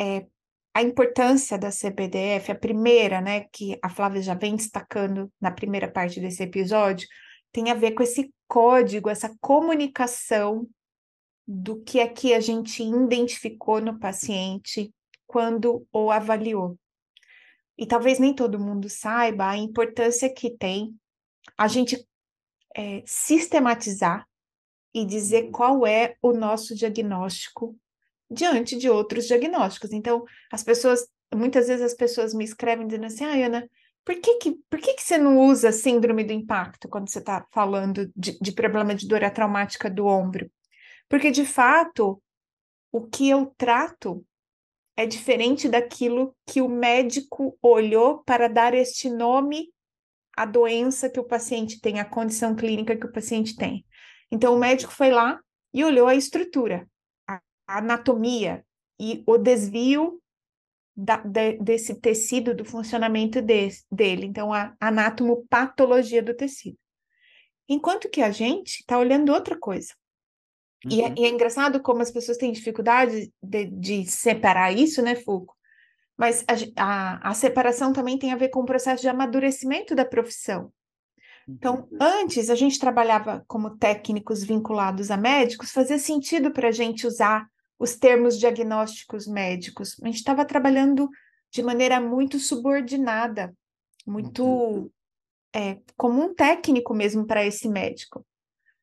é, 0.00 0.26
a 0.74 0.82
importância 0.82 1.56
da 1.56 1.70
CBDF, 1.70 2.50
a 2.50 2.54
primeira, 2.54 3.20
né, 3.20 3.46
que 3.52 3.78
a 3.80 3.88
Flávia 3.88 4.20
já 4.20 4.34
vem 4.34 4.56
destacando 4.56 5.32
na 5.40 5.50
primeira 5.50 5.90
parte 5.90 6.20
desse 6.20 6.42
episódio, 6.42 7.08
tem 7.52 7.70
a 7.70 7.74
ver 7.74 7.92
com 7.92 8.02
esse 8.02 8.30
código, 8.48 9.08
essa 9.08 9.34
comunicação 9.40 10.68
do 11.46 11.80
que 11.82 12.00
é 12.00 12.08
que 12.08 12.34
a 12.34 12.40
gente 12.40 12.82
identificou 12.82 13.80
no 13.80 13.98
paciente 13.98 14.92
quando 15.26 15.86
o 15.92 16.10
avaliou. 16.10 16.76
E 17.78 17.86
talvez 17.86 18.18
nem 18.18 18.34
todo 18.34 18.58
mundo 18.58 18.88
saiba 18.88 19.48
a 19.48 19.56
importância 19.56 20.32
que 20.32 20.50
tem 20.50 20.94
a 21.56 21.68
gente 21.68 22.06
é, 22.76 23.02
sistematizar 23.06 24.26
e 24.94 25.04
dizer 25.04 25.50
qual 25.50 25.86
é 25.86 26.16
o 26.20 26.32
nosso 26.32 26.74
diagnóstico 26.74 27.74
diante 28.30 28.76
de 28.76 28.90
outros 28.90 29.26
diagnósticos. 29.26 29.92
Então, 29.92 30.24
as 30.52 30.62
pessoas, 30.62 31.08
muitas 31.34 31.68
vezes 31.68 31.84
as 31.84 31.94
pessoas 31.94 32.34
me 32.34 32.44
escrevem 32.44 32.86
dizendo 32.86 33.06
assim, 33.06 33.24
ah, 33.24 33.46
Ana, 33.46 33.70
por 34.04 34.14
que, 34.20 34.36
que, 34.36 34.52
por 34.70 34.78
que, 34.78 34.94
que 34.94 35.02
você 35.02 35.18
não 35.18 35.38
usa 35.38 35.72
síndrome 35.72 36.22
do 36.22 36.32
impacto 36.32 36.88
quando 36.88 37.08
você 37.08 37.18
está 37.18 37.46
falando 37.52 38.10
de, 38.14 38.38
de 38.38 38.52
problema 38.52 38.94
de 38.94 39.08
dor 39.08 39.28
traumática 39.30 39.90
do 39.90 40.06
ombro? 40.06 40.50
Porque, 41.08 41.30
de 41.30 41.44
fato, 41.44 42.22
o 42.92 43.06
que 43.06 43.28
eu 43.28 43.52
trato 43.56 44.24
é 44.96 45.06
diferente 45.06 45.68
daquilo 45.68 46.34
que 46.46 46.60
o 46.62 46.68
médico 46.68 47.56
olhou 47.60 48.22
para 48.24 48.48
dar 48.48 48.74
este 48.74 49.10
nome 49.10 49.70
à 50.36 50.44
doença 50.44 51.08
que 51.08 51.18
o 51.18 51.24
paciente 51.24 51.80
tem, 51.80 51.98
à 51.98 52.04
condição 52.04 52.54
clínica 52.54 52.96
que 52.96 53.06
o 53.06 53.12
paciente 53.12 53.56
tem. 53.56 53.84
Então, 54.30 54.54
o 54.54 54.58
médico 54.58 54.92
foi 54.92 55.10
lá 55.10 55.40
e 55.72 55.82
olhou 55.82 56.06
a 56.06 56.14
estrutura, 56.14 56.86
a 57.26 57.40
anatomia 57.66 58.64
e 59.00 59.24
o 59.26 59.38
desvio 59.38 60.20
da, 60.94 61.16
de, 61.16 61.54
desse 61.54 61.94
tecido, 61.94 62.54
do 62.54 62.64
funcionamento 62.64 63.40
de, 63.40 63.68
dele. 63.90 64.26
Então, 64.26 64.52
a 64.52 64.74
anatomopatologia 64.80 66.22
do 66.22 66.34
tecido. 66.34 66.78
Enquanto 67.68 68.08
que 68.08 68.22
a 68.22 68.30
gente 68.30 68.80
está 68.80 68.98
olhando 68.98 69.32
outra 69.32 69.58
coisa. 69.58 69.92
Uhum. 70.84 70.92
E, 70.92 71.02
é, 71.02 71.08
uhum. 71.08 71.14
e, 71.18 71.24
é, 71.24 71.28
engraçado 71.28 71.80
como 71.80 72.02
as 72.02 72.10
pessoas 72.10 72.38
têm 72.38 72.52
dificuldade 72.52 73.32
de, 73.42 73.66
de 73.66 74.06
separar 74.06 74.72
isso, 74.72 75.02
né, 75.02 75.16
Foucault? 75.16 75.55
Mas 76.16 76.44
a, 76.48 76.82
a, 76.82 77.30
a, 77.30 77.34
separação 77.34 77.92
também 77.92 78.18
tem 78.18 78.32
a 78.32 78.36
ver 78.36 78.48
com 78.48 78.60
o 78.60 78.66
processo 78.66 79.02
de 79.02 79.08
amadurecimento 79.08 79.94
da 79.94 80.04
profissão. 80.04 80.72
Então, 81.48 81.86
uhum. 81.90 81.98
antes 82.00 82.50
a 82.50 82.54
gente 82.54 82.78
trabalhava 82.78 83.44
como 83.46 83.76
técnicos 83.76 84.42
vinculados 84.42 85.10
a 85.10 85.16
médicos, 85.16 85.70
fazia 85.70 85.98
sentido 85.98 86.50
para 86.50 86.68
a 86.68 86.72
gente 86.72 87.06
usar 87.06 87.46
os 87.78 87.94
termos 87.94 88.38
diagnósticos 88.38 89.26
médicos. 89.26 89.96
A 90.02 90.06
gente 90.06 90.16
estava 90.16 90.44
trabalhando 90.44 91.08
de 91.52 91.62
maneira 91.62 92.00
muito 92.00 92.38
subordinada, 92.38 93.54
muito 94.06 94.44
uhum. 94.44 94.90
é, 95.54 95.78
como 95.96 96.22
um 96.22 96.34
técnico 96.34 96.94
mesmo 96.94 97.26
para 97.26 97.44
esse 97.44 97.68
médico. 97.68 98.26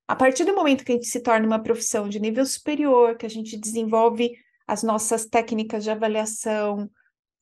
A 0.07 0.15
partir 0.15 0.45
do 0.45 0.53
momento 0.53 0.84
que 0.84 0.91
a 0.91 0.95
gente 0.95 1.07
se 1.07 1.21
torna 1.21 1.45
uma 1.45 1.61
profissão 1.61 2.07
de 2.07 2.19
nível 2.19 2.45
superior, 2.45 3.17
que 3.17 3.25
a 3.25 3.29
gente 3.29 3.57
desenvolve 3.57 4.31
as 4.67 4.84
nossas 4.84 5.25
técnicas 5.25 5.84
de 5.84 5.89
avaliação, 5.89 6.89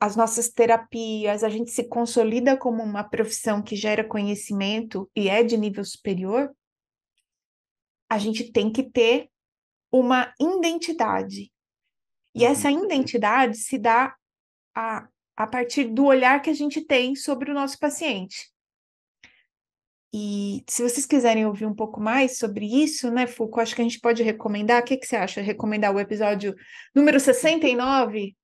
as 0.01 0.15
nossas 0.15 0.49
terapias, 0.49 1.43
a 1.43 1.49
gente 1.49 1.69
se 1.69 1.87
consolida 1.87 2.57
como 2.57 2.81
uma 2.81 3.03
profissão 3.03 3.61
que 3.61 3.75
gera 3.75 4.03
conhecimento 4.03 5.07
e 5.15 5.29
é 5.29 5.43
de 5.43 5.55
nível 5.55 5.85
superior, 5.85 6.51
a 8.09 8.17
gente 8.17 8.51
tem 8.51 8.71
que 8.71 8.81
ter 8.81 9.29
uma 9.91 10.33
identidade. 10.39 11.51
E 12.33 12.43
essa 12.43 12.71
uhum. 12.71 12.85
identidade 12.85 13.57
se 13.57 13.77
dá 13.77 14.15
a, 14.75 15.07
a 15.37 15.45
partir 15.45 15.83
do 15.83 16.05
olhar 16.05 16.41
que 16.41 16.49
a 16.49 16.53
gente 16.53 16.81
tem 16.81 17.15
sobre 17.15 17.51
o 17.51 17.53
nosso 17.53 17.77
paciente. 17.77 18.49
E 20.11 20.63
se 20.67 20.81
vocês 20.81 21.05
quiserem 21.05 21.45
ouvir 21.45 21.67
um 21.67 21.75
pouco 21.75 22.01
mais 22.01 22.39
sobre 22.39 22.65
isso, 22.65 23.11
né, 23.11 23.27
Foucault, 23.27 23.61
acho 23.61 23.75
que 23.75 23.81
a 23.81 23.85
gente 23.85 23.99
pode 23.99 24.23
recomendar. 24.23 24.81
O 24.81 24.85
que, 24.85 24.97
que 24.97 25.05
você 25.05 25.15
acha? 25.15 25.41
Recomendar 25.41 25.93
o 25.93 25.99
episódio 25.99 26.55
número 26.95 27.19
69? 27.19 28.35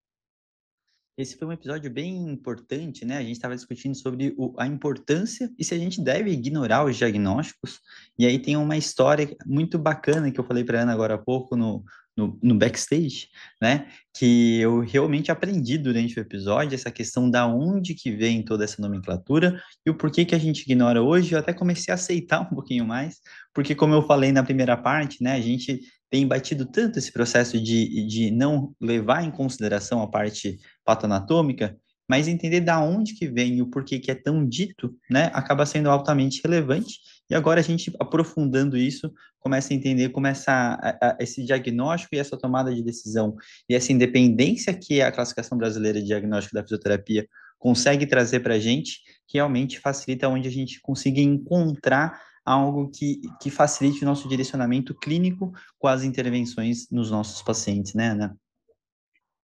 Esse 1.18 1.36
foi 1.36 1.48
um 1.48 1.52
episódio 1.52 1.90
bem 1.90 2.30
importante, 2.30 3.04
né? 3.04 3.18
A 3.18 3.24
gente 3.24 3.32
estava 3.32 3.56
discutindo 3.56 3.96
sobre 3.96 4.36
o, 4.38 4.54
a 4.56 4.68
importância 4.68 5.52
e 5.58 5.64
se 5.64 5.74
a 5.74 5.78
gente 5.78 6.00
deve 6.00 6.30
ignorar 6.30 6.86
os 6.86 6.96
diagnósticos. 6.96 7.80
E 8.20 8.26
aí 8.28 8.38
tem 8.38 8.56
uma 8.56 8.78
história 8.78 9.36
muito 9.44 9.80
bacana 9.80 10.30
que 10.30 10.40
eu 10.40 10.44
falei 10.44 10.64
para 10.64 10.82
Ana 10.84 10.94
agora 10.94 11.16
há 11.16 11.18
pouco 11.18 11.56
no, 11.56 11.84
no, 12.16 12.38
no, 12.40 12.54
backstage, 12.54 13.30
né? 13.60 13.88
Que 14.16 14.60
eu 14.60 14.82
realmente 14.82 15.32
aprendi 15.32 15.80
durante 15.80 16.20
o 16.20 16.22
episódio 16.22 16.76
essa 16.76 16.92
questão 16.92 17.28
da 17.28 17.48
onde 17.48 17.96
que 17.96 18.12
vem 18.12 18.46
toda 18.46 18.64
essa 18.64 18.80
nomenclatura 18.80 19.60
e 19.84 19.90
o 19.90 19.96
porquê 19.96 20.24
que 20.24 20.36
a 20.36 20.40
gente 20.40 20.62
ignora 20.62 21.02
hoje. 21.02 21.34
Eu 21.34 21.40
até 21.40 21.52
comecei 21.52 21.92
a 21.92 21.96
aceitar 21.96 22.42
um 22.46 22.56
pouquinho 22.56 22.86
mais, 22.86 23.20
porque 23.56 23.74
como 23.74 23.96
eu 23.96 24.04
falei 24.04 24.32
na 24.32 24.44
primeira 24.44 24.78
parte, 24.78 25.24
né? 25.24 25.34
A 25.34 25.42
gente 25.42 25.82
tem 26.10 26.28
batido 26.28 26.66
tanto 26.66 27.00
esse 27.00 27.12
processo 27.12 27.62
de, 27.62 28.06
de 28.08 28.32
não 28.32 28.74
levar 28.80 29.24
em 29.24 29.32
consideração 29.32 30.02
a 30.02 30.08
parte 30.08 30.58
patoanatômica, 30.88 31.78
mas 32.08 32.30
entender 32.30 32.62
da 32.62 32.80
onde 32.80 33.14
que 33.14 33.28
vem 33.28 33.56
e 33.56 33.62
o 33.62 33.68
porquê 33.68 34.00
que 34.00 34.10
é 34.10 34.16
tão 34.16 34.48
dito, 34.48 34.96
né, 35.10 35.30
acaba 35.34 35.66
sendo 35.66 35.90
altamente 35.90 36.42
relevante. 36.42 37.00
E 37.30 37.36
agora 37.36 37.60
a 37.60 37.64
gente 37.64 37.94
aprofundando 38.00 38.78
isso, 38.78 39.14
começa 39.38 39.74
a 39.74 39.76
entender 39.76 40.10
como 40.10 40.26
essa, 40.26 40.52
a, 40.82 41.10
a, 41.10 41.18
esse 41.20 41.44
diagnóstico 41.44 42.16
e 42.16 42.18
essa 42.18 42.38
tomada 42.38 42.74
de 42.74 42.82
decisão 42.82 43.36
e 43.70 43.76
essa 43.76 43.92
independência 43.92 44.74
que 44.74 45.02
a 45.02 45.12
classificação 45.12 45.58
brasileira 45.58 46.00
de 46.00 46.08
diagnóstico 46.08 46.56
da 46.56 46.64
fisioterapia 46.64 47.28
consegue 47.60 48.06
trazer 48.06 48.40
para 48.40 48.54
a 48.54 48.60
gente, 48.60 49.02
realmente 49.32 49.80
facilita 49.80 50.30
onde 50.30 50.48
a 50.48 50.52
gente 50.52 50.80
consiga 50.80 51.20
encontrar 51.20 52.22
algo 52.46 52.90
que, 52.90 53.20
que 53.42 53.50
facilite 53.50 54.04
o 54.04 54.06
nosso 54.06 54.30
direcionamento 54.30 54.96
clínico 54.96 55.52
com 55.78 55.88
as 55.88 56.04
intervenções 56.04 56.88
nos 56.90 57.12
nossos 57.12 57.42
pacientes, 57.42 57.94
né, 57.94 58.12
Ana? 58.12 58.38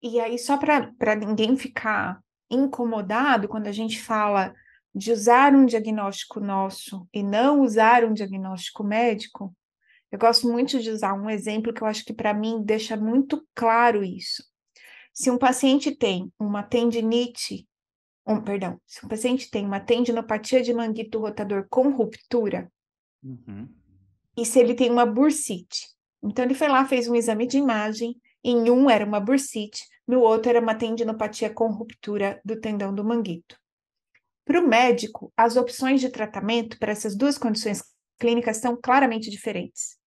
E 0.03 0.21
aí, 0.21 0.39
só 0.39 0.57
para 0.57 1.15
ninguém 1.17 1.57
ficar 1.57 2.21
incomodado 2.51 3.49
quando 3.49 3.67
a 3.67 3.73
gente 3.73 4.01
fala 4.01 4.55
de 4.95 5.13
usar 5.13 5.55
um 5.55 5.67
diagnóstico 5.67 6.41
nosso 6.41 7.07
e 7.13 7.23
não 7.23 7.61
usar 7.61 8.05
um 8.05 8.13
diagnóstico 8.13 8.83
médico, 8.83 9.55
eu 10.11 10.19
gosto 10.19 10.49
muito 10.49 10.81
de 10.81 10.91
usar 10.91 11.13
um 11.15 11.29
exemplo 11.29 11.73
que 11.73 11.83
eu 11.83 11.87
acho 11.87 12.05
que 12.05 12.15
para 12.15 12.33
mim 12.33 12.63
deixa 12.65 12.97
muito 12.97 13.47
claro 13.55 14.03
isso. 14.03 14.43
Se 15.13 15.31
um 15.31 15.37
paciente 15.37 15.95
tem 15.95 16.33
uma 16.39 16.63
tendinite, 16.63 17.69
um, 18.27 18.41
perdão, 18.41 18.81
se 18.87 19.05
um 19.05 19.09
paciente 19.09 19.51
tem 19.51 19.67
uma 19.67 19.81
tendinopatia 19.81 20.63
de 20.63 20.73
manguito 20.73 21.19
rotador 21.19 21.67
com 21.69 21.91
ruptura, 21.91 22.71
Uhum. 23.23 23.69
E 24.37 24.47
se 24.47 24.59
ele 24.61 24.75
tem 24.75 24.91
uma 24.91 25.05
bursite. 25.05 25.89
Então, 26.23 26.45
ele 26.45 26.55
foi 26.55 26.69
lá, 26.69 26.85
fez 26.85 27.09
um 27.09 27.15
exame 27.15 27.47
de 27.47 27.59
imagem. 27.59 28.17
Em 28.43 28.71
um 28.71 28.89
era 28.89 29.05
uma 29.05 29.21
bursite, 29.21 29.85
no 30.07 30.21
outro 30.21 30.51
era 30.51 30.61
uma 30.61 30.75
tendinopatia 30.75 31.53
com 31.53 31.71
ruptura 31.71 32.41
do 32.45 32.61
tendão 32.61 32.95
do 32.95 33.05
manguito. 33.05 33.59
Para 34.45 34.61
o 34.61 34.67
médico, 34.67 35.33
as 35.37 35.57
opções 35.57 36.01
de 36.01 36.09
tratamento 36.09 36.79
para 36.79 36.93
essas 36.93 37.17
duas 37.17 37.37
condições 37.37 37.83
clínicas 38.19 38.57
são 38.59 38.79
claramente 38.81 39.31
diferentes. 39.31 39.99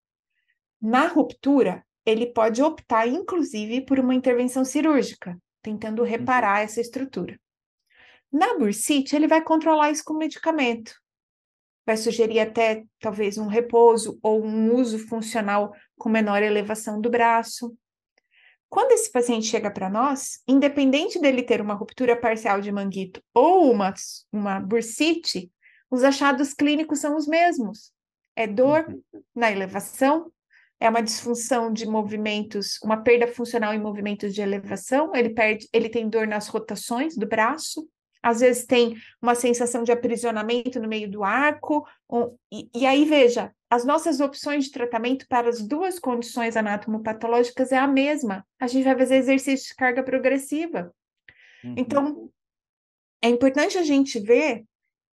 Na 0.81 1.07
ruptura, 1.07 1.85
ele 2.05 2.33
pode 2.33 2.61
optar, 2.63 3.07
inclusive, 3.07 3.85
por 3.85 3.99
uma 3.99 4.15
intervenção 4.15 4.65
cirúrgica, 4.65 5.37
tentando 5.61 6.01
uhum. 6.01 6.07
reparar 6.07 6.61
essa 6.61 6.81
estrutura. 6.81 7.39
Na 8.31 8.57
bursite, 8.57 9.15
ele 9.15 9.27
vai 9.27 9.43
controlar 9.43 9.91
isso 9.91 10.03
com 10.03 10.15
medicamento, 10.15 10.93
vai 11.85 11.97
sugerir 11.97 12.39
até 12.39 12.83
talvez 12.99 13.37
um 13.37 13.47
repouso 13.47 14.17
ou 14.21 14.43
um 14.43 14.73
uso 14.73 14.97
funcional 14.99 15.73
com 15.97 16.09
menor 16.09 16.41
elevação 16.41 17.01
do 17.01 17.09
braço. 17.09 17.75
Quando 18.71 18.93
esse 18.93 19.11
paciente 19.11 19.47
chega 19.47 19.69
para 19.69 19.89
nós, 19.89 20.39
independente 20.47 21.19
dele 21.19 21.43
ter 21.43 21.59
uma 21.59 21.73
ruptura 21.73 22.15
parcial 22.15 22.61
de 22.61 22.71
manguito 22.71 23.21
ou 23.33 23.69
uma, 23.69 23.93
uma 24.31 24.61
bursite, 24.61 25.51
os 25.89 26.05
achados 26.05 26.53
clínicos 26.53 26.99
são 26.99 27.17
os 27.17 27.27
mesmos. 27.27 27.91
É 28.33 28.47
dor 28.47 28.85
uhum. 28.87 29.21
na 29.35 29.51
elevação, 29.51 30.31
é 30.79 30.89
uma 30.89 31.03
disfunção 31.03 31.73
de 31.73 31.85
movimentos, 31.85 32.79
uma 32.81 32.95
perda 32.95 33.27
funcional 33.27 33.73
em 33.73 33.79
movimentos 33.79 34.33
de 34.33 34.41
elevação, 34.41 35.13
ele 35.13 35.31
perde, 35.31 35.67
ele 35.73 35.89
tem 35.89 36.07
dor 36.07 36.25
nas 36.25 36.47
rotações 36.47 37.17
do 37.17 37.27
braço, 37.27 37.85
às 38.23 38.39
vezes 38.39 38.65
tem 38.65 38.95
uma 39.21 39.35
sensação 39.35 39.83
de 39.83 39.91
aprisionamento 39.91 40.79
no 40.79 40.87
meio 40.87 41.11
do 41.11 41.25
arco, 41.25 41.85
um, 42.09 42.33
e, 42.49 42.69
e, 42.73 42.85
aí 42.85 43.03
veja, 43.03 43.53
as 43.71 43.85
nossas 43.85 44.19
opções 44.19 44.65
de 44.65 44.71
tratamento 44.71 45.25
para 45.29 45.47
as 45.47 45.61
duas 45.61 45.97
condições 45.97 46.57
anatomopatológicas 46.57 47.71
é 47.71 47.77
a 47.77 47.87
mesma. 47.87 48.45
A 48.59 48.67
gente 48.67 48.83
vai 48.83 48.97
fazer 48.97 49.15
exercício 49.15 49.69
de 49.69 49.75
carga 49.75 50.03
progressiva. 50.03 50.93
Uhum. 51.63 51.75
Então, 51.77 52.29
é 53.21 53.29
importante 53.29 53.77
a 53.77 53.83
gente 53.83 54.19
ver 54.19 54.65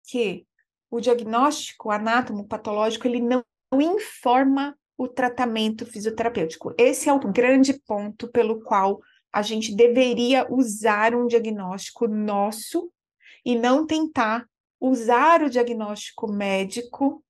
que 0.08 0.46
o 0.92 1.02
diagnóstico 1.02 1.90
anatomopatológico 1.90 3.08
ele 3.08 3.22
não 3.22 3.44
informa 3.72 4.78
o 4.96 5.08
tratamento 5.08 5.84
fisioterapêutico. 5.84 6.76
Esse 6.78 7.10
é 7.10 7.14
o 7.14 7.20
grande 7.20 7.74
ponto 7.88 8.28
pelo 8.28 8.62
qual 8.62 9.02
a 9.32 9.42
gente 9.42 9.76
deveria 9.76 10.46
usar 10.54 11.16
um 11.16 11.26
diagnóstico 11.26 12.08
nosso 12.08 12.94
e 13.44 13.58
não 13.58 13.88
tentar 13.88 14.48
usar 14.80 15.42
o 15.42 15.50
diagnóstico 15.50 16.32
médico 16.32 17.24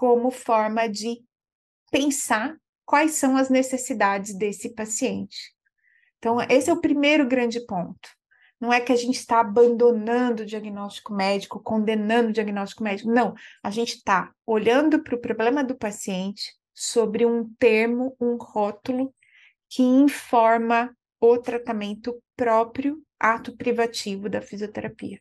como 0.00 0.30
forma 0.30 0.88
de 0.88 1.22
pensar 1.92 2.56
quais 2.86 3.16
são 3.16 3.36
as 3.36 3.50
necessidades 3.50 4.34
desse 4.34 4.74
paciente. 4.74 5.54
Então, 6.16 6.40
esse 6.48 6.70
é 6.70 6.72
o 6.72 6.80
primeiro 6.80 7.28
grande 7.28 7.60
ponto. 7.66 8.08
Não 8.58 8.72
é 8.72 8.80
que 8.80 8.92
a 8.92 8.96
gente 8.96 9.16
está 9.16 9.40
abandonando 9.40 10.42
o 10.42 10.46
diagnóstico 10.46 11.12
médico, 11.12 11.60
condenando 11.60 12.30
o 12.30 12.32
diagnóstico 12.32 12.82
médico. 12.82 13.10
Não, 13.10 13.34
a 13.62 13.70
gente 13.70 13.96
está 13.96 14.32
olhando 14.46 15.02
para 15.02 15.14
o 15.14 15.20
problema 15.20 15.62
do 15.62 15.76
paciente, 15.76 16.50
sobre 16.74 17.26
um 17.26 17.52
termo, 17.58 18.16
um 18.18 18.38
rótulo 18.38 19.14
que 19.68 19.82
informa 19.82 20.96
o 21.20 21.36
tratamento 21.36 22.18
próprio, 22.34 23.02
ato 23.18 23.54
privativo 23.54 24.30
da 24.30 24.40
fisioterapia. 24.40 25.20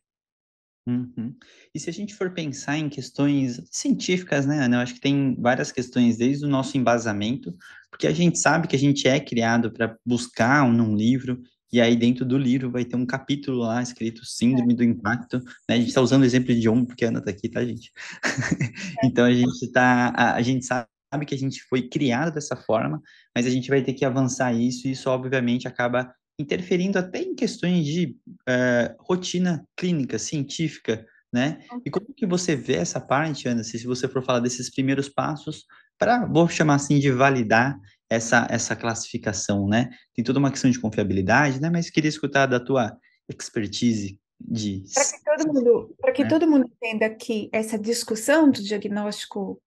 Uhum. 0.88 1.36
E 1.73 1.80
se 1.80 1.89
a 1.89 1.93
gente 1.93 2.15
for 2.15 2.32
pensar 2.32 2.77
em 2.77 2.89
questões 2.89 3.61
científicas, 3.71 4.45
né, 4.45 4.63
Ana? 4.63 4.77
Eu 4.77 4.82
acho 4.82 4.95
que 4.95 5.01
tem 5.01 5.36
várias 5.39 5.71
questões, 5.71 6.17
desde 6.17 6.45
o 6.45 6.49
nosso 6.49 6.77
embasamento, 6.77 7.55
porque 7.91 8.07
a 8.07 8.13
gente 8.13 8.39
sabe 8.39 8.67
que 8.67 8.75
a 8.75 8.80
gente 8.80 9.07
é 9.07 9.19
criado 9.19 9.71
para 9.71 9.95
buscar 10.05 10.63
um, 10.63 10.71
num 10.71 10.95
livro, 10.95 11.41
e 11.71 11.80
aí 11.80 11.95
dentro 11.95 12.25
do 12.25 12.38
livro 12.38 12.71
vai 12.71 12.84
ter 12.84 12.95
um 12.95 13.05
capítulo 13.05 13.59
lá 13.59 13.82
escrito 13.82 14.25
Síndrome 14.25 14.73
é. 14.73 14.75
do 14.75 14.84
Impacto, 14.84 15.38
né? 15.67 15.75
A 15.75 15.77
gente 15.77 15.89
está 15.89 16.01
usando 16.01 16.23
o 16.23 16.25
exemplo 16.25 16.53
de 16.55 16.67
ombro, 16.67 16.88
porque 16.88 17.05
a 17.05 17.09
Ana 17.09 17.19
está 17.19 17.32
aqui, 17.32 17.49
tá, 17.49 17.63
gente? 17.63 17.91
Então 19.03 19.25
a 19.25 19.34
gente 19.34 19.71
tá, 19.71 20.13
a, 20.15 20.36
a 20.36 20.41
gente 20.41 20.65
sabe 20.65 21.25
que 21.25 21.36
a 21.36 21.38
gente 21.38 21.63
foi 21.63 21.88
criado 21.88 22.34
dessa 22.34 22.55
forma, 22.55 23.01
mas 23.36 23.45
a 23.45 23.49
gente 23.49 23.69
vai 23.69 23.82
ter 23.82 23.93
que 23.93 24.05
avançar 24.05 24.53
isso, 24.53 24.88
e 24.88 24.91
isso 24.91 25.09
obviamente 25.09 25.67
acaba 25.67 26.13
interferindo 26.39 26.97
até 26.97 27.21
em 27.21 27.35
questões 27.35 27.85
de 27.85 28.15
uh, 28.47 28.95
rotina 28.97 29.65
clínica, 29.75 30.17
científica, 30.17 31.05
né? 31.31 31.59
E 31.85 31.91
como 31.91 32.13
que 32.15 32.25
você 32.25 32.55
vê 32.55 32.75
essa 32.75 32.99
parte, 32.99 33.47
Ana, 33.47 33.63
se 33.63 33.85
você 33.85 34.07
for 34.07 34.23
falar 34.23 34.39
desses 34.39 34.71
primeiros 34.71 35.09
passos 35.09 35.65
para, 35.97 36.25
vou 36.25 36.47
chamar 36.47 36.75
assim, 36.75 36.97
de 36.97 37.11
validar 37.11 37.77
essa, 38.09 38.47
essa 38.49 38.75
classificação, 38.75 39.67
né? 39.67 39.89
Tem 40.15 40.23
toda 40.23 40.39
uma 40.39 40.49
questão 40.49 40.71
de 40.71 40.79
confiabilidade, 40.79 41.61
né? 41.61 41.69
Mas 41.69 41.89
queria 41.89 42.09
escutar 42.09 42.45
da 42.45 42.59
tua 42.59 42.97
expertise 43.29 44.19
de... 44.39 44.83
Para 44.93 45.03
que 45.05 45.23
todo 45.23 45.53
mundo, 45.53 45.95
para 45.99 46.11
que 46.13 46.23
né? 46.23 46.29
todo 46.29 46.47
mundo 46.47 46.65
entenda 46.65 47.09
que 47.13 47.49
essa 47.51 47.77
discussão 47.77 48.49
do 48.49 48.63
diagnóstico 48.63 49.61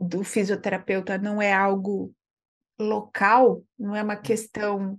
do 0.00 0.24
fisioterapeuta 0.24 1.16
não 1.16 1.40
é 1.40 1.52
algo 1.52 2.12
local, 2.78 3.62
não 3.78 3.94
é 3.94 4.02
uma 4.02 4.16
questão 4.16 4.98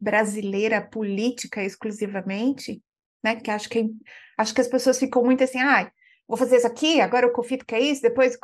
brasileira 0.00 0.80
política 0.80 1.62
exclusivamente, 1.62 2.82
né? 3.22 3.36
Que 3.36 3.50
acho 3.50 3.68
que 3.68 3.90
acho 4.36 4.54
que 4.54 4.60
as 4.60 4.68
pessoas 4.68 4.98
ficam 4.98 5.24
muito 5.24 5.42
assim, 5.42 5.58
ah, 5.58 5.90
vou 6.26 6.36
fazer 6.36 6.58
isso 6.58 6.66
aqui, 6.66 7.00
agora 7.00 7.26
o 7.26 7.32
COFIT 7.32 7.64
quer 7.64 7.80
isso, 7.80 8.02
depois 8.02 8.38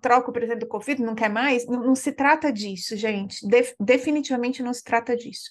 troco 0.00 0.30
o 0.30 0.32
presidente 0.32 0.60
do 0.60 0.66
COFIT, 0.66 1.02
não 1.02 1.14
quer 1.14 1.28
mais. 1.28 1.66
Não, 1.66 1.84
não 1.84 1.94
se 1.94 2.12
trata 2.12 2.52
disso, 2.52 2.96
gente. 2.96 3.46
De, 3.46 3.74
definitivamente 3.78 4.62
não 4.62 4.72
se 4.72 4.82
trata 4.82 5.16
disso. 5.16 5.50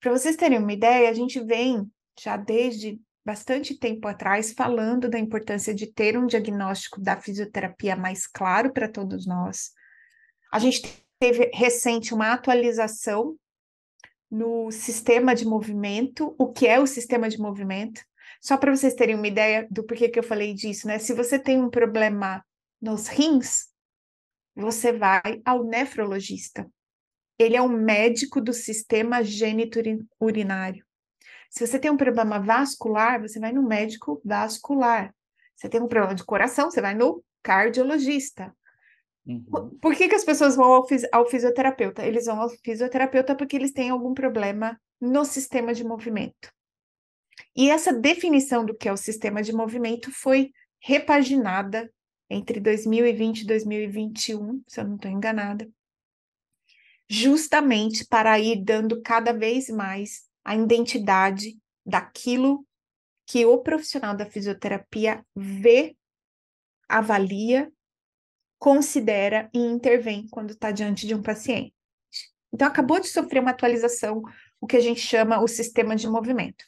Para 0.00 0.12
vocês 0.12 0.36
terem 0.36 0.58
uma 0.58 0.72
ideia, 0.72 1.10
a 1.10 1.12
gente 1.12 1.40
vem 1.40 1.90
já 2.20 2.36
desde 2.36 3.00
bastante 3.24 3.74
tempo 3.78 4.06
atrás 4.06 4.52
falando 4.52 5.08
da 5.08 5.18
importância 5.18 5.74
de 5.74 5.86
ter 5.86 6.16
um 6.16 6.26
diagnóstico 6.26 7.00
da 7.00 7.16
fisioterapia 7.16 7.96
mais 7.96 8.26
claro 8.26 8.72
para 8.72 8.88
todos 8.88 9.26
nós. 9.26 9.72
A 10.52 10.58
gente 10.58 10.82
teve 11.18 11.50
recente 11.54 12.12
uma 12.12 12.32
atualização 12.32 13.34
no 14.34 14.68
sistema 14.72 15.32
de 15.32 15.44
movimento, 15.44 16.34
o 16.36 16.52
que 16.52 16.66
é 16.66 16.80
o 16.80 16.88
sistema 16.88 17.28
de 17.28 17.38
movimento. 17.38 18.02
Só 18.40 18.56
para 18.56 18.74
vocês 18.74 18.92
terem 18.92 19.14
uma 19.14 19.28
ideia 19.28 19.64
do 19.70 19.84
porquê 19.84 20.08
que 20.08 20.18
eu 20.18 20.24
falei 20.24 20.52
disso, 20.52 20.88
né? 20.88 20.98
Se 20.98 21.14
você 21.14 21.38
tem 21.38 21.62
um 21.62 21.70
problema 21.70 22.44
nos 22.82 23.06
rins, 23.06 23.68
você 24.56 24.92
vai 24.92 25.40
ao 25.44 25.62
nefrologista. 25.62 26.68
Ele 27.38 27.56
é 27.56 27.62
um 27.62 27.68
médico 27.68 28.40
do 28.40 28.52
sistema 28.52 29.22
gênito-urinário. 29.22 30.84
Se 31.48 31.64
você 31.64 31.78
tem 31.78 31.90
um 31.92 31.96
problema 31.96 32.40
vascular, 32.40 33.20
você 33.20 33.38
vai 33.38 33.52
no 33.52 33.62
médico 33.62 34.20
vascular. 34.24 35.14
Se 35.54 35.62
você 35.62 35.68
tem 35.68 35.80
um 35.80 35.86
problema 35.86 36.16
de 36.16 36.24
coração, 36.24 36.70
você 36.70 36.80
vai 36.80 36.94
no 36.94 37.22
cardiologista. 37.40 38.52
Uhum. 39.26 39.78
Por 39.80 39.94
que, 39.94 40.08
que 40.08 40.14
as 40.14 40.24
pessoas 40.24 40.54
vão 40.54 40.72
ao, 40.72 40.86
ao 41.12 41.26
fisioterapeuta? 41.26 42.04
Eles 42.04 42.26
vão 42.26 42.40
ao 42.40 42.50
fisioterapeuta 42.50 43.34
porque 43.34 43.56
eles 43.56 43.72
têm 43.72 43.90
algum 43.90 44.12
problema 44.12 44.78
no 45.00 45.24
sistema 45.24 45.72
de 45.72 45.84
movimento. 45.84 46.52
E 47.56 47.70
essa 47.70 47.92
definição 47.92 48.64
do 48.64 48.76
que 48.76 48.88
é 48.88 48.92
o 48.92 48.96
sistema 48.96 49.42
de 49.42 49.52
movimento 49.52 50.10
foi 50.10 50.52
repaginada 50.80 51.90
entre 52.28 52.60
2020 52.60 53.40
e 53.40 53.46
2021, 53.46 54.62
se 54.66 54.80
eu 54.80 54.84
não 54.84 54.96
estou 54.96 55.10
enganada, 55.10 55.68
justamente 57.08 58.06
para 58.06 58.38
ir 58.38 58.62
dando 58.64 59.00
cada 59.02 59.32
vez 59.32 59.68
mais 59.68 60.24
a 60.44 60.56
identidade 60.56 61.58
daquilo 61.84 62.66
que 63.26 63.44
o 63.46 63.58
profissional 63.58 64.16
da 64.16 64.26
fisioterapia 64.26 65.24
vê, 65.34 65.96
avalia 66.88 67.72
considera 68.58 69.48
e 69.52 69.58
intervém 69.58 70.26
quando 70.30 70.50
está 70.50 70.70
diante 70.70 71.06
de 71.06 71.14
um 71.14 71.22
paciente. 71.22 71.72
Então, 72.52 72.68
acabou 72.68 73.00
de 73.00 73.08
sofrer 73.08 73.40
uma 73.40 73.50
atualização, 73.50 74.22
o 74.60 74.66
que 74.66 74.76
a 74.76 74.80
gente 74.80 75.00
chama 75.00 75.42
o 75.42 75.48
sistema 75.48 75.96
de 75.96 76.08
movimento. 76.08 76.64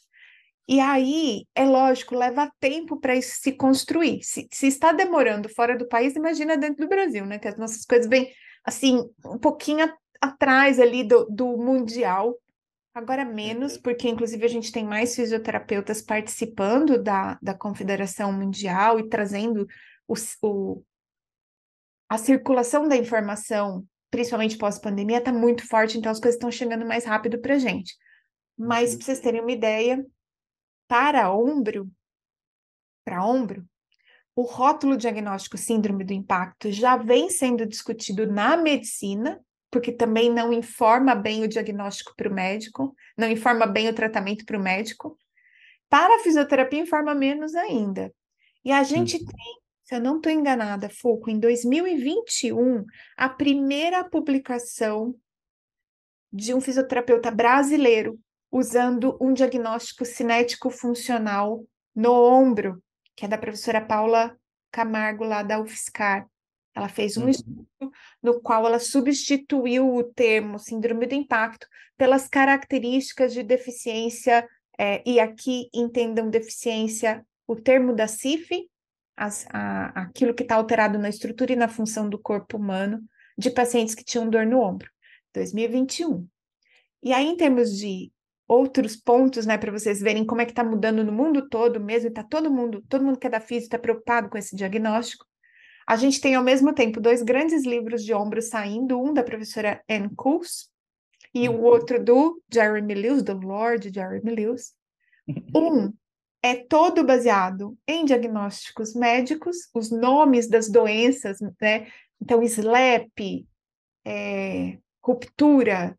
E 0.69 0.81
aí, 0.81 1.47
é 1.55 1.65
lógico, 1.65 2.17
leva 2.17 2.51
tempo 2.59 2.99
para 2.99 3.15
isso 3.15 3.37
se 3.41 3.53
construir. 3.53 4.21
Se, 4.25 4.49
se, 4.53 4.67
está 4.67 4.93
demorando 4.93 5.49
fora 5.49 5.79
do 5.79 5.87
país, 5.87 6.17
imagina 6.17 6.57
dentro 6.57 6.85
do 6.85 6.89
Brasil, 6.89 7.25
né? 7.25 7.39
Que 7.39 7.47
as 7.47 7.57
nossas 7.57 7.85
coisas 7.85 8.09
vêm, 8.09 8.33
assim, 8.65 9.09
um 9.25 9.39
pouquinho 9.39 9.89
atrás 10.21 10.81
ali 10.81 11.05
do, 11.05 11.25
do 11.27 11.57
mundial. 11.57 12.37
Agora 12.93 13.25
menos, 13.25 13.77
uhum. 13.77 13.83
porque 13.83 14.09
inclusive 14.09 14.45
a 14.45 14.49
gente 14.49 14.73
tem 14.73 14.85
mais 14.85 15.15
fisioterapeutas 15.15 16.03
participando 16.03 17.01
da, 17.01 17.39
da 17.41 17.55
Confederação 17.55 18.33
Mundial 18.33 18.99
e 18.99 19.09
trazendo 19.09 19.69
o, 20.09 20.15
o, 20.43 20.83
a 22.09 22.19
circulação 22.19 22.89
da 22.89 22.97
informação, 22.97 23.85
principalmente 24.11 24.57
pós-pandemia, 24.57 25.19
está 25.19 25.33
muito 25.33 25.67
forte, 25.67 25.99
então 25.99 26.11
as 26.11 26.21
coisas 26.21 26.37
estão 26.37 26.51
chegando 26.51 26.87
mais 26.87 27.05
rápido 27.05 27.39
para 27.41 27.55
a 27.55 27.59
gente. 27.59 27.95
Mas, 28.57 28.93
uhum. 28.93 28.99
para 28.99 29.07
vocês 29.07 29.21
terem 29.21 29.41
uma 29.41 29.53
ideia, 29.53 30.05
para 30.89 31.33
ombro, 31.33 31.91
para 33.05 33.25
ombro, 33.25 33.65
o 34.35 34.43
rótulo 34.43 34.97
diagnóstico 34.97 35.57
síndrome 35.57 36.05
do 36.05 36.13
impacto 36.13 36.71
já 36.71 36.97
vem 36.97 37.31
sendo 37.31 37.67
discutido 37.67 38.31
na 38.31 38.57
medicina, 38.57 39.41
porque 39.71 39.91
também 39.91 40.31
não 40.31 40.53
informa 40.53 41.15
bem 41.15 41.43
o 41.43 41.49
diagnóstico 41.49 42.15
para 42.17 42.29
o 42.29 42.35
médico, 42.35 42.95
não 43.17 43.29
informa 43.31 43.67
bem 43.67 43.89
o 43.89 43.95
tratamento 43.95 44.45
para 44.45 44.59
o 44.59 44.63
médico. 44.63 45.19
Para 45.89 46.17
a 46.17 46.19
fisioterapia, 46.21 46.81
informa 46.81 47.15
menos 47.15 47.55
ainda. 47.55 48.13
E 48.65 48.73
a 48.73 48.83
gente 48.83 49.17
uhum. 49.17 49.27
tem 49.27 49.66
se 49.87 49.95
eu 49.95 50.01
não 50.01 50.17
estou 50.17 50.33
enganada, 50.33 50.89
Foucault, 50.89 51.31
em 51.31 51.39
2021, 51.39 52.85
a 53.17 53.29
primeira 53.29 54.03
publicação 54.03 55.15
de 56.33 56.53
um 56.53 56.61
fisioterapeuta 56.61 57.31
brasileiro 57.31 58.19
usando 58.51 59.17
um 59.21 59.33
diagnóstico 59.33 60.05
cinético 60.05 60.71
funcional 60.71 61.65
no 61.95 62.13
ombro, 62.13 62.83
que 63.15 63.25
é 63.25 63.29
da 63.29 63.39
professora 63.39 63.81
Paula 63.81 64.37
Camargo, 64.73 65.23
lá 65.23 65.45
da 65.45 65.61
UFSCar. 65.61 66.27
Ela 66.75 66.89
fez 66.89 67.17
um 67.17 67.23
uhum. 67.23 67.29
estudo 67.29 67.93
no 68.21 68.41
qual 68.41 68.67
ela 68.67 68.81
substituiu 68.81 69.95
o 69.95 70.03
termo 70.03 70.59
síndrome 70.59 71.07
do 71.07 71.15
impacto 71.15 71.69
pelas 71.97 72.27
características 72.27 73.33
de 73.33 73.45
deficiência, 73.45 74.49
é, 74.77 75.01
e 75.09 75.21
aqui 75.21 75.71
entendam 75.73 76.29
deficiência, 76.29 77.25
o 77.47 77.55
termo 77.55 77.95
da 77.95 78.09
CIF, 78.09 78.69
as, 79.17 79.47
a, 79.51 80.03
aquilo 80.03 80.35
que 80.35 80.43
está 80.43 80.57
alterado 80.57 80.99
na 80.99 81.09
estrutura 81.09 81.53
e 81.53 81.57
na 81.57 81.69
função 81.69 82.09
do 82.09 82.19
corpo 82.19 82.57
humano 82.57 83.03
de 83.37 83.51
pacientes 83.51 83.95
que 83.95 84.05
tinham 84.05 84.29
dor 84.29 84.47
no 84.47 84.61
ombro, 84.61 84.91
2021. 85.35 86.27
E 87.03 87.13
aí, 87.13 87.27
em 87.27 87.37
termos 87.37 87.77
de 87.77 88.13
outros 88.49 88.97
pontos, 88.97 89.45
né, 89.47 89.59
para 89.59 89.73
vocês 89.73 90.01
verem 90.01 90.25
como 90.25 90.41
é 90.41 90.45
que 90.45 90.53
está 90.53 90.63
mudando 90.63 91.05
no 91.05 91.13
mundo 91.13 91.49
todo 91.49 91.81
mesmo, 91.81 92.09
está 92.09 92.23
todo 92.23 92.51
mundo, 92.51 92.83
todo 92.89 93.05
mundo 93.05 93.19
que 93.19 93.27
é 93.27 93.31
da 93.31 93.41
física 93.41 93.67
está 93.67 93.79
preocupado 93.79 94.29
com 94.29 94.39
esse 94.39 94.55
diagnóstico. 94.55 95.27
A 95.87 95.97
gente 95.97 96.21
tem 96.21 96.35
ao 96.35 96.43
mesmo 96.43 96.73
tempo 96.73 97.01
dois 97.01 97.23
grandes 97.23 97.65
livros 97.65 98.05
de 98.05 98.13
ombro 98.13 98.43
saindo, 98.43 99.01
um 99.01 99.13
da 99.13 99.23
professora 99.23 99.83
Anne 99.89 100.11
Coles 100.15 100.69
e 101.35 101.49
o 101.49 101.53
uhum. 101.53 101.63
outro 101.63 102.03
do 102.03 102.43
Jeremy 102.53 102.95
Lewis, 102.95 103.23
do 103.23 103.37
Lord 103.39 103.91
Jeremy 103.93 104.35
Lewis. 104.35 104.75
Um 105.55 105.93
é 106.47 106.65
todo 106.65 107.05
baseado 107.05 107.77
em 107.87 108.05
diagnósticos 108.05 108.95
médicos, 108.95 109.69
os 109.75 109.91
nomes 109.91 110.49
das 110.49 110.71
doenças, 110.71 111.39
né? 111.61 111.89
Então, 112.21 112.43
SLAP, 112.43 113.47
é, 114.05 114.79
ruptura, 115.03 115.99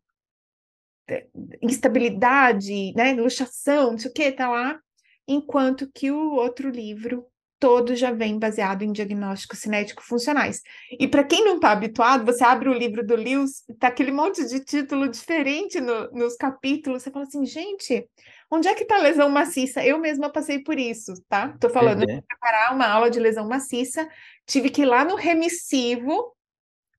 é, 1.07 1.27
instabilidade, 1.61 2.93
né? 2.95 3.13
luxação, 3.13 3.91
não 3.91 3.97
sei 3.97 4.09
o 4.09 4.13
que, 4.13 4.31
tá 4.31 4.49
lá. 4.49 4.79
Enquanto 5.27 5.91
que 5.91 6.09
o 6.11 6.33
outro 6.35 6.69
livro 6.69 7.27
todo 7.59 7.95
já 7.95 8.11
vem 8.11 8.37
baseado 8.37 8.83
em 8.83 8.91
diagnósticos 8.91 9.59
cinético-funcionais. 9.59 10.61
E 10.91 11.07
para 11.07 11.23
quem 11.23 11.43
não 11.43 11.55
está 11.55 11.71
habituado, 11.71 12.25
você 12.25 12.43
abre 12.43 12.69
o 12.69 12.73
livro 12.73 13.05
do 13.05 13.15
Lewis, 13.15 13.63
tá 13.79 13.87
aquele 13.87 14.11
monte 14.11 14.47
de 14.47 14.63
título 14.63 15.09
diferente 15.09 15.81
no, 15.81 16.11
nos 16.11 16.35
capítulos, 16.35 17.03
você 17.03 17.11
fala 17.11 17.25
assim, 17.25 17.45
gente, 17.45 18.07
onde 18.49 18.67
é 18.67 18.73
que 18.73 18.83
está 18.83 18.95
a 18.95 19.01
lesão 19.01 19.29
maciça? 19.29 19.85
Eu 19.85 19.99
mesma 19.99 20.29
passei 20.31 20.59
por 20.59 20.77
isso, 20.79 21.13
tá? 21.27 21.51
Estou 21.53 21.69
falando, 21.69 22.01
uhum. 22.01 22.21
preparar 22.21 22.73
uma 22.73 22.87
aula 22.87 23.09
de 23.09 23.19
lesão 23.19 23.47
maciça, 23.47 24.07
tive 24.45 24.69
que 24.69 24.81
ir 24.83 24.85
lá 24.85 25.03
no 25.03 25.15
remissivo 25.15 26.35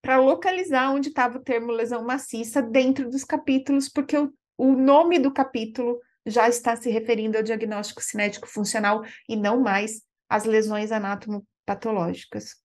para 0.03 0.18
localizar 0.18 0.92
onde 0.92 1.09
estava 1.09 1.38
o 1.38 1.42
termo 1.42 1.72
lesão 1.72 2.05
maciça 2.05 2.62
dentro 2.62 3.11
dos 3.11 3.24
capítulos, 3.24 3.88
porque 3.88 4.16
o, 4.16 4.32
o 4.57 4.72
nome 4.72 5.18
do 5.18 5.32
capítulo 5.32 5.99
já 6.26 6.49
está 6.49 6.76
se 6.76 6.90
referindo 6.90 7.36
ao 7.36 7.42
diagnóstico 7.42 8.03
cinético 8.03 8.46
funcional 8.46 9.03
e 9.28 9.34
não 9.34 9.61
mais 9.61 10.03
às 10.28 10.44
lesões 10.44 10.92
anatomopatológicas. 10.92 12.57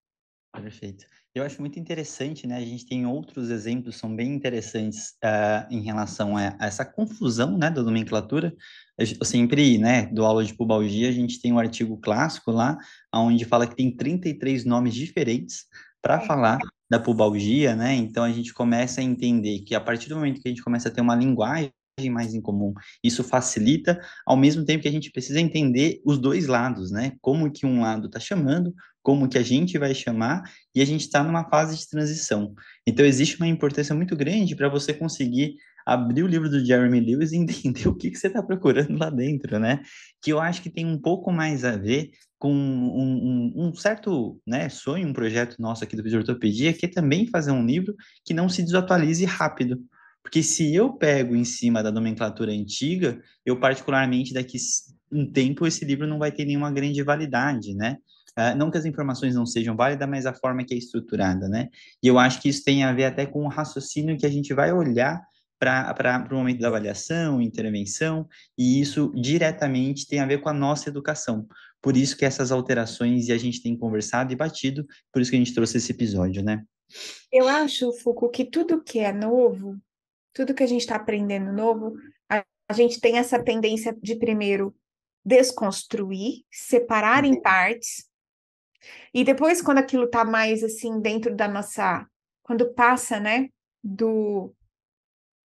Perfeito. 0.51 1.05
Eu 1.35 1.43
acho 1.43 1.59
muito 1.59 1.79
interessante, 1.79 2.45
né? 2.45 2.57
A 2.57 2.65
gente 2.65 2.85
tem 2.85 3.07
outros 3.07 3.49
exemplos, 3.49 3.95
são 3.95 4.15
bem 4.15 4.35
interessantes 4.35 5.15
uh, 5.23 5.65
em 5.71 5.81
relação 5.81 6.37
a, 6.37 6.55
a, 6.59 6.67
essa 6.67 6.85
confusão, 6.85 7.57
né, 7.57 7.71
da 7.71 7.81
nomenclatura. 7.81 8.53
Eu 8.95 9.25
sempre, 9.25 9.79
né, 9.79 10.05
do 10.05 10.23
aula 10.23 10.45
de 10.45 10.53
pubalgia, 10.53 11.09
a 11.09 11.11
gente 11.11 11.41
tem 11.41 11.51
um 11.51 11.57
artigo 11.57 11.97
clássico 11.97 12.51
lá, 12.51 12.77
onde 13.11 13.45
fala 13.45 13.65
que 13.65 13.75
tem 13.75 13.89
33 13.95 14.63
nomes 14.63 14.93
diferentes 14.93 15.65
para 16.03 16.21
é. 16.21 16.25
falar 16.27 16.59
da 16.87 16.99
pubalgia, 16.99 17.75
né? 17.75 17.95
Então 17.95 18.23
a 18.23 18.31
gente 18.31 18.53
começa 18.53 19.01
a 19.01 19.03
entender 19.03 19.61
que 19.61 19.73
a 19.73 19.81
partir 19.81 20.09
do 20.09 20.15
momento 20.15 20.39
que 20.39 20.47
a 20.47 20.51
gente 20.51 20.63
começa 20.63 20.89
a 20.89 20.91
ter 20.91 21.01
uma 21.01 21.15
linguagem 21.15 21.73
mais 22.11 22.35
em 22.35 22.41
comum. 22.41 22.73
Isso 23.03 23.23
facilita, 23.23 23.99
ao 24.25 24.37
mesmo 24.37 24.65
tempo 24.65 24.83
que 24.83 24.87
a 24.87 24.91
gente 24.91 25.11
precisa 25.11 25.39
entender 25.39 25.99
os 26.05 26.19
dois 26.19 26.45
lados, 26.45 26.91
né? 26.91 27.13
Como 27.21 27.51
que 27.51 27.65
um 27.65 27.81
lado 27.81 28.05
está 28.07 28.19
chamando, 28.19 28.73
como 29.03 29.27
que 29.27 29.37
a 29.37 29.43
gente 29.43 29.77
vai 29.77 29.93
chamar, 29.93 30.41
e 30.73 30.81
a 30.81 30.85
gente 30.85 31.01
está 31.01 31.23
numa 31.23 31.47
fase 31.49 31.77
de 31.77 31.87
transição. 31.87 32.55
Então, 32.87 33.05
existe 33.05 33.35
uma 33.35 33.47
importância 33.47 33.93
muito 33.93 34.15
grande 34.15 34.55
para 34.55 34.69
você 34.69 34.93
conseguir 34.93 35.55
abrir 35.85 36.23
o 36.23 36.27
livro 36.27 36.49
do 36.49 36.63
Jeremy 36.63 36.99
Lewis 36.99 37.33
e 37.33 37.37
entender 37.37 37.87
o 37.89 37.95
que, 37.95 38.09
que 38.09 38.17
você 38.17 38.27
está 38.27 38.41
procurando 38.41 38.97
lá 38.97 39.09
dentro, 39.09 39.59
né? 39.59 39.81
Que 40.21 40.31
eu 40.31 40.39
acho 40.39 40.61
que 40.61 40.69
tem 40.69 40.85
um 40.85 40.97
pouco 40.97 41.31
mais 41.31 41.65
a 41.65 41.75
ver 41.75 42.11
com 42.39 42.53
um, 42.53 43.53
um, 43.55 43.67
um, 43.67 43.75
certo 43.75 44.39
né, 44.45 44.67
sonho, 44.67 45.07
um 45.07 45.13
projeto 45.13 45.61
nosso 45.61 45.83
aqui 45.83 45.95
do 45.95 46.03
Fisiortopedia, 46.03 46.73
que 46.73 46.85
é 46.85 46.89
também 46.89 47.27
fazer 47.27 47.51
um 47.51 47.65
livro 47.65 47.95
que 48.25 48.33
não 48.33 48.49
se 48.49 48.63
desatualize 48.63 49.23
rápido. 49.25 49.81
Porque 50.21 50.41
se 50.41 50.73
eu 50.73 50.93
pego 50.93 51.35
em 51.35 51.43
cima 51.43 51.83
da 51.83 51.91
nomenclatura 51.91 52.51
antiga, 52.51 53.21
eu 53.45 53.59
particularmente 53.59 54.33
daqui 54.33 54.57
um 55.11 55.29
tempo 55.29 55.67
esse 55.67 55.85
livro 55.85 56.07
não 56.07 56.17
vai 56.17 56.31
ter 56.31 56.45
nenhuma 56.45 56.71
grande 56.71 57.01
validade, 57.03 57.73
né? 57.75 57.97
Uh, 58.37 58.55
não 58.57 58.71
que 58.71 58.77
as 58.77 58.85
informações 58.85 59.35
não 59.35 59.45
sejam 59.45 59.75
válidas, 59.75 60.09
mas 60.09 60.25
a 60.25 60.33
forma 60.33 60.63
que 60.63 60.73
é 60.73 60.77
estruturada, 60.77 61.47
né? 61.47 61.69
E 62.01 62.07
eu 62.07 62.17
acho 62.17 62.41
que 62.41 62.49
isso 62.49 62.63
tem 62.63 62.83
a 62.83 62.91
ver 62.91 63.05
até 63.05 63.25
com 63.25 63.43
o 63.45 63.47
raciocínio 63.47 64.17
que 64.17 64.25
a 64.25 64.29
gente 64.29 64.53
vai 64.53 64.71
olhar 64.71 65.21
para 65.59 66.27
o 66.29 66.35
momento 66.35 66.59
da 66.59 66.67
avaliação, 66.67 67.41
intervenção, 67.41 68.27
e 68.57 68.81
isso 68.81 69.13
diretamente 69.15 70.05
tem 70.07 70.19
a 70.19 70.25
ver 70.25 70.39
com 70.41 70.49
a 70.49 70.53
nossa 70.53 70.89
educação. 70.89 71.47
Por 71.81 71.95
isso 71.95 72.17
que 72.17 72.25
essas 72.25 72.51
alterações, 72.51 73.29
e 73.29 73.31
a 73.31 73.37
gente 73.37 73.61
tem 73.61 73.77
conversado 73.77 74.33
e 74.33 74.35
batido, 74.35 74.85
por 75.11 75.21
isso 75.21 75.31
que 75.31 75.37
a 75.37 75.39
gente 75.39 75.53
trouxe 75.53 75.77
esse 75.77 75.91
episódio, 75.91 76.43
né? 76.43 76.63
Eu 77.31 77.47
acho, 77.47 77.93
Foucault, 77.93 78.35
que 78.35 78.43
tudo 78.43 78.83
que 78.83 78.99
é 78.99 79.13
novo 79.13 79.79
tudo 80.33 80.53
que 80.53 80.63
a 80.63 80.67
gente 80.67 80.81
está 80.81 80.95
aprendendo 80.95 81.53
novo, 81.53 81.95
a, 82.29 82.43
a 82.67 82.73
gente 82.73 82.99
tem 82.99 83.17
essa 83.17 83.41
tendência 83.41 83.95
de 84.01 84.15
primeiro 84.15 84.75
desconstruir, 85.23 86.43
separar 86.51 87.23
em 87.23 87.35
uhum. 87.35 87.41
partes, 87.41 88.09
e 89.13 89.23
depois, 89.23 89.61
quando 89.61 89.77
aquilo 89.77 90.05
está 90.05 90.25
mais 90.25 90.63
assim 90.63 90.99
dentro 90.99 91.35
da 91.35 91.47
nossa. 91.47 92.05
Quando 92.41 92.73
passa, 92.73 93.19
né? 93.19 93.49
Do. 93.83 94.53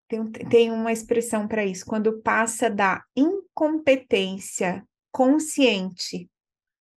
Tem, 0.07 0.31
tem 0.31 0.71
uma 0.71 0.91
expressão 0.91 1.47
para 1.47 1.65
isso. 1.65 1.85
Quando 1.85 2.21
passa 2.21 2.69
da 2.69 3.03
incompetência 3.15 4.85
consciente 5.11 6.29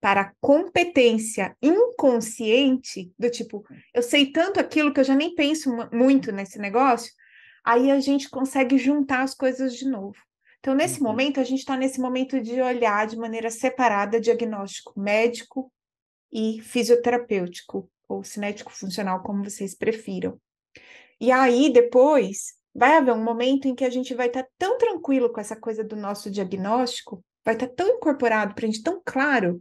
para 0.00 0.32
competência 0.40 1.56
inconsciente, 1.62 3.10
do 3.18 3.30
tipo, 3.30 3.64
eu 3.94 4.02
sei 4.02 4.30
tanto 4.30 4.60
aquilo 4.60 4.92
que 4.92 5.00
eu 5.00 5.04
já 5.04 5.14
nem 5.14 5.34
penso 5.34 5.70
muito 5.92 6.30
nesse 6.30 6.58
negócio, 6.58 7.10
aí 7.64 7.90
a 7.90 7.98
gente 7.98 8.28
consegue 8.28 8.78
juntar 8.78 9.22
as 9.22 9.34
coisas 9.34 9.74
de 9.74 9.88
novo. 9.88 10.16
Então, 10.60 10.74
nesse 10.74 11.00
uhum. 11.00 11.08
momento, 11.08 11.40
a 11.40 11.44
gente 11.44 11.60
está 11.60 11.76
nesse 11.76 12.00
momento 12.00 12.40
de 12.40 12.60
olhar 12.60 13.06
de 13.06 13.16
maneira 13.16 13.50
separada 13.50 14.20
diagnóstico 14.20 14.98
médico 14.98 15.72
e 16.32 16.60
fisioterapêutico, 16.60 17.90
ou 18.08 18.22
cinético 18.22 18.72
funcional, 18.72 19.22
como 19.22 19.44
vocês 19.44 19.74
prefiram. 19.74 20.38
E 21.20 21.32
aí, 21.32 21.72
depois, 21.72 22.54
vai 22.74 22.96
haver 22.96 23.12
um 23.12 23.22
momento 23.22 23.66
em 23.66 23.74
que 23.74 23.84
a 23.84 23.90
gente 23.90 24.14
vai 24.14 24.28
estar 24.28 24.42
tá 24.42 24.48
tão 24.58 24.78
tranquilo 24.78 25.32
com 25.32 25.40
essa 25.40 25.56
coisa 25.56 25.82
do 25.82 25.96
nosso 25.96 26.30
diagnóstico, 26.30 27.24
vai 27.44 27.54
estar 27.54 27.68
tá 27.68 27.74
tão 27.74 27.88
incorporado 27.88 28.54
para 28.54 28.64
a 28.64 28.66
gente, 28.66 28.82
tão 28.82 29.00
claro, 29.04 29.60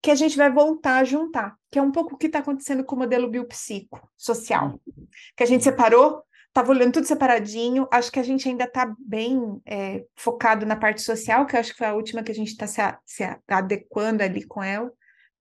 que 0.00 0.10
a 0.10 0.14
gente 0.14 0.36
vai 0.36 0.52
voltar 0.52 0.98
a 0.98 1.04
juntar, 1.04 1.56
que 1.70 1.78
é 1.78 1.82
um 1.82 1.90
pouco 1.90 2.14
o 2.14 2.18
que 2.18 2.26
está 2.26 2.40
acontecendo 2.40 2.84
com 2.84 2.94
o 2.94 2.98
modelo 2.98 3.28
biopsico 3.28 4.10
social, 4.16 4.78
uhum. 4.86 5.06
que 5.36 5.42
a 5.42 5.46
gente 5.46 5.64
separou 5.64 6.22
Estava 6.54 6.70
olhando 6.70 6.92
tudo 6.92 7.06
separadinho. 7.08 7.88
Acho 7.90 8.12
que 8.12 8.20
a 8.20 8.22
gente 8.22 8.48
ainda 8.48 8.62
está 8.62 8.94
bem 8.96 9.60
é, 9.66 10.04
focado 10.14 10.64
na 10.64 10.76
parte 10.76 11.02
social, 11.02 11.44
que 11.46 11.56
acho 11.56 11.72
que 11.72 11.78
foi 11.78 11.88
a 11.88 11.94
última 11.94 12.22
que 12.22 12.30
a 12.30 12.34
gente 12.34 12.52
está 12.52 12.64
se, 12.64 12.80
se, 13.04 13.24
adequando 13.48 14.22
ali 14.22 14.46
com 14.46 14.62
ela. 14.62 14.88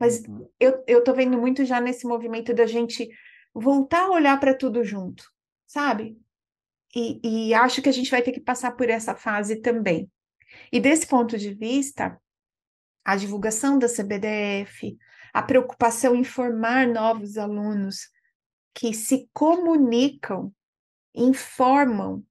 Mas 0.03 0.21
uhum. 0.25 0.45
eu, 0.59 0.83
eu 0.85 1.01
tô 1.01 1.13
vendo 1.13 1.37
muito 1.37 1.63
já 1.63 1.79
nesse 1.79 2.05
movimento 2.05 2.53
da 2.53 2.65
gente 2.65 3.07
voltar 3.53 4.01
a 4.01 4.11
olhar 4.11 4.37
para 4.37 4.53
tudo 4.53 4.83
junto, 4.83 5.23
sabe? 5.65 6.17
E, 6.93 7.47
e 7.47 7.53
acho 7.53 7.81
que 7.81 7.87
a 7.87 7.93
gente 7.93 8.11
vai 8.11 8.21
ter 8.21 8.33
que 8.33 8.41
passar 8.41 8.73
por 8.73 8.89
essa 8.89 9.15
fase 9.15 9.61
também. 9.61 10.11
E 10.73 10.81
desse 10.81 11.07
ponto 11.07 11.37
de 11.37 11.53
vista, 11.53 12.19
a 13.05 13.15
divulgação 13.15 13.79
da 13.79 13.87
CBDF, 13.87 14.97
a 15.33 15.41
preocupação 15.41 16.13
em 16.17 16.25
formar 16.25 16.85
novos 16.85 17.37
alunos 17.37 18.09
que 18.75 18.93
se 18.93 19.29
comunicam 19.31 20.53
informam 21.15 22.21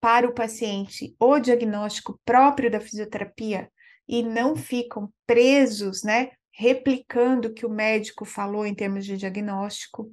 para 0.00 0.28
o 0.28 0.32
paciente 0.32 1.16
o 1.18 1.40
diagnóstico 1.40 2.20
próprio 2.24 2.70
da 2.70 2.80
fisioterapia 2.80 3.68
e 4.06 4.22
não 4.22 4.54
ficam 4.54 5.12
presos, 5.26 6.04
né, 6.04 6.30
replicando 6.56 7.48
o 7.48 7.52
que 7.52 7.66
o 7.66 7.70
médico 7.70 8.24
falou 8.24 8.64
em 8.64 8.74
termos 8.74 9.04
de 9.04 9.16
diagnóstico, 9.16 10.10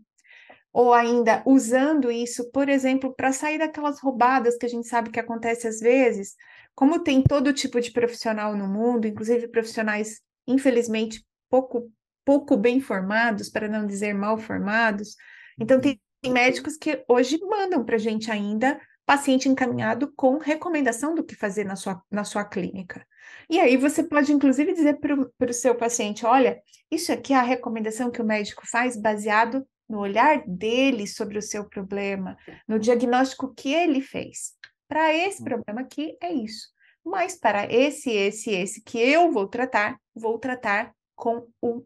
ou 0.73 0.93
ainda 0.93 1.41
usando 1.45 2.11
isso, 2.11 2.51
por 2.51 2.67
exemplo, 2.67 3.13
para 3.15 3.31
sair 3.31 3.57
daquelas 3.57 4.01
roubadas 4.01 4.57
que 4.57 4.65
a 4.65 4.69
gente 4.69 4.87
sabe 4.87 5.09
que 5.09 5.19
acontece 5.19 5.67
às 5.67 5.79
vezes, 5.79 6.35
como 6.75 6.99
tem 6.99 7.23
todo 7.23 7.53
tipo 7.53 7.79
de 7.79 7.91
profissional 7.91 8.57
no 8.57 8.67
mundo, 8.67 9.07
inclusive 9.07 9.47
profissionais, 9.47 10.19
infelizmente, 10.45 11.25
pouco, 11.49 11.89
pouco 12.25 12.57
bem 12.57 12.81
formados, 12.81 13.49
para 13.49 13.69
não 13.69 13.85
dizer 13.87 14.13
mal 14.13 14.37
formados, 14.37 15.15
então 15.57 15.79
tem 15.79 15.99
tem 16.23 16.31
médicos 16.31 16.77
que 16.77 17.03
hoje 17.05 17.37
mandam 17.41 17.83
para 17.83 17.97
a 17.97 17.99
gente 17.99 18.31
ainda 18.31 18.79
paciente 19.05 19.49
encaminhado 19.49 20.11
com 20.15 20.37
recomendação 20.37 21.13
do 21.13 21.23
que 21.23 21.35
fazer 21.35 21.65
na 21.65 21.75
sua, 21.75 22.01
na 22.09 22.23
sua 22.23 22.45
clínica. 22.45 23.05
E 23.49 23.59
aí 23.59 23.77
você 23.77 24.03
pode, 24.03 24.31
inclusive, 24.31 24.73
dizer 24.73 24.99
para 24.99 25.49
o 25.49 25.53
seu 25.53 25.75
paciente: 25.75 26.25
olha, 26.25 26.61
isso 26.89 27.11
aqui 27.11 27.33
é 27.33 27.37
a 27.37 27.41
recomendação 27.41 28.11
que 28.11 28.21
o 28.21 28.25
médico 28.25 28.63
faz 28.65 28.99
baseado 28.99 29.65
no 29.89 29.99
olhar 29.99 30.43
dele 30.47 31.05
sobre 31.05 31.37
o 31.37 31.41
seu 31.41 31.67
problema, 31.67 32.37
no 32.67 32.79
diagnóstico 32.79 33.53
que 33.53 33.73
ele 33.73 34.01
fez. 34.01 34.53
Para 34.87 35.13
esse 35.13 35.39
uhum. 35.39 35.45
problema 35.45 35.81
aqui 35.81 36.17
é 36.21 36.31
isso. 36.31 36.69
Mas 37.05 37.35
para 37.35 37.71
esse, 37.71 38.09
esse, 38.11 38.51
esse 38.51 38.81
que 38.81 38.97
eu 38.97 39.31
vou 39.31 39.47
tratar, 39.47 39.99
vou 40.15 40.39
tratar 40.39 40.93
com 41.15 41.47
o, 41.61 41.83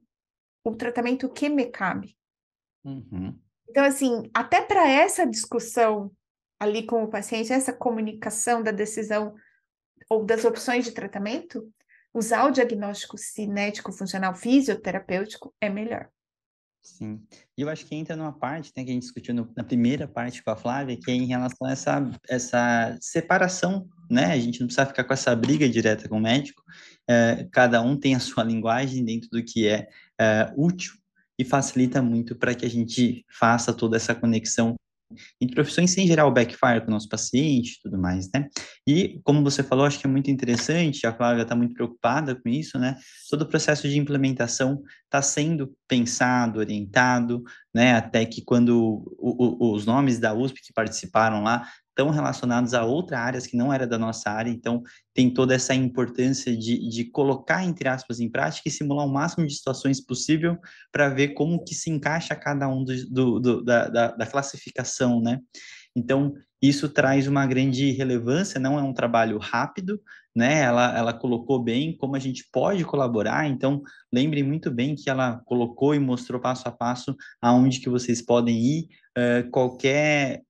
o 0.63 0.75
tratamento 0.75 1.27
que 1.29 1.49
me 1.49 1.65
cabe. 1.65 2.15
Uhum. 2.83 3.37
Então, 3.69 3.83
assim, 3.83 4.29
até 4.33 4.61
para 4.61 4.87
essa 4.89 5.25
discussão 5.25 6.11
ali 6.59 6.85
com 6.85 7.03
o 7.03 7.09
paciente, 7.09 7.53
essa 7.53 7.73
comunicação 7.73 8.63
da 8.63 8.71
decisão 8.71 9.35
ou 10.09 10.25
das 10.25 10.45
opções 10.45 10.85
de 10.85 10.91
tratamento, 10.91 11.71
usar 12.13 12.45
o 12.45 12.51
diagnóstico 12.51 13.17
cinético 13.17 13.91
funcional 13.91 14.33
fisioterapêutico 14.33 15.53
é 15.61 15.69
melhor. 15.69 16.09
Sim. 16.81 17.21
E 17.57 17.61
eu 17.61 17.69
acho 17.69 17.85
que 17.85 17.95
entra 17.95 18.15
numa 18.15 18.31
parte 18.31 18.71
né, 18.75 18.83
que 18.83 18.89
a 18.89 18.93
gente 18.93 19.03
discutiu 19.03 19.35
no, 19.35 19.51
na 19.55 19.63
primeira 19.63 20.07
parte 20.07 20.41
com 20.41 20.49
a 20.51 20.55
Flávia, 20.55 20.97
que 20.97 21.11
é 21.11 21.13
em 21.13 21.25
relação 21.25 21.67
a 21.67 21.71
essa, 21.71 22.11
essa 22.29 22.97
separação, 23.01 23.87
né? 24.09 24.27
A 24.27 24.39
gente 24.39 24.61
não 24.61 24.67
precisa 24.67 24.85
ficar 24.85 25.03
com 25.03 25.13
essa 25.13 25.35
briga 25.35 25.67
direta 25.67 26.07
com 26.07 26.17
o 26.17 26.21
médico. 26.21 26.63
É, 27.07 27.45
cada 27.51 27.81
um 27.81 27.97
tem 27.97 28.15
a 28.15 28.19
sua 28.19 28.43
linguagem 28.43 29.03
dentro 29.03 29.29
do 29.29 29.43
que 29.43 29.67
é, 29.67 29.89
é 30.19 30.53
útil 30.55 30.93
e 31.37 31.43
facilita 31.43 32.01
muito 32.01 32.35
para 32.35 32.55
que 32.55 32.65
a 32.65 32.69
gente 32.69 33.25
faça 33.29 33.73
toda 33.73 33.97
essa 33.97 34.15
conexão 34.15 34.75
entre 35.39 35.55
profissões 35.55 35.91
sem 35.91 36.07
gerar 36.07 36.25
o 36.25 36.31
backfire 36.31 36.81
com 36.81 36.87
o 36.87 36.91
nosso 36.91 37.07
paciente 37.07 37.73
e 37.73 37.81
tudo 37.81 37.97
mais, 37.97 38.29
né? 38.33 38.47
E, 38.85 39.19
como 39.23 39.43
você 39.43 39.63
falou, 39.63 39.85
acho 39.85 39.99
que 39.99 40.07
é 40.07 40.09
muito 40.09 40.29
interessante, 40.29 41.05
a 41.05 41.13
Flávia 41.13 41.43
está 41.43 41.55
muito 41.55 41.73
preocupada 41.73 42.35
com 42.35 42.49
isso, 42.49 42.77
né? 42.77 42.97
Todo 43.29 43.43
o 43.43 43.47
processo 43.47 43.87
de 43.87 43.97
implementação 43.97 44.81
está 45.05 45.21
sendo 45.21 45.73
pensado, 45.87 46.59
orientado, 46.59 47.43
né? 47.73 47.93
Até 47.93 48.25
que 48.25 48.41
quando 48.43 49.05
o, 49.17 49.67
o, 49.69 49.73
os 49.73 49.85
nomes 49.85 50.19
da 50.19 50.33
USP 50.33 50.61
que 50.61 50.73
participaram 50.73 51.43
lá 51.43 51.67
estão 51.97 52.11
relacionados 52.11 52.75
a 52.75 52.85
outras 52.85 53.19
áreas 53.19 53.47
que 53.47 53.57
não 53.57 53.73
era 53.73 53.87
da 53.87 53.97
nossa 53.97 54.29
área, 54.29 54.51
então 54.51 54.83
tem 55.15 55.33
toda 55.33 55.55
essa 55.55 55.73
importância 55.73 56.55
de, 56.55 56.87
de 56.87 57.05
colocar, 57.05 57.65
entre 57.65 57.89
aspas, 57.89 58.19
em 58.19 58.29
prática 58.29 58.69
e 58.69 58.71
simular 58.71 59.07
o 59.07 59.11
máximo 59.11 59.47
de 59.47 59.55
situações 59.55 59.99
possível 59.99 60.57
para 60.91 61.09
ver 61.09 61.29
como 61.29 61.63
que 61.63 61.73
se 61.73 61.89
encaixa 61.89 62.35
cada 62.35 62.67
um 62.67 62.83
do, 62.83 63.09
do, 63.09 63.39
do 63.39 63.63
da, 63.63 63.87
da, 63.87 64.07
da 64.11 64.27
classificação, 64.27 65.19
né? 65.19 65.39
Então, 65.95 66.35
isso 66.61 66.87
traz 66.87 67.27
uma 67.27 67.47
grande 67.47 67.89
relevância, 67.91 68.59
não 68.59 68.77
é 68.77 68.83
um 68.83 68.93
trabalho 68.93 69.39
rápido, 69.39 69.99
né? 70.35 70.61
Ela, 70.61 70.95
ela 70.95 71.13
colocou 71.13 71.63
bem 71.63 71.97
como 71.97 72.15
a 72.15 72.19
gente 72.19 72.47
pode 72.51 72.85
colaborar, 72.85 73.47
então 73.47 73.81
lembrem 74.13 74.43
muito 74.43 74.69
bem 74.69 74.93
que 74.93 75.09
ela 75.09 75.41
colocou 75.45 75.95
e 75.95 75.99
mostrou 75.99 76.39
passo 76.39 76.67
a 76.67 76.71
passo 76.71 77.15
aonde 77.41 77.79
que 77.79 77.89
vocês 77.89 78.21
podem 78.21 78.55
ir, 78.55 78.87
uh, 79.17 79.49
qualquer 79.49 80.43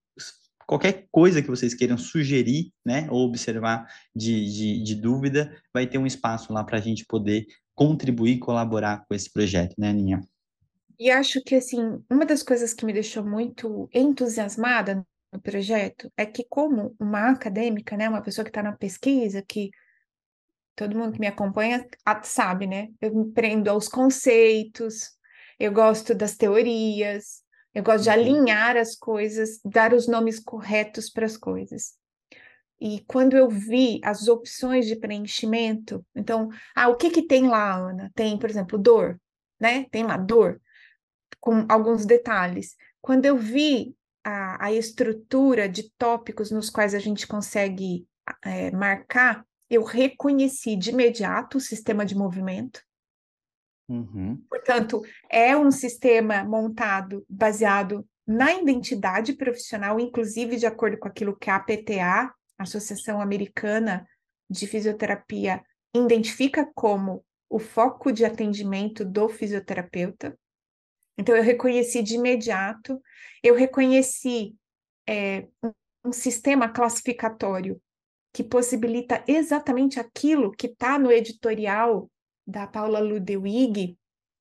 qualquer 0.67 1.07
coisa 1.09 1.41
que 1.41 1.47
vocês 1.47 1.73
queiram 1.73 1.97
sugerir, 1.97 2.71
né, 2.85 3.07
ou 3.09 3.25
observar 3.25 3.87
de, 4.13 4.45
de, 4.53 4.83
de 4.83 4.95
dúvida, 4.95 5.57
vai 5.73 5.87
ter 5.87 5.97
um 5.97 6.05
espaço 6.05 6.51
lá 6.51 6.63
para 6.63 6.77
a 6.77 6.81
gente 6.81 7.05
poder 7.05 7.47
contribuir, 7.73 8.39
colaborar 8.39 9.05
com 9.07 9.15
esse 9.15 9.31
projeto, 9.31 9.73
né, 9.77 9.89
Aninha? 9.89 10.21
E 10.99 11.09
acho 11.09 11.41
que, 11.41 11.55
assim, 11.55 12.03
uma 12.09 12.25
das 12.25 12.43
coisas 12.43 12.73
que 12.73 12.85
me 12.85 12.91
deixou 12.91 13.23
muito 13.23 13.87
entusiasmada 13.93 15.05
no 15.31 15.39
projeto 15.39 16.11
é 16.17 16.25
que, 16.25 16.43
como 16.49 16.95
uma 16.99 17.29
acadêmica, 17.29 17.95
né, 17.95 18.09
uma 18.09 18.21
pessoa 18.21 18.43
que 18.43 18.49
está 18.49 18.61
na 18.61 18.73
pesquisa, 18.73 19.41
que 19.47 19.69
todo 20.75 20.97
mundo 20.97 21.13
que 21.13 21.19
me 21.19 21.27
acompanha 21.27 21.87
sabe, 22.23 22.67
né, 22.67 22.89
eu 22.99 23.15
me 23.15 23.31
prendo 23.31 23.69
aos 23.69 23.87
conceitos, 23.87 25.11
eu 25.59 25.71
gosto 25.71 26.13
das 26.13 26.35
teorias, 26.35 27.43
eu 27.77 27.83
gosto 27.83 28.05
de 28.05 28.09
uhum. 28.09 28.15
alinhar 28.15 28.75
as 28.75 28.95
coisas, 28.95 29.59
dar 29.63 29.93
os 29.93 30.07
nomes 30.07 30.39
corretos 30.39 31.11
para 31.11 31.27
as 31.27 31.37
coisas. 31.37 31.93
E 32.81 33.03
quando 33.05 33.37
eu 33.37 33.47
vi 33.47 34.01
as 34.03 34.27
opções 34.27 34.87
de 34.87 34.95
preenchimento, 34.95 36.03
então, 36.15 36.49
ah, 36.75 36.87
o 36.87 36.95
que 36.95 37.11
que 37.11 37.27
tem 37.27 37.47
lá, 37.47 37.75
Ana? 37.75 38.11
Tem, 38.15 38.35
por 38.35 38.49
exemplo, 38.49 38.79
dor, 38.79 39.21
né? 39.59 39.85
Tem 39.91 40.03
lá 40.03 40.17
dor, 40.17 40.59
com 41.39 41.67
alguns 41.69 42.03
detalhes. 42.03 42.75
Quando 42.99 43.25
eu 43.25 43.37
vi 43.37 43.95
a, 44.23 44.65
a 44.65 44.73
estrutura 44.73 45.69
de 45.69 45.91
tópicos 45.99 46.49
nos 46.49 46.71
quais 46.71 46.95
a 46.95 46.99
gente 46.99 47.27
consegue 47.27 48.07
é, 48.43 48.71
marcar, 48.71 49.45
eu 49.69 49.83
reconheci 49.83 50.75
de 50.75 50.89
imediato 50.89 51.59
o 51.59 51.61
sistema 51.61 52.03
de 52.03 52.15
movimento, 52.15 52.81
Uhum. 53.89 54.43
Portanto, 54.49 55.01
é 55.29 55.55
um 55.55 55.71
sistema 55.71 56.43
montado 56.43 57.25
baseado 57.29 58.05
na 58.27 58.53
identidade 58.53 59.33
profissional, 59.33 59.99
inclusive 59.99 60.57
de 60.57 60.65
acordo 60.65 60.97
com 60.97 61.07
aquilo 61.07 61.35
que 61.35 61.49
a 61.49 61.55
APTA, 61.55 62.33
Associação 62.57 63.21
Americana 63.21 64.05
de 64.49 64.67
Fisioterapia, 64.67 65.63
identifica 65.95 66.69
como 66.75 67.23
o 67.49 67.59
foco 67.59 68.11
de 68.11 68.25
atendimento 68.25 69.05
do 69.05 69.29
fisioterapeuta. 69.29 70.37
Então, 71.17 71.35
eu 71.35 71.41
reconheci 71.41 72.03
de 72.03 72.15
imediato, 72.15 73.01
eu 73.41 73.55
reconheci 73.55 74.55
é, 75.07 75.47
um, 75.63 75.71
um 76.05 76.11
sistema 76.11 76.67
classificatório 76.67 77.81
que 78.33 78.43
possibilita 78.43 79.23
exatamente 79.27 79.99
aquilo 79.99 80.51
que 80.51 80.67
está 80.67 80.99
no 80.99 81.11
editorial 81.11 82.11
da 82.47 82.65
Paula 82.65 82.99
Ludwig, 82.99 83.97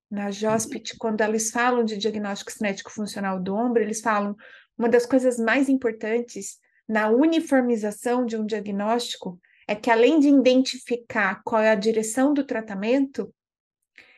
na 0.08 0.30
Jospit, 0.30 0.92
uhum. 0.92 0.98
quando 0.98 1.20
eles 1.22 1.50
falam 1.50 1.84
de 1.84 1.96
diagnóstico 1.96 2.52
cinético 2.52 2.92
funcional 2.92 3.42
do 3.42 3.54
ombro, 3.54 3.82
eles 3.82 4.00
falam 4.00 4.36
uma 4.78 4.88
das 4.88 5.04
coisas 5.04 5.38
mais 5.38 5.68
importantes 5.68 6.58
na 6.88 7.08
uniformização 7.10 8.24
de 8.24 8.36
um 8.36 8.46
diagnóstico 8.46 9.40
é 9.66 9.74
que 9.74 9.90
além 9.90 10.20
de 10.20 10.28
identificar 10.28 11.42
qual 11.44 11.60
é 11.60 11.70
a 11.70 11.74
direção 11.74 12.32
do 12.32 12.44
tratamento, 12.44 13.34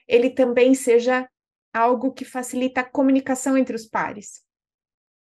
ele 0.07 0.29
também 0.29 0.75
seja 0.75 1.27
algo 1.73 2.13
que 2.13 2.25
facilita 2.25 2.83
a 2.83 2.89
comunicação 2.89 3.57
entre 3.57 3.75
os 3.75 3.87
pares. 3.87 4.43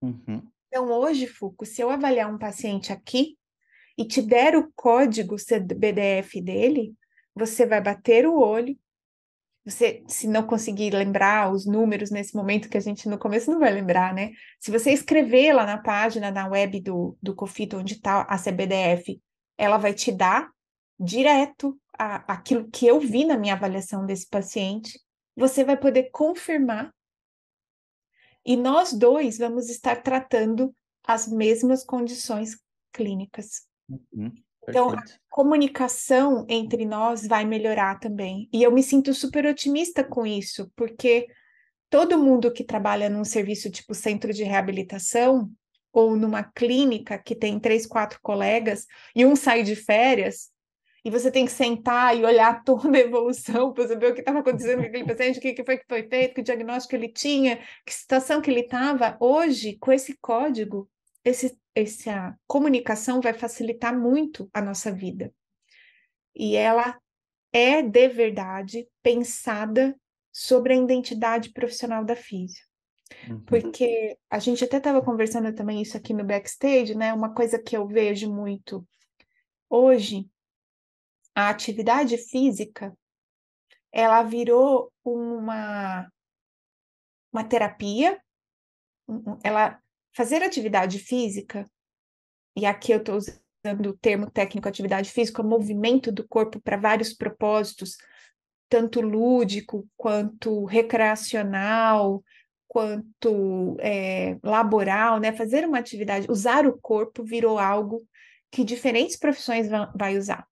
Uhum. 0.02 0.46
Então, 0.68 0.92
hoje, 0.92 1.28
Fuco, 1.28 1.66
se 1.66 1.82
eu 1.82 1.90
avaliar 1.90 2.34
um 2.34 2.38
paciente 2.38 2.92
aqui 2.92 3.38
e 3.98 4.06
te 4.06 4.22
der 4.22 4.56
o 4.56 4.70
código 4.76 5.38
CBDF 5.38 6.42
dele, 6.42 6.94
você 7.38 7.66
vai 7.66 7.82
bater 7.82 8.26
o 8.26 8.40
olho. 8.40 8.78
Você, 9.66 10.04
se 10.08 10.28
não 10.28 10.48
conseguir 10.48 10.94
lembrar 10.94 11.52
os 11.52 11.66
números 11.66 12.10
nesse 12.10 12.36
momento 12.36 12.70
que 12.70 12.78
a 12.78 12.82
gente 12.82 13.10
no 13.10 13.18
começo 13.18 13.52
não 13.52 13.60
vai 13.60 13.72
lembrar, 13.74 14.14
né? 14.14 14.32
Se 14.60 14.72
você 14.72 14.92
escrever 14.92 15.52
lá 15.54 15.66
na 15.66 15.78
página, 15.78 16.32
na 16.32 16.48
web 16.48 16.80
do, 16.80 17.18
do 17.22 17.36
COFIT, 17.36 17.76
onde 17.76 17.96
está 17.96 18.22
a 18.22 18.38
CBDF, 18.38 19.22
ela 19.58 19.78
vai 19.78 19.94
te 19.94 20.12
dar 20.12 20.50
direto 20.98 21.78
a, 21.98 22.34
aquilo 22.34 22.70
que 22.70 22.88
eu 22.88 23.00
vi 23.00 23.26
na 23.26 23.38
minha 23.38 23.54
avaliação 23.54 24.06
desse 24.06 24.28
paciente. 24.28 25.00
Você 25.36 25.64
vai 25.64 25.78
poder 25.78 26.10
confirmar. 26.12 26.94
E 28.46 28.56
nós 28.56 28.94
dois 28.94 29.38
vamos 29.38 29.70
estar 29.70 30.02
tratando 30.02 30.74
as 31.06 31.28
mesmas 31.28 31.84
condições 31.84 32.58
clínicas. 32.94 33.68
Uhum. 33.90 34.32
Então, 34.68 34.92
a 34.92 35.04
comunicação 35.30 36.46
entre 36.50 36.86
nós 36.86 37.26
vai 37.26 37.46
melhorar 37.46 38.00
também. 38.00 38.50
E 38.52 38.62
eu 38.62 38.72
me 38.72 38.84
sinto 38.84 39.14
super 39.14 39.46
otimista 39.46 40.04
com 40.04 40.26
isso, 40.26 40.72
porque 40.76 41.28
todo 41.90 42.18
mundo 42.18 42.52
que 42.52 42.64
trabalha 42.64 43.10
num 43.10 43.24
serviço 43.24 43.72
tipo 43.72 43.94
centro 43.94 44.34
de 44.34 44.44
reabilitação 44.44 45.50
ou 45.94 46.16
numa 46.16 46.44
clínica 46.44 47.18
que 47.18 47.34
tem 47.34 47.60
três, 47.60 47.86
quatro 47.86 48.20
colegas 48.22 48.86
e 49.16 49.26
um 49.26 49.36
sai 49.36 49.64
de 49.64 49.76
férias, 49.76 50.52
e 51.08 51.10
você 51.10 51.32
tem 51.32 51.46
que 51.46 51.52
sentar 51.52 52.18
e 52.18 52.26
olhar 52.26 52.62
toda 52.66 52.98
a 52.98 53.02
evolução 53.02 53.72
para 53.72 53.88
saber 53.88 54.12
o 54.12 54.14
que 54.14 54.20
estava 54.20 54.40
acontecendo 54.40 54.82
com 54.82 54.88
aquele 54.88 55.06
paciente, 55.08 55.40
o 55.40 55.42
que, 55.42 55.64
foi 55.64 55.78
que 55.78 55.86
foi 55.88 56.04
feito, 56.04 56.36
que 56.36 56.42
diagnóstico 56.42 56.96
ele 56.96 57.08
tinha, 57.08 57.58
que 57.86 57.94
situação 57.94 58.42
que 58.42 58.52
ele 58.52 58.60
estava. 58.60 59.16
Hoje, 59.20 59.78
com 59.80 59.94
esse 59.94 60.18
código, 60.20 60.90
esse, 61.24 61.58
essa 61.78 62.36
comunicação 62.48 63.22
vai 63.22 63.34
facilitar 63.34 63.98
muito 63.98 64.50
a 64.54 64.62
nossa 64.62 64.92
vida. 64.92 65.34
E 66.36 66.56
ela 66.56 67.00
é 67.54 67.82
de 67.82 68.08
verdade 68.10 68.88
pensada 69.04 69.96
sobre 70.32 70.74
a 70.74 70.78
identidade 70.78 71.52
profissional 71.52 72.04
da 72.04 72.16
física. 72.16 72.66
Uhum. 73.30 73.40
Porque 73.42 74.18
a 74.30 74.40
gente 74.40 74.64
até 74.64 74.78
estava 74.78 75.02
conversando 75.02 75.54
também 75.54 75.82
isso 75.82 75.96
aqui 75.96 76.14
no 76.14 76.26
backstage, 76.26 76.96
né? 76.96 77.14
Uma 77.14 77.34
coisa 77.34 77.58
que 77.62 77.78
eu 77.78 77.88
vejo 77.88 78.32
muito 78.34 78.86
hoje, 79.70 80.30
a 81.36 81.50
atividade 81.50 82.18
física, 82.18 82.96
ela 83.92 84.24
virou 84.24 84.92
uma, 85.04 86.12
uma 87.32 87.44
terapia, 87.44 88.22
ela 89.44 89.80
fazer 90.18 90.42
atividade 90.42 90.98
física, 90.98 91.70
e 92.56 92.66
aqui 92.66 92.92
eu 92.92 92.98
estou 92.98 93.18
usando 93.18 93.90
o 93.90 93.96
termo 93.96 94.32
técnico 94.32 94.68
atividade 94.68 95.12
física, 95.12 95.44
movimento 95.44 96.12
do 96.12 96.28
corpo 96.28 96.60
para 96.60 96.76
vários 96.76 97.14
propósitos, 97.14 97.98
tanto 98.68 99.00
lúdico 99.00 99.88
quanto 99.96 100.66
recreacional, 100.66 102.24
quanto 102.68 103.78
é, 103.80 104.40
laboral, 104.42 105.20
né? 105.20 105.32
Fazer 105.32 105.64
uma 105.68 105.78
atividade, 105.78 106.26
usar 106.32 106.66
o 106.66 106.80
corpo 106.80 107.24
virou 107.24 107.60
algo 107.60 108.04
que 108.50 108.64
diferentes 108.64 109.16
profissões 109.16 109.70
vão 109.70 109.92
vai 109.96 110.18
usar. 110.18 110.48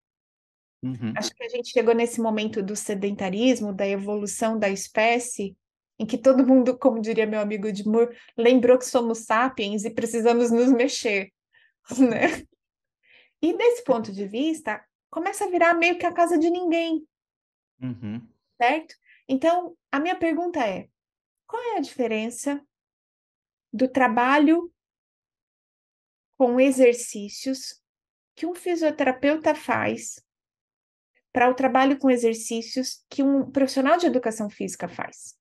Uhum. 0.83 1.11
Acho 1.17 1.33
que 1.33 1.43
a 1.43 1.49
gente 1.49 1.71
chegou 1.71 1.95
nesse 1.95 2.21
momento 2.21 2.61
do 2.61 2.75
sedentarismo, 2.75 3.73
da 3.73 3.87
evolução 3.87 4.59
da 4.59 4.69
espécie, 4.69 5.57
em 5.97 6.05
que 6.05 6.17
todo 6.17 6.45
mundo, 6.45 6.77
como 6.77 7.01
diria 7.01 7.25
meu 7.25 7.39
amigo 7.39 7.67
Edmur, 7.67 8.13
lembrou 8.37 8.77
que 8.77 8.85
somos 8.85 9.19
sapiens 9.19 9.85
e 9.85 9.89
precisamos 9.89 10.51
nos 10.51 10.71
mexer, 10.71 11.31
né? 11.97 12.45
E 13.41 13.55
desse 13.55 13.83
ponto 13.83 14.11
de 14.11 14.27
vista, 14.27 14.83
começa 15.09 15.45
a 15.45 15.49
virar 15.49 15.73
meio 15.73 15.97
que 15.97 16.05
a 16.05 16.13
casa 16.13 16.37
de 16.37 16.49
ninguém, 16.49 17.07
uhum. 17.81 18.27
certo? 18.57 18.95
Então, 19.27 19.77
a 19.91 19.99
minha 19.99 20.15
pergunta 20.15 20.59
é: 20.59 20.89
qual 21.47 21.61
é 21.61 21.77
a 21.77 21.81
diferença 21.81 22.61
do 23.71 23.87
trabalho 23.87 24.71
com 26.37 26.59
exercícios 26.59 27.81
que 28.35 28.45
um 28.45 28.53
fisioterapeuta 28.53 29.55
faz 29.55 30.21
para 31.31 31.49
o 31.49 31.53
trabalho 31.53 31.97
com 31.97 32.09
exercícios 32.09 33.05
que 33.09 33.23
um 33.23 33.49
profissional 33.49 33.97
de 33.97 34.05
educação 34.05 34.49
física 34.49 34.87
faz? 34.87 35.37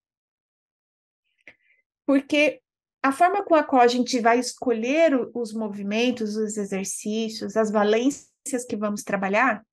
Porque 2.06 2.60
a 3.02 3.12
forma 3.12 3.44
com 3.44 3.54
a 3.54 3.62
qual 3.62 3.82
a 3.82 3.86
gente 3.86 4.18
vai 4.20 4.38
escolher 4.38 5.14
os 5.34 5.52
movimentos, 5.52 6.36
os 6.36 6.56
exercícios, 6.56 7.56
as 7.56 7.70
valências 7.70 8.64
que 8.68 8.76
vamos 8.76 9.02
trabalhar, 9.02 9.64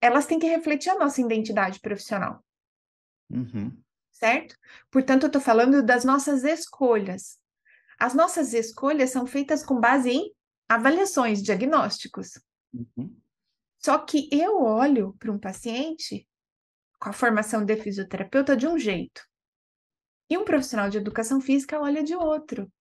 elas 0.00 0.26
têm 0.26 0.38
que 0.38 0.48
refletir 0.48 0.90
a 0.90 0.98
nossa 0.98 1.20
identidade 1.20 1.78
profissional. 1.80 2.44
Uhum. 3.30 3.76
Certo? 4.10 4.56
Portanto, 4.90 5.24
eu 5.24 5.26
estou 5.28 5.40
falando 5.40 5.82
das 5.82 6.04
nossas 6.04 6.42
escolhas. 6.42 7.38
As 7.98 8.14
nossas 8.14 8.52
escolhas 8.52 9.10
são 9.10 9.26
feitas 9.26 9.64
com 9.64 9.78
base 9.78 10.10
em 10.10 10.34
avaliações, 10.68 11.42
diagnósticos. 11.42 12.40
Uhum. 12.72 13.16
Só 13.78 13.98
que 13.98 14.28
eu 14.32 14.62
olho 14.62 15.14
para 15.18 15.32
um 15.32 15.38
paciente 15.38 16.28
com 16.98 17.08
a 17.08 17.12
formação 17.12 17.64
de 17.64 17.76
fisioterapeuta 17.76 18.56
de 18.56 18.66
um 18.66 18.78
jeito, 18.78 19.22
e 20.30 20.38
um 20.38 20.44
profissional 20.44 20.88
de 20.88 20.96
educação 20.96 21.40
física 21.40 21.80
olha 21.80 22.04
de 22.04 22.14
outro. 22.14 22.72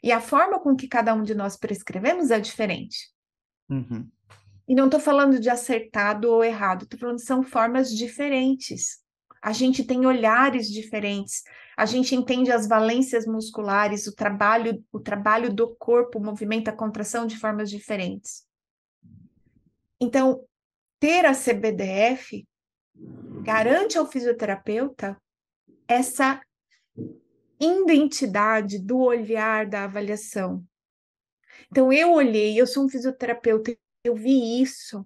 E 0.00 0.12
a 0.12 0.20
forma 0.20 0.60
com 0.60 0.76
que 0.76 0.86
cada 0.86 1.12
um 1.12 1.24
de 1.24 1.34
nós 1.34 1.56
prescrevemos 1.56 2.30
é 2.30 2.38
diferente. 2.38 3.12
Uhum. 3.68 4.08
E 4.68 4.74
não 4.74 4.84
estou 4.84 5.00
falando 5.00 5.40
de 5.40 5.50
acertado 5.50 6.30
ou 6.30 6.44
errado, 6.44 6.84
estou 6.84 7.00
falando 7.00 7.16
que 7.16 7.22
são 7.22 7.42
formas 7.42 7.90
diferentes. 7.90 9.02
A 9.42 9.52
gente 9.52 9.84
tem 9.84 10.06
olhares 10.06 10.70
diferentes, 10.70 11.42
a 11.76 11.86
gente 11.86 12.14
entende 12.14 12.52
as 12.52 12.68
valências 12.68 13.26
musculares, 13.26 14.06
o 14.06 14.14
trabalho, 14.14 14.84
o 14.92 15.00
trabalho 15.00 15.52
do 15.52 15.74
corpo, 15.76 16.18
o 16.18 16.24
movimento, 16.24 16.68
a 16.68 16.72
contração 16.72 17.26
de 17.26 17.38
formas 17.38 17.70
diferentes. 17.70 18.46
Então, 20.00 20.44
ter 21.00 21.24
a 21.24 21.32
CBDF 21.32 22.46
garante 23.42 23.96
ao 23.96 24.06
fisioterapeuta 24.06 25.16
essa 25.88 26.40
identidade 27.58 28.78
do 28.78 28.98
olhar 28.98 29.66
da 29.66 29.84
avaliação. 29.84 30.64
Então, 31.70 31.92
eu 31.92 32.12
olhei, 32.12 32.60
eu 32.60 32.66
sou 32.66 32.84
um 32.84 32.88
fisioterapeuta, 32.88 33.76
eu 34.04 34.14
vi 34.14 34.60
isso, 34.62 35.04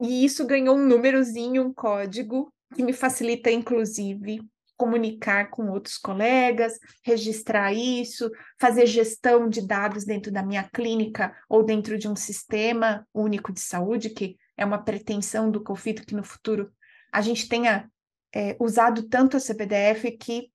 e 0.00 0.24
isso 0.24 0.46
ganhou 0.46 0.76
um 0.76 0.86
númerozinho, 0.86 1.62
um 1.62 1.72
código, 1.72 2.52
que 2.74 2.82
me 2.82 2.92
facilita, 2.92 3.50
inclusive, 3.50 4.40
comunicar 4.76 5.50
com 5.50 5.70
outros 5.70 5.96
colegas, 5.96 6.78
registrar 7.02 7.72
isso, 7.72 8.30
fazer 8.58 8.86
gestão 8.86 9.48
de 9.48 9.66
dados 9.66 10.04
dentro 10.04 10.32
da 10.32 10.42
minha 10.42 10.64
clínica 10.64 11.34
ou 11.48 11.62
dentro 11.62 11.96
de 11.96 12.08
um 12.08 12.16
sistema 12.16 13.06
único 13.14 13.52
de 13.52 13.60
saúde, 13.60 14.10
que 14.10 14.36
é 14.56 14.64
uma 14.64 14.82
pretensão 14.82 15.50
do 15.50 15.62
COFITO 15.62 16.04
que 16.04 16.14
no 16.14 16.24
futuro 16.24 16.72
a 17.12 17.20
gente 17.20 17.48
tenha 17.48 17.88
é, 18.34 18.56
usado 18.58 19.08
tanto 19.08 19.36
a 19.36 19.40
CPDF 19.40 20.10
que 20.12 20.50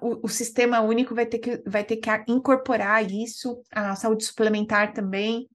o, 0.00 0.26
o, 0.26 0.28
sistema 0.28 0.80
único 0.80 1.14
vai 1.14 1.26
ter, 1.26 1.38
que, 1.38 1.62
vai 1.66 1.84
ter 1.84 1.98
que 1.98 2.10
incorporar 2.26 3.10
isso, 3.10 3.62
a 3.70 3.94
saúde 3.94 4.24
suplementar 4.24 4.94
também. 4.94 5.48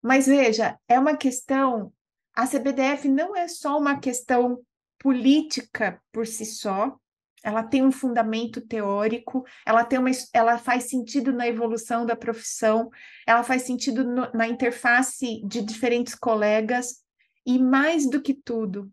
Mas 0.00 0.26
veja, 0.26 0.78
é 0.86 0.98
uma 0.98 1.16
questão, 1.16 1.92
a 2.34 2.46
CBDF 2.46 3.08
não 3.08 3.34
é 3.34 3.48
só 3.48 3.76
uma 3.76 3.98
questão 3.98 4.60
política 4.98 6.00
por 6.12 6.26
si 6.26 6.46
só, 6.46 6.96
ela 7.42 7.62
tem 7.62 7.84
um 7.84 7.90
fundamento 7.90 8.60
teórico, 8.60 9.44
ela 9.66 9.82
tem 9.82 9.98
uma, 9.98 10.10
ela 10.32 10.58
faz 10.58 10.84
sentido 10.84 11.32
na 11.32 11.48
evolução 11.48 12.04
da 12.06 12.14
profissão, 12.14 12.90
ela 13.26 13.42
faz 13.42 13.62
sentido 13.62 14.04
no, 14.04 14.30
na 14.32 14.46
interface 14.46 15.42
de 15.44 15.62
diferentes 15.62 16.14
colegas 16.14 17.02
e 17.44 17.58
mais 17.58 18.08
do 18.08 18.20
que 18.20 18.34
tudo, 18.34 18.92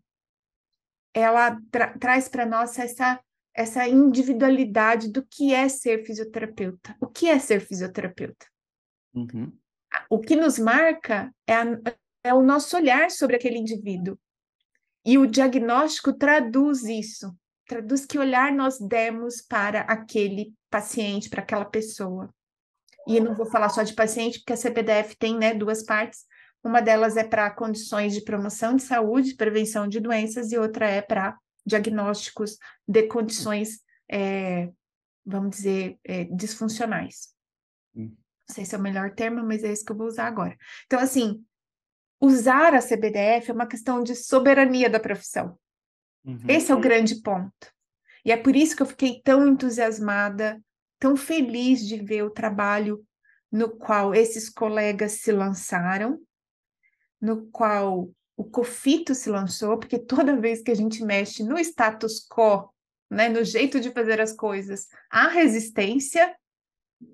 ela 1.14 1.58
tra 1.70 1.96
traz 1.98 2.28
para 2.28 2.46
nós 2.46 2.78
essa 2.78 3.20
essa 3.54 3.88
individualidade 3.88 5.10
do 5.10 5.26
que 5.26 5.52
é 5.52 5.68
ser 5.68 6.04
fisioterapeuta. 6.04 6.96
O 7.00 7.08
que 7.08 7.28
é 7.28 7.40
ser 7.40 7.60
fisioterapeuta? 7.60 8.46
Uhum. 9.12 9.52
O 10.08 10.20
que 10.20 10.36
nos 10.36 10.60
marca 10.60 11.34
é, 11.44 11.54
a, 11.54 11.66
é 12.22 12.32
o 12.32 12.40
nosso 12.40 12.76
olhar 12.76 13.10
sobre 13.10 13.34
aquele 13.34 13.58
indivíduo. 13.58 14.16
E 15.04 15.18
o 15.18 15.26
diagnóstico 15.26 16.12
traduz 16.12 16.84
isso, 16.84 17.34
traduz 17.66 18.06
que 18.06 18.18
olhar 18.18 18.52
nós 18.52 18.78
demos 18.78 19.42
para 19.42 19.80
aquele 19.80 20.54
paciente, 20.70 21.28
para 21.28 21.42
aquela 21.42 21.64
pessoa. 21.64 22.32
E 23.08 23.16
eu 23.16 23.24
não 23.24 23.34
vou 23.34 23.46
falar 23.46 23.70
só 23.70 23.82
de 23.82 23.94
paciente, 23.94 24.38
porque 24.38 24.52
a 24.52 24.56
CPDF 24.56 25.16
tem 25.16 25.36
né, 25.36 25.54
duas 25.54 25.82
partes. 25.82 26.26
Uma 26.62 26.80
delas 26.80 27.16
é 27.16 27.24
para 27.24 27.50
condições 27.50 28.14
de 28.14 28.22
promoção 28.22 28.76
de 28.76 28.82
saúde, 28.82 29.34
prevenção 29.34 29.86
de 29.88 30.00
doenças, 30.00 30.52
e 30.52 30.58
outra 30.58 30.88
é 30.88 31.00
para 31.00 31.38
diagnósticos 31.64 32.58
de 32.86 33.06
condições, 33.06 33.80
é, 34.10 34.70
vamos 35.24 35.56
dizer, 35.56 35.98
é, 36.04 36.24
disfuncionais. 36.24 37.28
Hum. 37.94 38.16
Não 38.48 38.54
sei 38.54 38.64
se 38.64 38.74
é 38.74 38.78
o 38.78 38.82
melhor 38.82 39.14
termo, 39.14 39.44
mas 39.44 39.62
é 39.62 39.70
esse 39.70 39.84
que 39.84 39.92
eu 39.92 39.96
vou 39.96 40.06
usar 40.06 40.26
agora. 40.26 40.56
Então, 40.86 40.98
assim, 40.98 41.44
usar 42.20 42.74
a 42.74 42.80
CBDF 42.80 43.50
é 43.50 43.54
uma 43.54 43.66
questão 43.66 44.02
de 44.02 44.14
soberania 44.14 44.88
da 44.88 44.98
profissão. 44.98 45.58
Uhum. 46.24 46.40
Esse 46.48 46.72
é 46.72 46.74
o 46.74 46.80
grande 46.80 47.22
ponto. 47.22 47.72
E 48.24 48.32
é 48.32 48.36
por 48.36 48.56
isso 48.56 48.74
que 48.74 48.82
eu 48.82 48.86
fiquei 48.86 49.20
tão 49.22 49.46
entusiasmada, 49.46 50.60
tão 50.98 51.16
feliz 51.16 51.86
de 51.86 51.96
ver 51.96 52.22
o 52.22 52.30
trabalho 52.30 53.04
no 53.50 53.70
qual 53.70 54.14
esses 54.14 54.50
colegas 54.50 55.12
se 55.12 55.32
lançaram, 55.32 56.20
no 57.20 57.46
qual 57.50 58.10
o 58.36 58.44
COFITO 58.44 59.14
se 59.14 59.28
lançou, 59.28 59.78
porque 59.78 59.98
toda 59.98 60.36
vez 60.36 60.62
que 60.62 60.70
a 60.70 60.74
gente 60.74 61.04
mexe 61.04 61.42
no 61.42 61.58
status 61.58 62.26
quo, 62.28 62.72
né, 63.10 63.28
no 63.28 63.42
jeito 63.42 63.80
de 63.80 63.90
fazer 63.90 64.20
as 64.20 64.32
coisas, 64.32 64.86
há 65.10 65.28
resistência, 65.28 66.36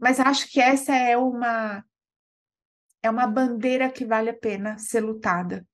mas 0.01 0.21
acho 0.21 0.51
que 0.51 0.61
essa 0.61 0.95
é 0.95 1.17
uma 1.17 1.85
é 3.03 3.11
uma 3.11 3.27
bandeira 3.27 3.91
que 3.91 4.05
vale 4.05 4.31
a 4.31 4.35
pena 4.35 4.79
ser 4.79 5.01
lutada, 5.01 5.67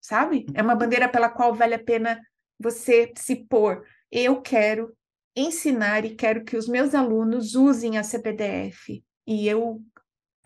sabe? 0.00 0.46
É 0.54 0.62
uma 0.62 0.74
bandeira 0.74 1.06
pela 1.06 1.28
qual 1.28 1.54
vale 1.54 1.74
a 1.74 1.78
pena 1.78 2.18
você 2.58 3.12
se 3.14 3.36
pôr. 3.36 3.86
Eu 4.10 4.40
quero 4.40 4.96
ensinar 5.36 6.06
e 6.06 6.14
quero 6.14 6.44
que 6.44 6.56
os 6.56 6.66
meus 6.66 6.94
alunos 6.94 7.54
usem 7.54 7.98
a 7.98 8.02
CPDF. 8.02 9.04
E 9.26 9.46
eu 9.46 9.82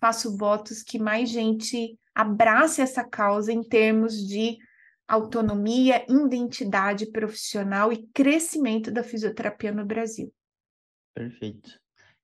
faço 0.03 0.37
votos 0.37 0.83
que 0.83 0.99
mais 0.99 1.31
gente 1.31 1.97
abrace 2.13 2.83
essa 2.83 3.05
causa 3.05 3.53
em 3.53 3.63
termos 3.63 4.15
de 4.27 4.59
autonomia, 5.07 6.05
identidade 6.09 7.07
profissional 7.07 7.93
e 7.93 8.09
crescimento 8.13 8.91
da 8.91 9.05
fisioterapia 9.05 9.71
no 9.71 9.87
Brasil. 9.87 10.35
Perfeito. 11.15 11.71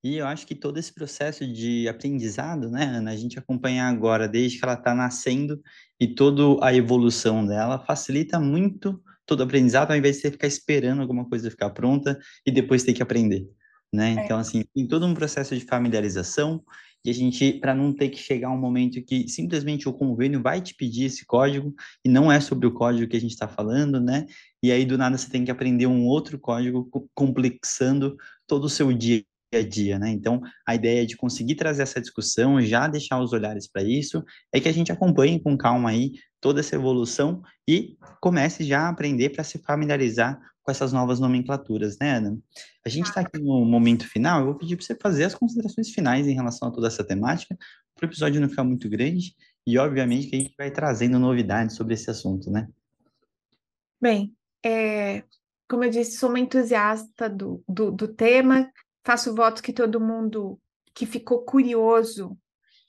E 0.03 0.17
eu 0.17 0.27
acho 0.27 0.45
que 0.45 0.57
todo 0.57 0.79
esse 0.79 0.93
processo 0.93 1.47
de 1.47 1.89
aprendizado, 1.89 2.69
né, 2.69 2.85
Ana, 2.85 3.13
a 3.13 3.17
gente 3.17 3.39
acompanha 3.39 3.85
agora, 3.85 4.27
desde 4.27 4.59
que 4.59 4.65
ela 4.65 4.75
está 4.75 4.93
nascendo 4.93 5.61
e 6.01 6.09
toda 6.09 6.65
a 6.65 6.75
evolução 6.75 7.47
dela, 7.47 7.79
facilita 7.79 8.41
muito 8.41 9.01
todo 9.25 9.41
o 9.41 9.43
aprendizado, 9.45 9.93
ao 9.93 9.97
invés 9.97 10.17
de 10.17 10.23
você 10.23 10.31
ficar 10.33 10.47
esperando 10.49 11.01
alguma 11.01 11.29
coisa 11.29 11.51
ficar 11.51 11.71
pronta 11.71 12.19
e 12.45 12.51
depois 12.51 12.83
ter 12.83 12.93
que 12.93 13.03
aprender, 13.03 13.49
né? 13.93 14.11
É. 14.11 14.25
Então, 14.25 14.39
assim, 14.39 14.65
tem 14.75 14.87
todo 14.87 15.07
um 15.07 15.15
processo 15.15 15.57
de 15.57 15.65
familiarização 15.65 16.65
e 17.05 17.11
a 17.11 17.15
gente, 17.15 17.55
para 17.55 17.75
não 17.75 17.93
ter 17.93 18.09
que 18.09 18.19
chegar 18.19 18.51
um 18.51 18.59
momento 18.59 19.03
que 19.03 19.29
simplesmente 19.29 19.89
o 19.89 19.93
convênio 19.93 20.43
vai 20.43 20.61
te 20.61 20.75
pedir 20.75 21.05
esse 21.05 21.25
código 21.25 21.75
e 22.05 22.09
não 22.09 22.31
é 22.31 22.41
sobre 22.41 22.67
o 22.67 22.73
código 22.73 23.09
que 23.09 23.17
a 23.17 23.21
gente 23.21 23.31
está 23.31 23.49
falando, 23.49 24.01
né? 24.01 24.27
E 24.63 24.73
aí 24.73 24.85
do 24.85 24.99
nada 24.99 25.17
você 25.17 25.31
tem 25.31 25.45
que 25.45 25.51
aprender 25.51 25.87
um 25.87 26.07
outro 26.07 26.39
código 26.39 26.89
complexando 27.15 28.17
todo 28.47 28.65
o 28.65 28.69
seu 28.69 28.93
dia 28.93 29.25
a 29.55 29.63
dia, 29.63 29.99
né? 29.99 30.11
Então, 30.11 30.43
a 30.67 30.75
ideia 30.75 31.07
de 31.07 31.17
conseguir 31.17 31.55
trazer 31.55 31.83
essa 31.83 32.01
discussão, 32.01 32.61
já 32.61 32.87
deixar 32.87 33.21
os 33.21 33.33
olhares 33.33 33.67
para 33.67 33.83
isso, 33.83 34.23
é 34.53 34.61
que 34.61 34.69
a 34.69 34.73
gente 34.73 34.93
acompanhe 34.93 35.41
com 35.41 35.57
calma 35.57 35.91
aí 35.91 36.13
toda 36.41 36.61
essa 36.61 36.77
evolução 36.77 37.43
e 37.67 37.97
comece 38.21 38.65
já 38.65 38.83
a 38.83 38.89
aprender 38.91 39.31
para 39.31 39.45
se 39.45 39.59
familiarizar 39.59 40.39
com 40.69 40.73
essas 40.73 40.93
novas 40.93 41.19
nomenclaturas, 41.19 41.97
né, 41.99 42.19
Ana? 42.19 42.39
A 42.85 42.91
gente 42.91 43.07
está 43.07 43.23
aqui 43.23 43.39
no 43.39 43.65
momento 43.65 44.07
final, 44.07 44.41
eu 44.41 44.47
vou 44.49 44.55
pedir 44.55 44.77
para 44.77 44.85
você 44.85 44.95
fazer 44.95 45.25
as 45.25 45.35
considerações 45.35 45.89
finais 45.89 46.27
em 46.27 46.35
relação 46.35 46.69
a 46.69 46.71
toda 46.71 46.89
essa 46.89 47.03
temática, 47.03 47.57
para 47.95 48.07
o 48.07 48.11
episódio 48.11 48.39
não 48.39 48.51
ficar 48.51 48.65
muito 48.65 48.87
grande 48.87 49.35
e, 49.67 49.79
obviamente, 49.79 50.27
que 50.27 50.37
a 50.37 50.39
gente 50.39 50.55
vai 50.59 50.71
trazendo 50.71 51.19
novidades 51.19 51.75
sobre 51.75 51.95
esse 51.95 52.11
assunto, 52.11 52.51
né? 52.51 52.69
Bem, 53.99 54.37
é, 54.63 55.25
como 55.67 55.85
eu 55.85 55.91
disse, 55.91 56.19
sou 56.19 56.29
uma 56.29 56.39
entusiasta 56.39 57.31
do, 57.31 57.65
do, 57.67 57.91
do 57.91 58.07
tema, 58.07 58.71
faço 59.03 59.35
voto 59.35 59.63
que 59.63 59.73
todo 59.73 59.99
mundo 59.99 60.61
que 60.95 61.07
ficou 61.07 61.47
curioso 61.47 62.37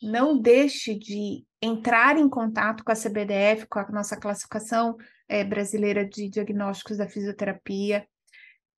não 0.03 0.37
deixe 0.37 0.99
de 0.99 1.45
entrar 1.61 2.17
em 2.17 2.27
contato 2.27 2.83
com 2.83 2.91
a 2.91 2.95
CBDF, 2.95 3.67
com 3.67 3.79
a 3.79 3.89
nossa 3.89 4.17
classificação 4.17 4.97
é, 5.29 5.43
brasileira 5.43 6.03
de 6.03 6.27
diagnósticos 6.27 6.97
da 6.97 7.07
fisioterapia, 7.07 8.05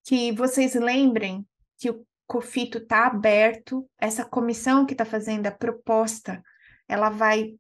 que 0.04 0.32
vocês 0.34 0.76
lembrem 0.76 1.48
que 1.80 1.90
o 1.90 2.06
COFITO 2.28 2.80
está 2.80 3.08
aberto, 3.08 3.90
essa 3.98 4.26
comissão 4.26 4.86
que 4.86 4.94
está 4.94 5.06
fazendo 5.06 5.48
a 5.48 5.52
proposta, 5.52 6.44
ela 6.88 7.10
vai 7.10 7.56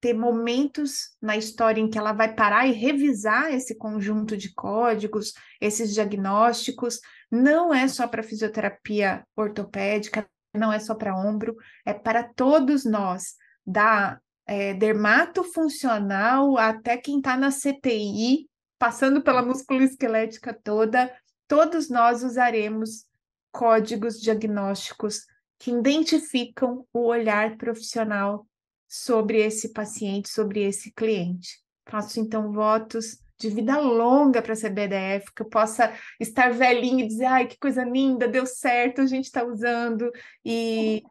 ter 0.00 0.14
momentos 0.14 1.16
na 1.20 1.36
história 1.36 1.80
em 1.80 1.90
que 1.90 1.98
ela 1.98 2.12
vai 2.12 2.32
parar 2.34 2.66
e 2.66 2.72
revisar 2.72 3.52
esse 3.52 3.76
conjunto 3.76 4.36
de 4.36 4.54
códigos, 4.54 5.32
esses 5.60 5.92
diagnósticos. 5.92 7.00
Não 7.30 7.74
é 7.74 7.88
só 7.88 8.06
para 8.06 8.22
fisioterapia 8.22 9.24
ortopédica, 9.36 10.28
não 10.54 10.72
é 10.72 10.78
só 10.78 10.94
para 10.94 11.16
ombro, 11.16 11.56
é 11.84 11.92
para 11.92 12.22
todos 12.22 12.84
nós, 12.84 13.34
da 13.66 14.20
é, 14.48 14.72
dermatofuncional 14.72 16.56
até 16.56 16.96
quem 16.96 17.18
está 17.18 17.36
na 17.36 17.50
CTI, 17.50 18.48
passando 18.78 19.20
pela 19.20 19.42
musculoesquelética 19.42 20.58
toda, 20.64 21.14
todos 21.46 21.90
nós 21.90 22.22
usaremos 22.22 23.04
códigos 23.52 24.18
diagnósticos 24.18 25.26
que 25.58 25.70
identificam 25.70 26.86
o 26.92 27.06
olhar 27.06 27.56
profissional 27.58 28.46
sobre 28.88 29.38
esse 29.44 29.72
paciente, 29.72 30.30
sobre 30.30 30.62
esse 30.62 30.92
cliente. 30.92 31.60
Faço 31.86 32.18
então 32.18 32.50
votos 32.50 33.18
de 33.38 33.50
vida 33.50 33.78
longa 33.78 34.40
para 34.40 34.54
a 34.54 34.56
CBDF, 34.56 35.32
que 35.34 35.42
eu 35.42 35.48
possa 35.48 35.92
estar 36.18 36.52
velhinho 36.52 37.00
e 37.00 37.08
dizer, 37.08 37.26
ai, 37.26 37.46
que 37.46 37.58
coisa 37.58 37.84
linda, 37.84 38.26
deu 38.26 38.46
certo, 38.46 39.00
a 39.00 39.06
gente 39.06 39.26
está 39.26 39.44
usando, 39.44 40.10
e 40.44 41.02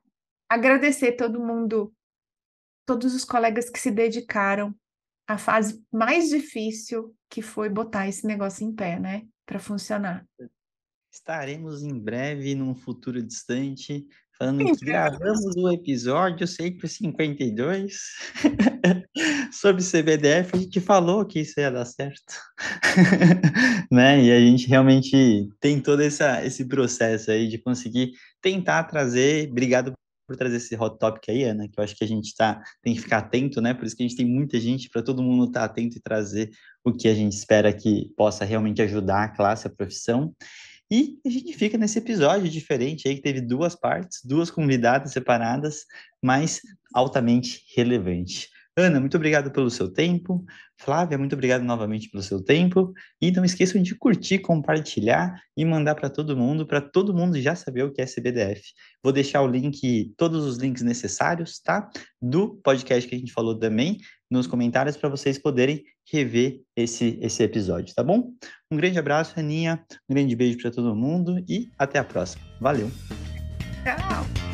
agradecer 0.49 1.13
todo 1.13 1.39
mundo, 1.39 1.93
todos 2.87 3.13
os 3.13 3.25
colegas 3.25 3.69
que 3.69 3.79
se 3.79 3.91
dedicaram 3.91 4.73
à 5.27 5.37
fase 5.37 5.83
mais 5.91 6.29
difícil, 6.29 7.13
que 7.29 7.41
foi 7.41 7.69
botar 7.69 8.07
esse 8.07 8.25
negócio 8.25 8.65
em 8.65 8.73
pé, 8.73 8.97
né, 8.97 9.27
para 9.45 9.59
funcionar. 9.59 10.25
Estaremos 11.11 11.83
em 11.83 11.99
breve, 11.99 12.55
num 12.55 12.73
futuro 12.73 13.21
distante, 13.21 14.07
falando 14.37 14.63
que 14.63 14.85
gravamos 14.85 15.55
o 15.57 15.69
episódio 15.69 16.47
152 16.47 17.97
sobre 19.51 19.83
CBDF, 19.83 20.51
a 20.53 20.57
gente 20.57 20.79
falou 20.79 21.25
que 21.25 21.41
isso 21.41 21.59
ia 21.59 21.71
dar 21.71 21.85
certo, 21.85 22.35
né? 23.91 24.23
E 24.23 24.31
a 24.31 24.39
gente 24.39 24.67
realmente 24.67 25.49
tem 25.59 25.81
todo 25.81 26.01
essa, 26.01 26.45
esse 26.45 26.63
processo 26.65 27.31
aí 27.31 27.49
de 27.49 27.57
conseguir 27.57 28.11
tentar 28.41 28.83
trazer, 28.83 29.49
obrigado 29.49 29.93
por 30.27 30.35
trazer 30.35 30.57
esse 30.57 30.75
hot 30.75 30.99
topic 30.99 31.29
aí, 31.29 31.43
Ana, 31.45 31.67
que 31.67 31.79
eu 31.79 31.83
acho 31.83 31.95
que 31.95 32.03
a 32.03 32.07
gente 32.07 32.35
tá, 32.35 32.61
tem 32.83 32.93
que 32.93 33.01
ficar 33.01 33.19
atento, 33.19 33.61
né? 33.61 33.73
Por 33.73 33.85
isso 33.85 33.95
que 33.95 34.03
a 34.03 34.07
gente 34.07 34.17
tem 34.17 34.25
muita 34.25 34.59
gente, 34.59 34.89
para 34.89 35.01
todo 35.01 35.23
mundo 35.23 35.45
estar 35.45 35.61
tá 35.61 35.65
atento 35.65 35.97
e 35.97 36.01
trazer 36.01 36.51
o 36.83 36.93
que 36.93 37.07
a 37.07 37.13
gente 37.13 37.31
espera 37.31 37.71
que 37.71 38.11
possa 38.17 38.43
realmente 38.43 38.81
ajudar 38.81 39.23
a 39.23 39.29
classe, 39.29 39.65
a 39.65 39.69
profissão. 39.69 40.35
E 40.91 41.17
a 41.25 41.29
gente 41.29 41.53
fica 41.53 41.77
nesse 41.77 41.97
episódio 41.97 42.49
diferente 42.49 43.07
aí, 43.07 43.15
que 43.15 43.21
teve 43.21 43.41
duas 43.41 43.75
partes, 43.75 44.19
duas 44.23 44.51
convidadas 44.51 45.11
separadas, 45.13 45.85
mas 46.21 46.61
altamente 46.93 47.63
relevante. 47.75 48.49
Ana, 48.77 48.99
muito 48.99 49.17
obrigado 49.17 49.49
pelo 49.49 49.71
seu 49.71 49.91
tempo. 49.91 50.45
Flávia, 50.79 51.17
muito 51.17 51.33
obrigado 51.33 51.63
novamente 51.63 52.09
pelo 52.11 52.21
seu 52.21 52.43
tempo. 52.43 52.93
E 53.19 53.31
não 53.31 53.43
esqueçam 53.43 53.81
de 53.81 53.95
curtir, 53.95 54.37
compartilhar 54.37 55.41
e 55.57 55.65
mandar 55.65 55.95
para 55.95 56.11
todo 56.11 56.37
mundo, 56.37 56.65
para 56.65 56.79
todo 56.79 57.11
mundo 57.11 57.41
já 57.41 57.55
saber 57.55 57.83
o 57.83 57.91
que 57.91 58.03
é 58.03 58.05
CBDF. 58.05 58.61
Vou 59.03 59.11
deixar 59.11 59.41
o 59.41 59.47
link, 59.47 60.13
todos 60.15 60.45
os 60.45 60.57
links 60.57 60.83
necessários, 60.83 61.59
tá? 61.59 61.89
Do 62.21 62.59
podcast 62.63 63.09
que 63.09 63.15
a 63.15 63.17
gente 63.17 63.33
falou 63.33 63.57
também, 63.57 63.97
nos 64.29 64.45
comentários, 64.45 64.95
para 64.95 65.09
vocês 65.09 65.39
poderem 65.39 65.83
rever 66.11 66.61
esse, 66.75 67.17
esse 67.19 67.41
episódio, 67.41 67.95
tá 67.95 68.03
bom? 68.03 68.31
Um 68.71 68.77
grande 68.77 68.99
abraço, 68.99 69.39
Aninha, 69.39 69.83
um 70.07 70.13
grande 70.13 70.35
beijo 70.35 70.59
para 70.59 70.69
todo 70.69 70.95
mundo 70.95 71.43
e 71.49 71.67
até 71.79 71.97
a 71.97 72.03
próxima. 72.03 72.43
Valeu! 72.61 72.91
Tchau! 73.83 74.46